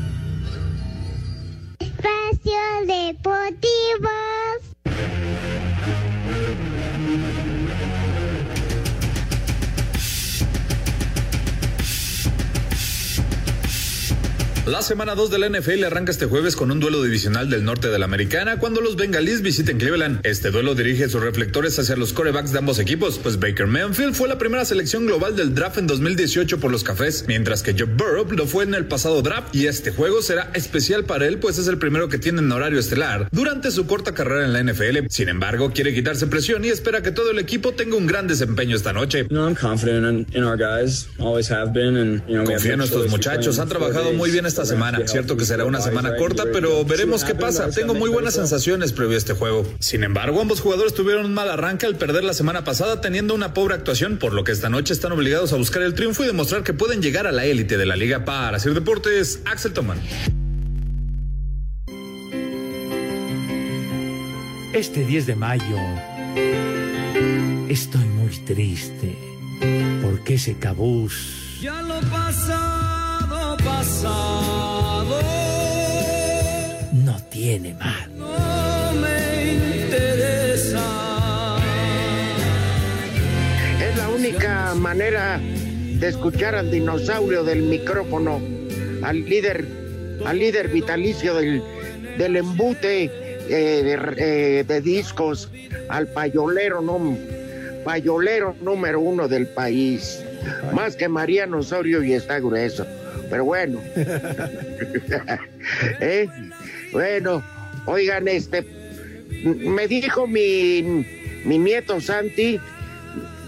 Espacio 1.80 2.54
Deportivo. 2.88 4.10
La 14.66 14.82
semana 14.82 15.14
2 15.14 15.30
de 15.30 15.40
la 15.40 15.50
NFL 15.50 15.84
arranca 15.84 16.14
este 16.14 16.26
jueves 16.26 16.56
con 16.56 16.72
un 16.72 16.80
duelo 16.80 17.04
divisional 17.04 17.50
del 17.50 17.66
norte 17.66 17.90
de 17.90 18.00
la 18.00 18.06
Americana 18.06 18.60
cuando 18.60 18.80
los 18.80 18.96
Bengalíes 18.96 19.42
visiten 19.42 19.78
Cleveland. 19.78 20.22
Este 20.24 20.52
duelo 20.52 20.74
dirige 20.74 21.10
sus 21.10 21.22
reflectores 21.22 21.78
hacia 21.80 21.98
los 21.98 22.14
corebacks 22.14 22.54
de 22.54 22.60
ambos 22.60 22.80
equipos, 22.80 23.20
pues 23.22 23.38
Baker 23.38 23.68
Mayfield 23.68 24.16
fue 24.16 24.30
la 24.30 24.38
primera 24.38 24.64
selección 24.64 25.06
global 25.06 25.36
del 25.36 25.54
draft 25.54 25.80
en 25.80 25.88
2018 25.88 26.62
por 26.62 26.72
los 26.72 26.86
Cafés, 26.86 27.26
mientras 27.28 27.62
que 27.62 27.76
Joe 27.78 27.90
Burrow 27.94 28.26
lo 28.32 28.48
fue 28.48 28.64
en 28.64 28.74
el 28.74 28.86
pasado 28.86 29.22
draft 29.22 29.54
y 29.54 29.68
este 29.68 29.92
juego 29.92 30.22
será 30.22 30.50
especial 30.54 31.04
para 31.04 31.28
él, 31.28 31.40
pues 31.40 31.58
es 31.58 31.68
el 31.68 31.78
primero 31.78 32.08
que 32.08 32.18
tiene 32.18 32.40
en 32.40 32.50
horario 32.50 32.80
estelar 32.80 33.28
durante 33.34 33.70
su 33.70 33.86
corta 33.86 34.14
carrera 34.14 34.46
en 34.46 34.54
la 34.54 34.64
NFL. 34.64 35.08
Sin 35.10 35.28
embargo, 35.28 35.74
quiere 35.74 35.94
quitarse 35.94 36.26
presión 36.28 36.64
y 36.64 36.70
espera 36.70 37.02
que 37.02 37.12
todo 37.12 37.32
el 37.32 37.40
equipo 37.40 37.74
tenga 37.74 37.98
un 37.98 38.08
gran 38.08 38.30
desempeño 38.30 38.78
esta 38.78 38.94
noche. 38.94 39.28
Confío 42.26 42.72
en 42.72 42.78
nuestros 42.78 43.10
muchachos, 43.10 43.60
han 43.60 43.68
trabajado 43.68 44.14
muy 44.14 44.32
bien 44.32 44.46
esta 44.54 44.63
semana. 44.66 45.00
Cierto 45.08 45.38
que 45.38 45.46
será 45.46 45.66
una 45.66 45.82
semana 45.82 46.16
corta, 46.16 46.46
pero 46.52 46.84
veremos 46.86 47.24
qué 47.24 47.36
pasa. 47.36 47.70
Tengo 47.70 47.94
muy 47.94 48.10
buenas 48.10 48.34
sensaciones 48.34 48.94
previo 48.94 49.16
a 49.16 49.18
este 49.18 49.34
juego. 49.34 49.66
Sin 49.80 50.04
embargo, 50.04 50.42
ambos 50.42 50.62
jugadores 50.62 50.94
tuvieron 50.94 51.26
un 51.26 51.34
mal 51.34 51.50
arranque 51.50 51.86
al 51.86 51.96
perder 51.96 52.24
la 52.24 52.34
semana 52.34 52.64
pasada 52.64 53.02
teniendo 53.02 53.34
una 53.34 53.54
pobre 53.54 53.76
actuación, 53.76 54.18
por 54.18 54.34
lo 54.34 54.44
que 54.44 54.52
esta 54.52 54.70
noche 54.70 54.94
están 54.94 55.12
obligados 55.12 55.54
a 55.54 55.58
buscar 55.58 55.82
el 55.82 55.94
triunfo 55.94 56.24
y 56.24 56.28
demostrar 56.28 56.64
que 56.64 56.74
pueden 56.74 57.02
llegar 57.02 57.28
a 57.28 57.32
la 57.32 57.46
élite 57.46 57.78
de 57.78 57.86
la 57.86 57.96
liga. 57.96 58.26
Para 58.26 58.58
hacer 58.58 58.74
deportes, 58.74 59.42
Axel 59.46 59.74
Toman. 59.74 60.00
Este 64.74 65.06
10 65.06 65.28
de 65.28 65.36
mayo 65.36 65.78
Estoy 67.70 68.06
muy 68.06 68.36
triste 68.38 69.18
porque 70.02 70.36
ese 70.36 70.56
cabús. 70.58 71.60
Ya 71.62 71.82
lo 71.82 72.00
pasado, 73.58 75.10
pasado. 75.10 75.20
No 76.92 77.18
tiene 77.30 77.74
mal. 77.76 78.18
No 78.18 78.94
me 79.00 79.54
interesa. 79.82 81.58
Es 83.82 83.98
la 83.98 84.10
única 84.10 84.74
manera 84.76 85.40
de 85.40 86.08
escuchar 86.08 86.56
al 86.56 86.72
dinosaurio 86.72 87.44
del 87.44 87.64
micrófono, 87.64 88.42
al 89.04 89.26
líder, 89.26 89.66
al 90.26 90.40
líder 90.40 90.70
vitalicio 90.70 91.34
del, 91.36 91.62
del 92.18 92.38
embute 92.38 93.04
eh, 93.04 93.10
de, 93.50 94.14
eh, 94.18 94.64
de 94.64 94.82
discos, 94.82 95.50
al 95.90 96.08
payolero, 96.08 96.82
no 96.82 97.18
payolero 97.84 98.56
número 98.62 99.00
uno 99.00 99.28
del 99.28 99.48
país. 99.48 100.24
Más 100.74 100.96
que 100.96 101.08
Mariano 101.08 101.60
Osorio 101.60 102.04
y 102.04 102.14
está 102.14 102.40
grueso. 102.40 102.86
Pero 103.34 103.46
bueno. 103.46 103.82
¿Eh? 106.00 106.28
Bueno, 106.92 107.42
oigan, 107.88 108.28
este. 108.28 108.64
Me 109.44 109.88
dijo 109.88 110.28
mi, 110.28 111.04
mi 111.44 111.58
nieto 111.58 112.00
Santi, 112.00 112.60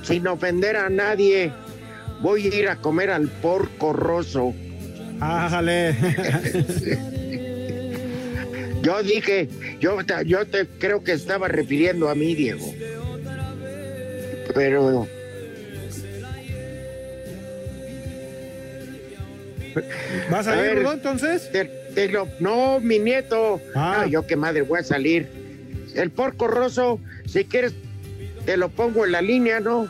sin 0.02 0.28
ofender 0.28 0.76
a 0.76 0.90
nadie, 0.90 1.52
voy 2.20 2.48
a 2.48 2.56
ir 2.56 2.68
a 2.68 2.78
comer 2.78 3.12
al 3.12 3.28
porco 3.28 3.94
roso. 3.94 4.56
Ájale. 5.20 5.94
yo 8.82 9.04
dije, 9.04 9.48
yo, 9.80 10.00
yo 10.26 10.48
te 10.48 10.66
creo 10.80 11.04
que 11.04 11.12
estaba 11.12 11.48
refiriendo 11.48 12.10
a 12.10 12.16
mí, 12.16 12.34
Diego 12.34 12.66
pero 14.56 15.06
¿Vas 20.30 20.48
a, 20.48 20.56
ir, 20.66 20.80
entonces? 20.80 21.50
no, 22.40 22.80
mi 22.80 23.00
nieto. 23.00 23.62
Ah. 23.76 24.06
yo 24.10 24.26
qué 24.26 24.36
madre 24.36 24.62
voy 24.62 24.80
a 24.80 24.84
salir. 24.84 25.28
El 25.96 26.12
porco 26.12 26.48
roso, 26.48 27.00
si 27.26 27.46
quieres, 27.46 27.74
te 28.46 28.58
lo 28.58 28.70
pongo 28.70 29.06
en 29.06 29.14
la 29.14 29.22
línea, 29.22 29.60
¿no? 29.60 29.88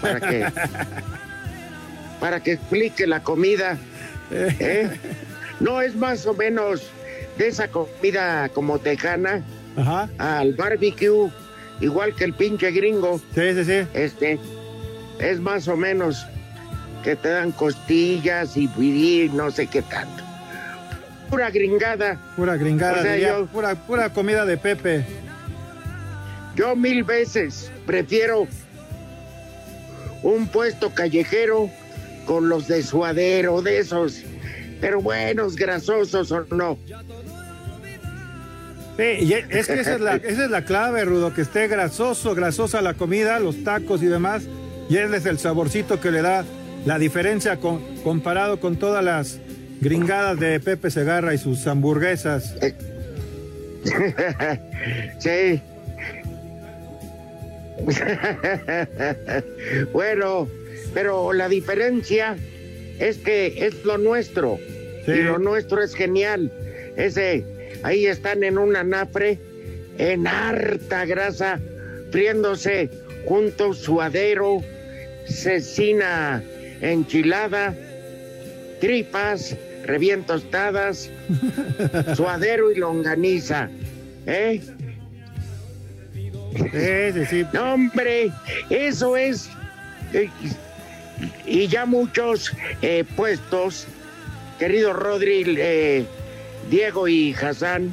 Para 0.00 0.20
que, 0.20 0.46
para 2.20 2.42
que 2.42 2.52
explique 2.52 3.06
la 3.06 3.22
comida. 3.22 3.78
¿eh? 4.30 4.90
No, 5.60 5.80
es 5.80 5.94
más 5.96 6.26
o 6.26 6.34
menos 6.34 6.82
de 7.38 7.48
esa 7.48 7.68
comida 7.68 8.48
como 8.50 8.78
tejana 8.78 9.42
al 10.18 10.54
barbecue 10.54 11.30
igual 11.80 12.14
que 12.14 12.24
el 12.24 12.34
pinche 12.34 12.70
gringo. 12.70 13.20
Sí, 13.34 13.54
sí, 13.54 13.64
sí. 13.64 13.88
Este, 13.94 14.38
es 15.18 15.40
más 15.40 15.68
o 15.68 15.76
menos 15.76 16.26
que 17.06 17.14
te 17.14 17.28
dan 17.28 17.52
costillas 17.52 18.56
y, 18.56 18.64
y 18.64 19.30
no 19.32 19.52
sé 19.52 19.68
qué 19.68 19.80
tanto. 19.80 20.24
Pura 21.30 21.50
gringada. 21.50 22.20
Pura 22.34 22.56
gringada, 22.56 23.46
pura, 23.52 23.76
pura 23.76 24.12
comida 24.12 24.44
de 24.44 24.56
Pepe. 24.56 25.04
Yo 26.56 26.74
mil 26.74 27.04
veces 27.04 27.70
prefiero 27.86 28.48
un 30.24 30.48
puesto 30.48 30.90
callejero 30.94 31.70
con 32.24 32.48
los 32.48 32.66
de 32.66 32.82
suadero, 32.82 33.62
de 33.62 33.78
esos, 33.78 34.24
pero 34.80 35.00
buenos, 35.00 35.54
grasosos 35.54 36.32
o 36.32 36.44
no. 36.50 36.76
Sí, 38.96 39.32
es 39.32 39.68
que 39.68 39.74
esa 39.74 39.94
es, 39.94 40.00
la, 40.00 40.16
esa 40.16 40.44
es 40.46 40.50
la 40.50 40.64
clave, 40.64 41.04
Rudo, 41.04 41.32
que 41.32 41.42
esté 41.42 41.68
grasoso, 41.68 42.34
grasosa 42.34 42.82
la 42.82 42.94
comida, 42.94 43.38
los 43.38 43.62
tacos 43.62 44.02
y 44.02 44.06
demás, 44.06 44.42
y 44.88 44.96
ese 44.96 45.18
es 45.18 45.26
el 45.26 45.38
saborcito 45.38 46.00
que 46.00 46.10
le 46.10 46.22
da 46.22 46.44
la 46.86 46.98
diferencia 46.98 47.58
con, 47.58 47.82
comparado 48.02 48.58
con 48.58 48.76
todas 48.76 49.04
las 49.04 49.38
gringadas 49.80 50.40
de 50.40 50.58
Pepe 50.60 50.90
Segarra 50.90 51.34
y 51.34 51.38
sus 51.38 51.66
hamburguesas. 51.66 52.56
sí. 55.18 55.60
bueno, 59.92 60.48
pero 60.94 61.34
la 61.34 61.50
diferencia 61.50 62.38
es 62.98 63.18
que 63.18 63.66
es 63.66 63.84
lo 63.84 63.98
nuestro. 63.98 64.58
Y 65.06 65.22
lo 65.22 65.38
nuestro 65.38 65.82
es 65.82 65.94
genial. 65.94 66.50
Ese 66.96 67.44
Ahí 67.82 68.06
están 68.06 68.42
en 68.42 68.58
un 68.58 68.76
anafre, 68.76 69.38
en 69.98 70.26
harta 70.26 71.04
grasa, 71.04 71.60
friéndose 72.10 72.90
junto 73.26 73.74
suadero, 73.74 74.62
cecina 75.26 76.42
enchilada, 76.80 77.74
tripas 78.80 79.56
recién 79.84 80.24
tostadas, 80.24 81.10
suadero 82.16 82.72
y 82.72 82.76
longaniza. 82.76 83.68
¿Eh? 84.26 84.60
No, 87.52 87.74
hombre, 87.74 88.32
eso 88.70 89.16
es. 89.16 89.48
Eh, 90.12 90.30
y 91.46 91.66
ya 91.68 91.86
muchos 91.86 92.52
eh, 92.82 93.04
puestos, 93.16 93.86
querido 94.58 94.92
Rodri, 94.92 95.44
eh, 95.58 96.04
Diego 96.70 97.08
y 97.08 97.34
Hassan 97.34 97.90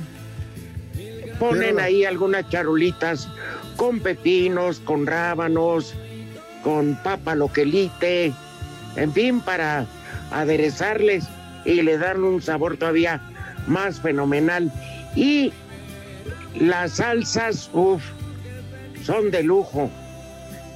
ponen 1.39 1.79
ahí 1.79 2.05
algunas 2.05 2.49
charulitas 2.49 3.27
con 3.75 3.99
pepinos, 3.99 4.79
con 4.79 5.05
rábanos, 5.05 5.93
con 6.63 6.95
papa 7.03 7.35
loquelite, 7.35 8.33
en 8.95 9.13
fin, 9.13 9.41
para 9.41 9.85
aderezarles 10.31 11.25
y 11.65 11.81
le 11.81 11.97
dan 11.97 12.23
un 12.23 12.41
sabor 12.41 12.77
todavía 12.77 13.21
más 13.67 13.99
fenomenal. 13.99 14.71
Y 15.15 15.53
las 16.59 16.93
salsas, 16.93 17.69
uff, 17.73 18.03
son 19.03 19.31
de 19.31 19.43
lujo. 19.43 19.89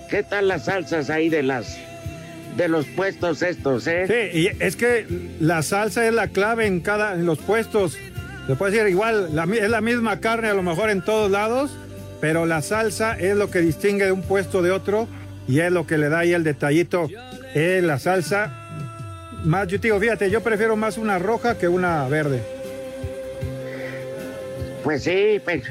¿Qué 0.10 0.24
tal 0.24 0.48
las 0.48 0.66
salsas 0.66 1.10
ahí 1.10 1.30
de 1.30 1.44
las 1.44 1.78
de 2.56 2.68
los 2.68 2.88
puestos 2.88 3.44
estos, 3.44 3.86
¿eh? 3.86 4.32
Sí, 4.34 4.50
es 4.60 4.76
que 4.76 5.06
la 5.40 5.62
salsa 5.62 6.08
es 6.08 6.14
la 6.14 6.30
clave 6.30 6.66
en 6.66 6.80
cada 6.80 7.14
en 7.14 7.26
los 7.26 7.38
puestos. 7.38 7.98
Se 8.48 8.56
puede 8.56 8.72
decir 8.72 8.88
igual, 8.88 9.30
es 9.54 9.70
la 9.70 9.82
misma 9.82 10.20
carne 10.20 10.48
a 10.48 10.54
lo 10.54 10.64
mejor 10.64 10.90
en 10.90 11.02
todos 11.02 11.30
lados, 11.30 11.72
pero 12.20 12.46
la 12.46 12.62
salsa 12.62 13.18
es 13.20 13.36
lo 13.36 13.52
que 13.52 13.60
distingue 13.60 14.06
de 14.06 14.12
un 14.12 14.24
puesto 14.24 14.62
de 14.62 14.72
otro 14.72 15.08
y 15.48 15.60
es 15.60 15.72
lo 15.72 15.86
que 15.86 15.98
le 15.98 16.10
da 16.10 16.20
ahí 16.20 16.34
el 16.34 16.44
detallito. 16.44 17.08
Es 17.58 17.84
la 17.84 17.98
salsa 17.98 18.52
más, 19.44 19.68
yo 19.68 19.80
digo, 19.80 20.00
fíjate, 20.00 20.30
yo 20.30 20.44
prefiero 20.44 20.76
más 20.76 20.96
una 21.00 21.18
roja 21.18 21.58
que 21.58 21.68
una 21.68 22.08
verde. 22.08 22.40
Pues 24.84 25.06
sí, 25.06 25.42
pero 25.44 25.64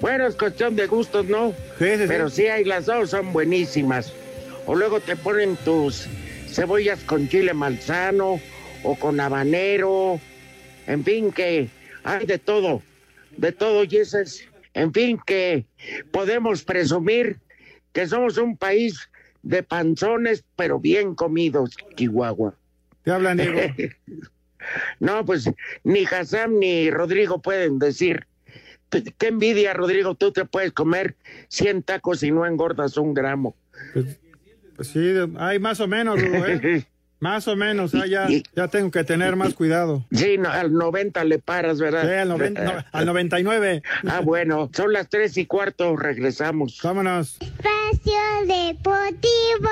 bueno, 0.00 0.26
es 0.26 0.34
cuestión 0.34 0.74
de 0.74 0.88
gustos, 0.88 1.26
¿no? 1.26 1.50
Sí, 1.78 1.96
sí, 1.96 2.04
pero 2.08 2.28
sí. 2.28 2.48
hay 2.48 2.64
las 2.64 2.86
dos, 2.86 3.10
son 3.10 3.32
buenísimas 3.32 4.12
o 4.66 4.74
luego 4.74 4.98
te 4.98 5.14
ponen 5.14 5.54
tus 5.58 6.08
cebollas 6.48 6.98
con 7.04 7.28
chile 7.28 7.54
malsano 7.54 8.40
o 8.82 8.96
con 8.96 9.20
habanero, 9.20 10.18
en 10.88 11.04
fin 11.04 11.30
que 11.30 11.68
hay 12.02 12.26
de 12.26 12.38
todo, 12.40 12.82
de 13.36 13.52
todo 13.52 13.84
y 13.84 14.00
en 14.74 14.92
fin 14.92 15.20
que 15.24 15.66
podemos 16.10 16.64
presumir 16.64 17.38
que 17.92 18.08
somos 18.08 18.38
un 18.38 18.56
país 18.56 19.08
de 19.46 19.62
panzones 19.62 20.44
pero 20.56 20.80
bien 20.80 21.14
comidos, 21.14 21.76
Chihuahua. 21.94 22.54
¿Qué 23.04 23.12
hablan, 23.12 23.36
Diego? 23.38 23.60
no, 24.98 25.24
pues 25.24 25.48
ni 25.84 26.04
Hassan 26.04 26.58
ni 26.58 26.90
Rodrigo 26.90 27.40
pueden 27.40 27.78
decir. 27.78 28.26
Qué 28.90 29.26
envidia, 29.28 29.74
Rodrigo, 29.74 30.14
tú 30.14 30.32
te 30.32 30.44
puedes 30.44 30.72
comer 30.72 31.16
100 31.48 31.82
tacos 31.82 32.22
y 32.22 32.30
no 32.30 32.46
engordas 32.46 32.96
un 32.96 33.14
gramo. 33.14 33.56
Pues, 33.92 34.18
pues 34.74 34.88
sí, 34.88 35.14
hay 35.38 35.58
más 35.58 35.80
o 35.80 35.86
menos, 35.86 36.18
¿eh? 36.20 36.86
Más 37.18 37.48
o 37.48 37.56
menos, 37.56 37.94
ah, 37.94 38.06
ya, 38.06 38.28
ya 38.54 38.68
tengo 38.68 38.90
que 38.90 39.02
tener 39.02 39.36
más 39.36 39.54
cuidado. 39.54 40.04
Sí, 40.12 40.36
al 40.48 40.72
90 40.72 41.24
le 41.24 41.38
paras, 41.38 41.78
¿verdad? 41.80 42.02
Sí, 42.02 42.12
al, 42.12 42.28
90, 42.28 42.86
al 42.92 43.06
99. 43.06 43.82
Ah, 44.08 44.20
bueno, 44.20 44.70
son 44.74 44.92
las 44.92 45.08
3 45.08 45.36
y 45.38 45.46
cuarto, 45.46 45.96
regresamos. 45.96 46.78
Vámonos. 46.82 47.38
Espacio 47.40 48.12
Deportivo. 48.46 49.70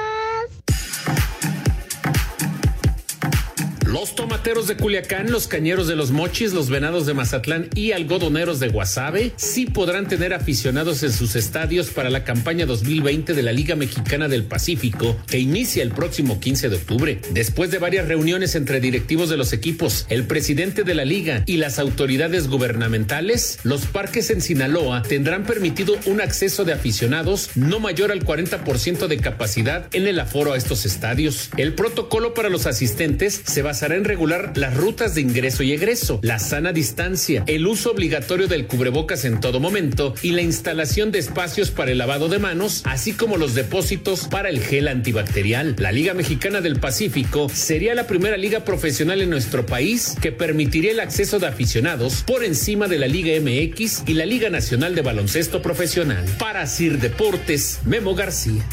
Los 3.95 4.17
tomateros 4.17 4.67
de 4.67 4.77
Culiacán, 4.77 5.31
los 5.31 5.47
cañeros 5.47 5.87
de 5.87 5.95
los 5.95 6.11
Mochis, 6.11 6.53
los 6.53 6.69
venados 6.69 7.07
de 7.07 7.15
Mazatlán 7.15 7.69
y 7.77 7.93
algodoneros 7.93 8.59
de 8.59 8.67
Guasave 8.67 9.31
sí 9.37 9.67
podrán 9.67 10.09
tener 10.09 10.35
aficionados 10.35 11.05
en 11.05 11.13
sus 11.13 11.37
estadios 11.37 11.91
para 11.91 12.11
la 12.11 12.25
campaña 12.25 12.67
2020 12.67 13.35
de 13.35 13.43
la 13.45 13.53
Liga 13.53 13.77
Mexicana 13.77 14.27
del 14.27 14.43
Pacífico, 14.43 15.17
que 15.29 15.39
inicia 15.39 15.85
el 15.85 15.93
próximo 15.93 16.41
15 16.41 16.71
de 16.71 16.77
octubre. 16.77 17.21
Después 17.31 17.71
de 17.71 17.79
varias 17.79 18.09
reuniones 18.09 18.57
entre 18.57 18.81
directivos 18.81 19.31
de 19.31 19.37
los 19.37 19.53
equipos, 19.53 20.07
el 20.09 20.27
presidente 20.27 20.83
de 20.83 20.97
la 20.97 21.05
liga 21.05 21.45
y 21.47 21.59
las 21.59 21.79
autoridades 21.79 22.49
gubernamentales, 22.49 23.61
los 23.63 23.87
parques 23.87 24.29
en 24.31 24.41
Sinaloa 24.41 25.03
tendrán 25.03 25.45
permitido 25.45 25.97
un 26.07 26.21
acceso 26.21 26.65
de 26.65 26.73
aficionados 26.73 27.51
no 27.55 27.79
mayor 27.79 28.11
al 28.11 28.25
40% 28.25 29.07
de 29.07 29.19
capacidad 29.19 29.87
en 29.93 30.09
el 30.09 30.19
aforo 30.19 30.55
a 30.55 30.57
estos 30.57 30.85
estadios. 30.85 31.51
El 31.57 31.75
protocolo 31.75 32.35
para 32.35 32.49
los 32.49 32.67
asistentes 32.67 33.41
se 33.45 33.63
en 33.93 34.05
regular 34.05 34.53
las 34.57 34.77
rutas 34.77 35.15
de 35.15 35.21
ingreso 35.21 35.63
y 35.63 35.73
egreso, 35.73 36.21
la 36.23 36.39
sana 36.39 36.73
distancia, 36.73 37.45
el 37.47 37.67
uso 37.67 37.91
obligatorio 37.91 38.47
del 38.47 38.67
cubrebocas 38.67 39.25
en 39.25 39.41
todo 39.41 39.61
momento 39.61 40.15
y 40.23 40.31
la 40.31 40.43
instalación 40.43 41.13
de 41.13 41.19
espacios 41.19 41.71
para 41.71 41.91
el 41.91 41.99
lavado 41.99 42.29
de 42.29 42.39
manos, 42.39 42.83
así 42.85 43.13
como 43.13 43.37
los 43.37 43.55
depósitos 43.55 44.29
para 44.29 44.49
el 44.49 44.61
gel 44.61 44.89
antibacterial. 44.89 45.77
La 45.79 45.93
Liga 45.93 46.15
Mexicana 46.15 46.61
del 46.61 46.81
Pacífico 46.81 47.49
sería 47.49 47.95
la 47.95 48.07
primera 48.07 48.37
liga 48.37 48.65
profesional 48.65 49.21
en 49.21 49.31
nuestro 49.31 49.67
país 49.67 50.17
que 50.21 50.33
permitiría 50.33 50.93
el 50.93 51.01
acceso 51.01 51.39
de 51.39 51.47
aficionados 51.47 52.23
por 52.23 52.45
encima 52.45 52.89
de 52.89 52.99
la 52.99 53.07
Liga 53.07 53.33
MX 53.41 54.05
y 54.07 54.15
la 54.15 54.27
Liga 54.27 54.51
Nacional 54.51 54.95
de 54.95 55.03
Baloncesto 55.03 55.63
Profesional. 55.63 56.25
Para 56.39 56.67
Sir 56.67 56.99
Deportes, 56.99 57.81
Memo 57.85 58.15
García. 58.15 58.65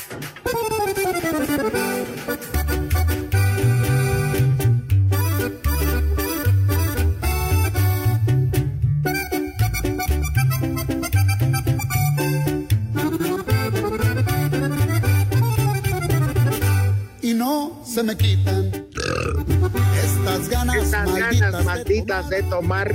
De 22.20 22.44
tomar 22.44 22.94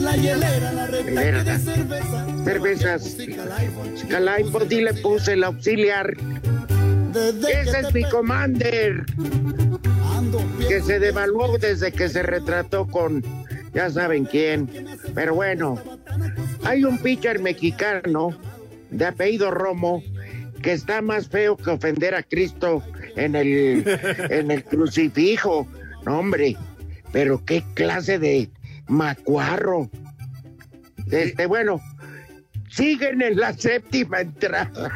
la 0.00 0.16
hielera, 0.16 0.72
la 0.72 0.86
de 0.86 1.58
cerveza. 1.58 2.26
cervezas. 2.44 3.16
Calaipo, 4.08 4.50
pues 4.50 4.68
dile 4.68 4.92
puse 4.94 5.32
el 5.32 5.44
auxiliar. 5.44 6.14
Ese 7.14 7.80
es 7.80 7.94
mi 7.94 8.04
commander. 8.04 9.06
Que 10.68 10.82
se 10.82 10.98
devaluó 10.98 11.56
desde 11.56 11.90
que 11.90 12.08
se 12.10 12.22
retrató 12.22 12.86
con 12.86 13.22
ya 13.72 13.90
saben 13.90 14.26
quién. 14.26 14.68
Pero 15.14 15.34
bueno, 15.34 15.78
hay 16.64 16.84
un 16.84 16.98
pitcher 16.98 17.40
mexicano 17.40 18.36
de 18.90 19.06
apellido 19.06 19.50
Romo 19.50 20.02
que 20.62 20.72
está 20.72 21.00
más 21.00 21.28
feo 21.28 21.56
que 21.56 21.70
ofender 21.70 22.14
a 22.14 22.22
Cristo 22.22 22.82
en 23.16 23.34
el, 23.34 23.84
en 24.30 24.50
el 24.50 24.64
crucifijo. 24.64 25.66
No, 26.04 26.18
hombre, 26.18 26.56
pero 27.12 27.44
qué 27.44 27.62
clase 27.74 28.18
de 28.18 28.50
macuarro. 28.88 29.90
Este, 31.10 31.46
bueno, 31.46 31.80
siguen 32.70 33.22
en 33.22 33.38
la 33.38 33.52
séptima 33.52 34.20
entrada. 34.20 34.90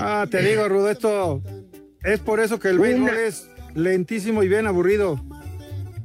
Ah, 0.00 0.26
te 0.30 0.42
digo, 0.42 0.68
Rudo, 0.68 0.90
esto 0.90 1.42
es 2.04 2.20
por 2.20 2.40
eso 2.40 2.58
que 2.58 2.68
el 2.68 2.78
béisbol 2.78 3.16
es 3.16 3.50
lentísimo 3.74 4.42
y 4.42 4.48
bien 4.48 4.66
aburrido. 4.66 5.22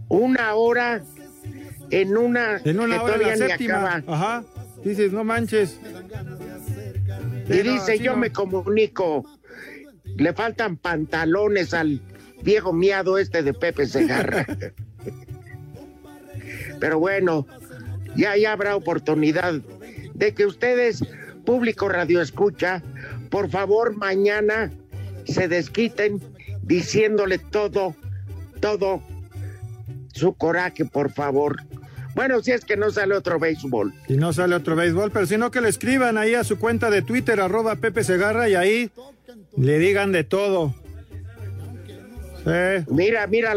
Una 0.10 0.54
hora 0.56 1.04
en 1.90 2.18
una, 2.18 2.58
En 2.64 2.80
una 2.80 2.96
que 2.96 3.02
hora 3.02 3.14
todavía 3.14 3.36
la 3.36 3.46
ni 3.46 3.52
séptima. 3.52 4.04
Ajá. 4.08 4.44
Dices, 4.84 5.12
no 5.12 5.24
manches. 5.24 5.80
Y 7.50 7.62
dice, 7.62 8.00
yo 8.00 8.12
no. 8.12 8.18
me 8.18 8.32
comunico. 8.32 9.26
Le 10.16 10.34
faltan 10.34 10.78
pantalones 10.78 11.74
al 11.74 12.02
viejo 12.42 12.74
miado 12.74 13.18
este 13.18 13.44
de 13.44 13.54
Pepe 13.54 13.86
Segarra. 13.86 14.46
Pero 16.80 17.00
bueno, 17.00 17.48
ya, 18.16 18.38
ya 18.38 18.52
habrá 18.52 18.76
oportunidad 18.76 19.62
de 20.14 20.34
que 20.34 20.46
ustedes, 20.46 21.04
público 21.46 21.90
radio 21.90 22.22
escucha, 22.22 22.84
por 23.30 23.50
favor 23.50 23.96
mañana 23.96 24.72
se 25.26 25.48
desquiten 25.48 26.22
diciéndole 26.64 27.38
todo, 27.40 27.96
todo 28.60 29.02
su 30.14 30.34
coraje, 30.34 30.86
por 30.86 31.12
favor. 31.12 31.58
Bueno, 32.16 32.42
si 32.42 32.52
es 32.52 32.66
que 32.66 32.76
no 32.76 32.90
sale 32.90 33.16
otro 33.16 33.40
béisbol. 33.40 33.94
Si 34.08 34.18
no 34.18 34.34
sale 34.34 34.56
otro 34.56 34.76
béisbol, 34.76 35.12
pero 35.12 35.28
si 35.28 35.38
no 35.38 35.52
que 35.52 35.62
le 35.62 35.70
escriban 35.70 36.18
ahí 36.18 36.34
a 36.34 36.44
su 36.44 36.58
cuenta 36.58 36.90
de 36.90 37.04
Twitter, 37.04 37.40
arroba 37.40 37.76
Pepe 37.76 38.04
Segarra, 38.04 38.50
y 38.50 38.56
ahí 38.56 38.92
le 39.56 39.78
digan 39.78 40.12
de 40.12 40.24
todo. 40.24 40.74
Sí. 42.48 42.86
Mira, 42.90 43.28
mira, 43.28 43.54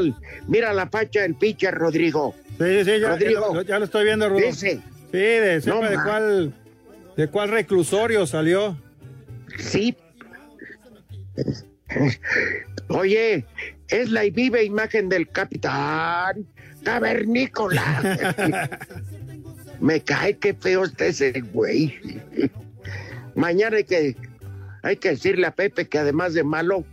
mira 0.48 0.72
la 0.72 0.88
facha 0.88 1.20
del 1.22 1.36
pitcher, 1.36 1.72
Rodrigo. 1.74 2.34
Sí, 2.58 2.84
sí, 2.84 3.00
ya, 3.00 3.10
Rodrigo. 3.10 3.48
ya 3.48 3.54
lo, 3.54 3.62
ya 3.62 3.78
lo 3.78 3.84
estoy 3.84 4.04
viendo, 4.04 4.28
Rudo. 4.28 4.40
Dice. 4.40 4.80
Sí, 5.12 5.18
de, 5.18 5.62
No, 5.66 5.80
de 5.80 5.94
cuál, 5.94 6.54
de 7.16 7.28
cuál 7.28 7.50
reclusorio 7.50 8.26
salió. 8.26 8.76
Sí. 9.58 9.96
Oye, 12.88 13.46
es 13.88 14.10
la 14.10 14.22
viva 14.22 14.60
imagen 14.60 15.08
del 15.08 15.28
capitán 15.28 16.46
cavernícola. 16.84 18.18
Me 19.80 20.00
cae 20.00 20.36
que 20.36 20.54
feo 20.54 20.84
está 20.84 21.06
ese 21.06 21.40
güey. 21.52 21.98
Mañana 23.34 23.76
hay 23.76 23.84
que, 23.84 24.16
hay 24.82 24.96
que 24.96 25.10
decirle 25.10 25.46
a 25.46 25.54
Pepe 25.54 25.88
que 25.88 25.98
además 25.98 26.34
de 26.34 26.44
malo, 26.44 26.84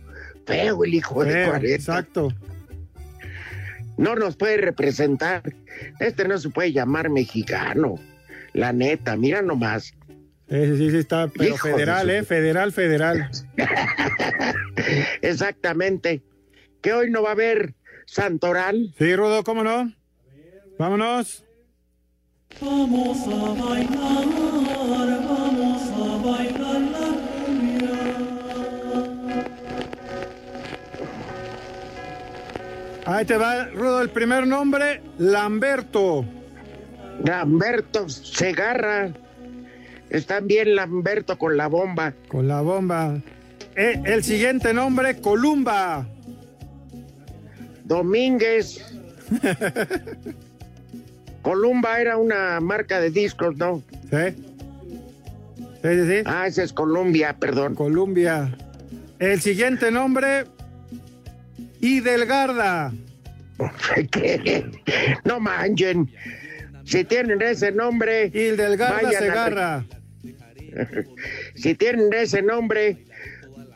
feo 0.48 0.82
el 0.84 0.94
hijo 0.94 1.22
de 1.24 1.32
Feo, 1.32 1.48
40. 1.50 1.74
exacto. 1.74 2.28
No 3.96 4.14
nos 4.16 4.36
puede 4.36 4.56
representar. 4.58 5.42
Este 6.00 6.26
no 6.26 6.38
se 6.38 6.48
puede 6.50 6.72
llamar 6.72 7.10
mexicano. 7.10 7.96
La 8.52 8.72
neta, 8.72 9.16
mira 9.16 9.42
nomás. 9.42 9.94
Sí, 10.48 10.76
sí, 10.78 10.90
sí, 10.90 10.96
está, 10.96 11.28
pero 11.28 11.54
Hijo 11.54 11.68
federal, 11.68 12.06
su- 12.06 12.12
¿eh? 12.12 12.22
Federal, 12.22 12.72
federal. 12.72 13.30
Exactamente. 15.22 16.22
Que 16.80 16.92
hoy 16.92 17.10
no 17.10 17.22
va 17.22 17.30
a 17.30 17.32
haber 17.32 17.74
Santoral. 18.06 18.94
Sí, 18.98 19.14
Rudo, 19.14 19.44
¿cómo 19.44 19.62
no? 19.64 19.92
Vámonos. 20.78 21.44
Vamos 22.60 23.18
a 23.26 23.62
bailar, 23.62 24.24
Ahí 33.08 33.24
te 33.24 33.38
va, 33.38 33.64
Rudo, 33.68 34.02
el 34.02 34.10
primer 34.10 34.46
nombre, 34.46 35.00
Lamberto. 35.16 36.26
Lamberto 37.24 38.06
Segarra. 38.06 39.14
Están 40.10 40.46
bien 40.46 40.76
Lamberto 40.76 41.38
con 41.38 41.56
la 41.56 41.68
bomba. 41.68 42.12
Con 42.28 42.48
la 42.48 42.60
bomba. 42.60 43.18
Eh, 43.76 44.02
el 44.04 44.22
siguiente 44.22 44.74
nombre, 44.74 45.22
Columba. 45.22 46.06
Domínguez. 47.84 48.84
Columba 51.40 52.02
era 52.02 52.18
una 52.18 52.60
marca 52.60 53.00
de 53.00 53.08
discos, 53.08 53.56
¿no? 53.56 53.82
Sí. 54.10 54.36
Sí, 55.80 55.88
sí, 55.94 56.06
sí. 56.08 56.22
Ah, 56.26 56.46
ese 56.46 56.62
es 56.62 56.74
Columbia, 56.74 57.34
perdón. 57.40 57.74
Columbia. 57.74 58.54
El 59.18 59.40
siguiente 59.40 59.90
nombre, 59.90 60.44
Idelgarda. 61.80 62.92
¿Qué? 64.10 64.64
No 65.24 65.40
manchen. 65.40 66.10
Si 66.84 67.04
tienen 67.04 67.42
ese 67.42 67.70
nombre, 67.72 68.26
Idelgarda 68.32 69.02
vayan 69.02 69.14
a- 69.14 69.18
Segarra. 69.18 69.84
si 71.54 71.74
tienen 71.74 72.12
ese 72.12 72.42
nombre, 72.42 73.04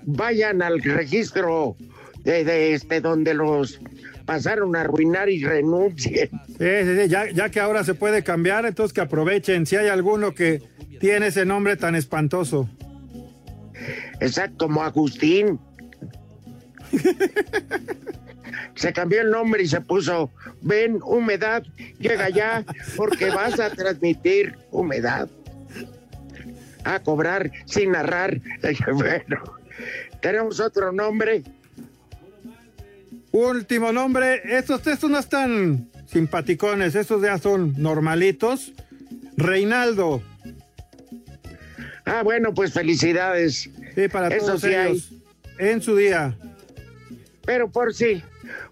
vayan 0.03 0.63
al 0.63 0.81
registro 0.83 1.77
de, 2.25 2.45
de 2.45 2.75
este 2.75 3.01
donde 3.01 3.35
los 3.35 3.81
pasaron 4.25 4.77
a 4.77 4.83
arruinar 4.83 5.29
y 5.29 5.45
renuncien. 5.45 6.31
Sí, 6.47 6.55
sí, 6.59 7.03
sí, 7.03 7.09
Ya, 7.09 7.29
ya 7.31 7.49
que 7.51 7.61
ahora 7.61 7.83
se 7.85 7.95
puede 7.95 8.23
cambiar, 8.23 8.65
entonces 8.67 8.93
que 8.93 9.01
aprovechen 9.01 9.67
si 9.67 9.77
hay 9.77 9.89
alguno 9.89 10.33
que 10.35 10.63
tiene 11.01 11.27
ese 11.29 11.45
nombre 11.45 11.77
tan 11.77 11.95
espantoso. 11.97 12.69
Exacto, 14.21 14.67
como 14.67 14.83
Agustín. 14.83 15.59
Se 18.75 18.93
cambió 18.93 19.21
el 19.21 19.31
nombre 19.31 19.63
y 19.63 19.69
se 19.69 19.81
puso, 19.81 20.31
ven, 20.63 20.99
humedad, 21.05 21.63
llega 21.99 22.29
ya, 22.31 22.65
porque 22.97 23.27
vas 23.31 23.61
a 23.61 23.71
transmitir 23.71 24.57
humedad. 24.71 25.29
A 26.85 27.01
cobrar 27.01 27.51
sin 27.67 27.93
narrar. 27.93 28.41
Bueno, 28.93 29.43
tenemos 30.21 30.59
otro 30.61 30.91
nombre. 30.93 31.43
Último 33.31 33.93
nombre, 33.93 34.43
estos 34.45 34.83
textos 34.83 35.11
no 35.11 35.19
están 35.19 35.89
simpaticones, 36.07 36.95
estos 36.95 37.23
ya 37.23 37.39
son 37.39 37.75
normalitos. 37.81 38.73
Reinaldo. 39.37 40.23
Ah, 42.05 42.23
bueno, 42.23 42.53
pues 42.53 42.73
felicidades. 42.73 43.71
Sí, 43.95 44.09
para 44.09 44.29
Eso 44.29 44.47
todos 44.47 44.61
sí 44.63 44.69
ellos. 44.69 45.11
En 45.59 45.81
su 45.81 45.97
día. 45.97 46.37
Pero 47.45 47.71
por 47.71 47.93
si, 47.95 48.23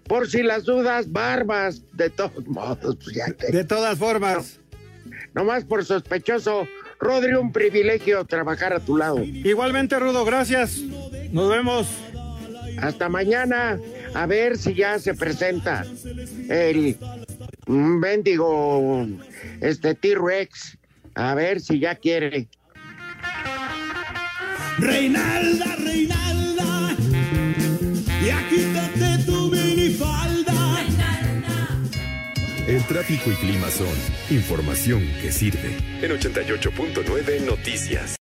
por 0.07 0.29
si 0.29 0.43
las 0.43 0.63
dudas, 0.63 1.11
barbas, 1.11 1.81
de 1.93 2.09
todos 2.09 2.47
modos, 2.47 2.97
pues 3.03 3.15
ya 3.15 3.25
te- 3.33 3.51
De 3.51 3.63
todas 3.63 3.97
formas. 3.97 4.59
Nomás 5.33 5.63
por 5.65 5.83
sospechoso, 5.85 6.67
Rodri, 6.99 7.33
un 7.33 7.51
privilegio 7.51 8.23
trabajar 8.25 8.73
a 8.73 8.79
tu 8.79 8.97
lado. 8.97 9.19
Igualmente, 9.23 9.97
Rudo, 9.99 10.23
gracias. 10.25 10.77
Nos 11.31 11.49
vemos. 11.49 11.87
Hasta 12.81 13.09
mañana, 13.09 13.79
a 14.13 14.25
ver 14.25 14.57
si 14.57 14.73
ya 14.73 14.97
se 14.99 15.13
presenta 15.13 15.85
el 16.49 16.97
mendigo 17.67 19.05
este 19.59 19.93
T-Rex. 19.95 20.77
A 21.15 21.35
ver 21.35 21.59
si 21.59 21.79
ya 21.79 21.95
quiere. 21.95 22.47
Reinalda, 24.79 25.75
Reinalda, 25.75 26.70
ya 28.25 28.47
quítate 28.49 29.23
tu 29.25 29.49
minifalda. 29.49 30.51
El 32.67 32.83
tráfico 32.85 33.31
y 33.31 33.35
clima 33.35 33.69
son 33.69 33.93
información 34.29 35.01
que 35.21 35.31
sirve. 35.31 35.75
En 36.01 36.11
88.9 36.11 37.41
Noticias. 37.41 38.15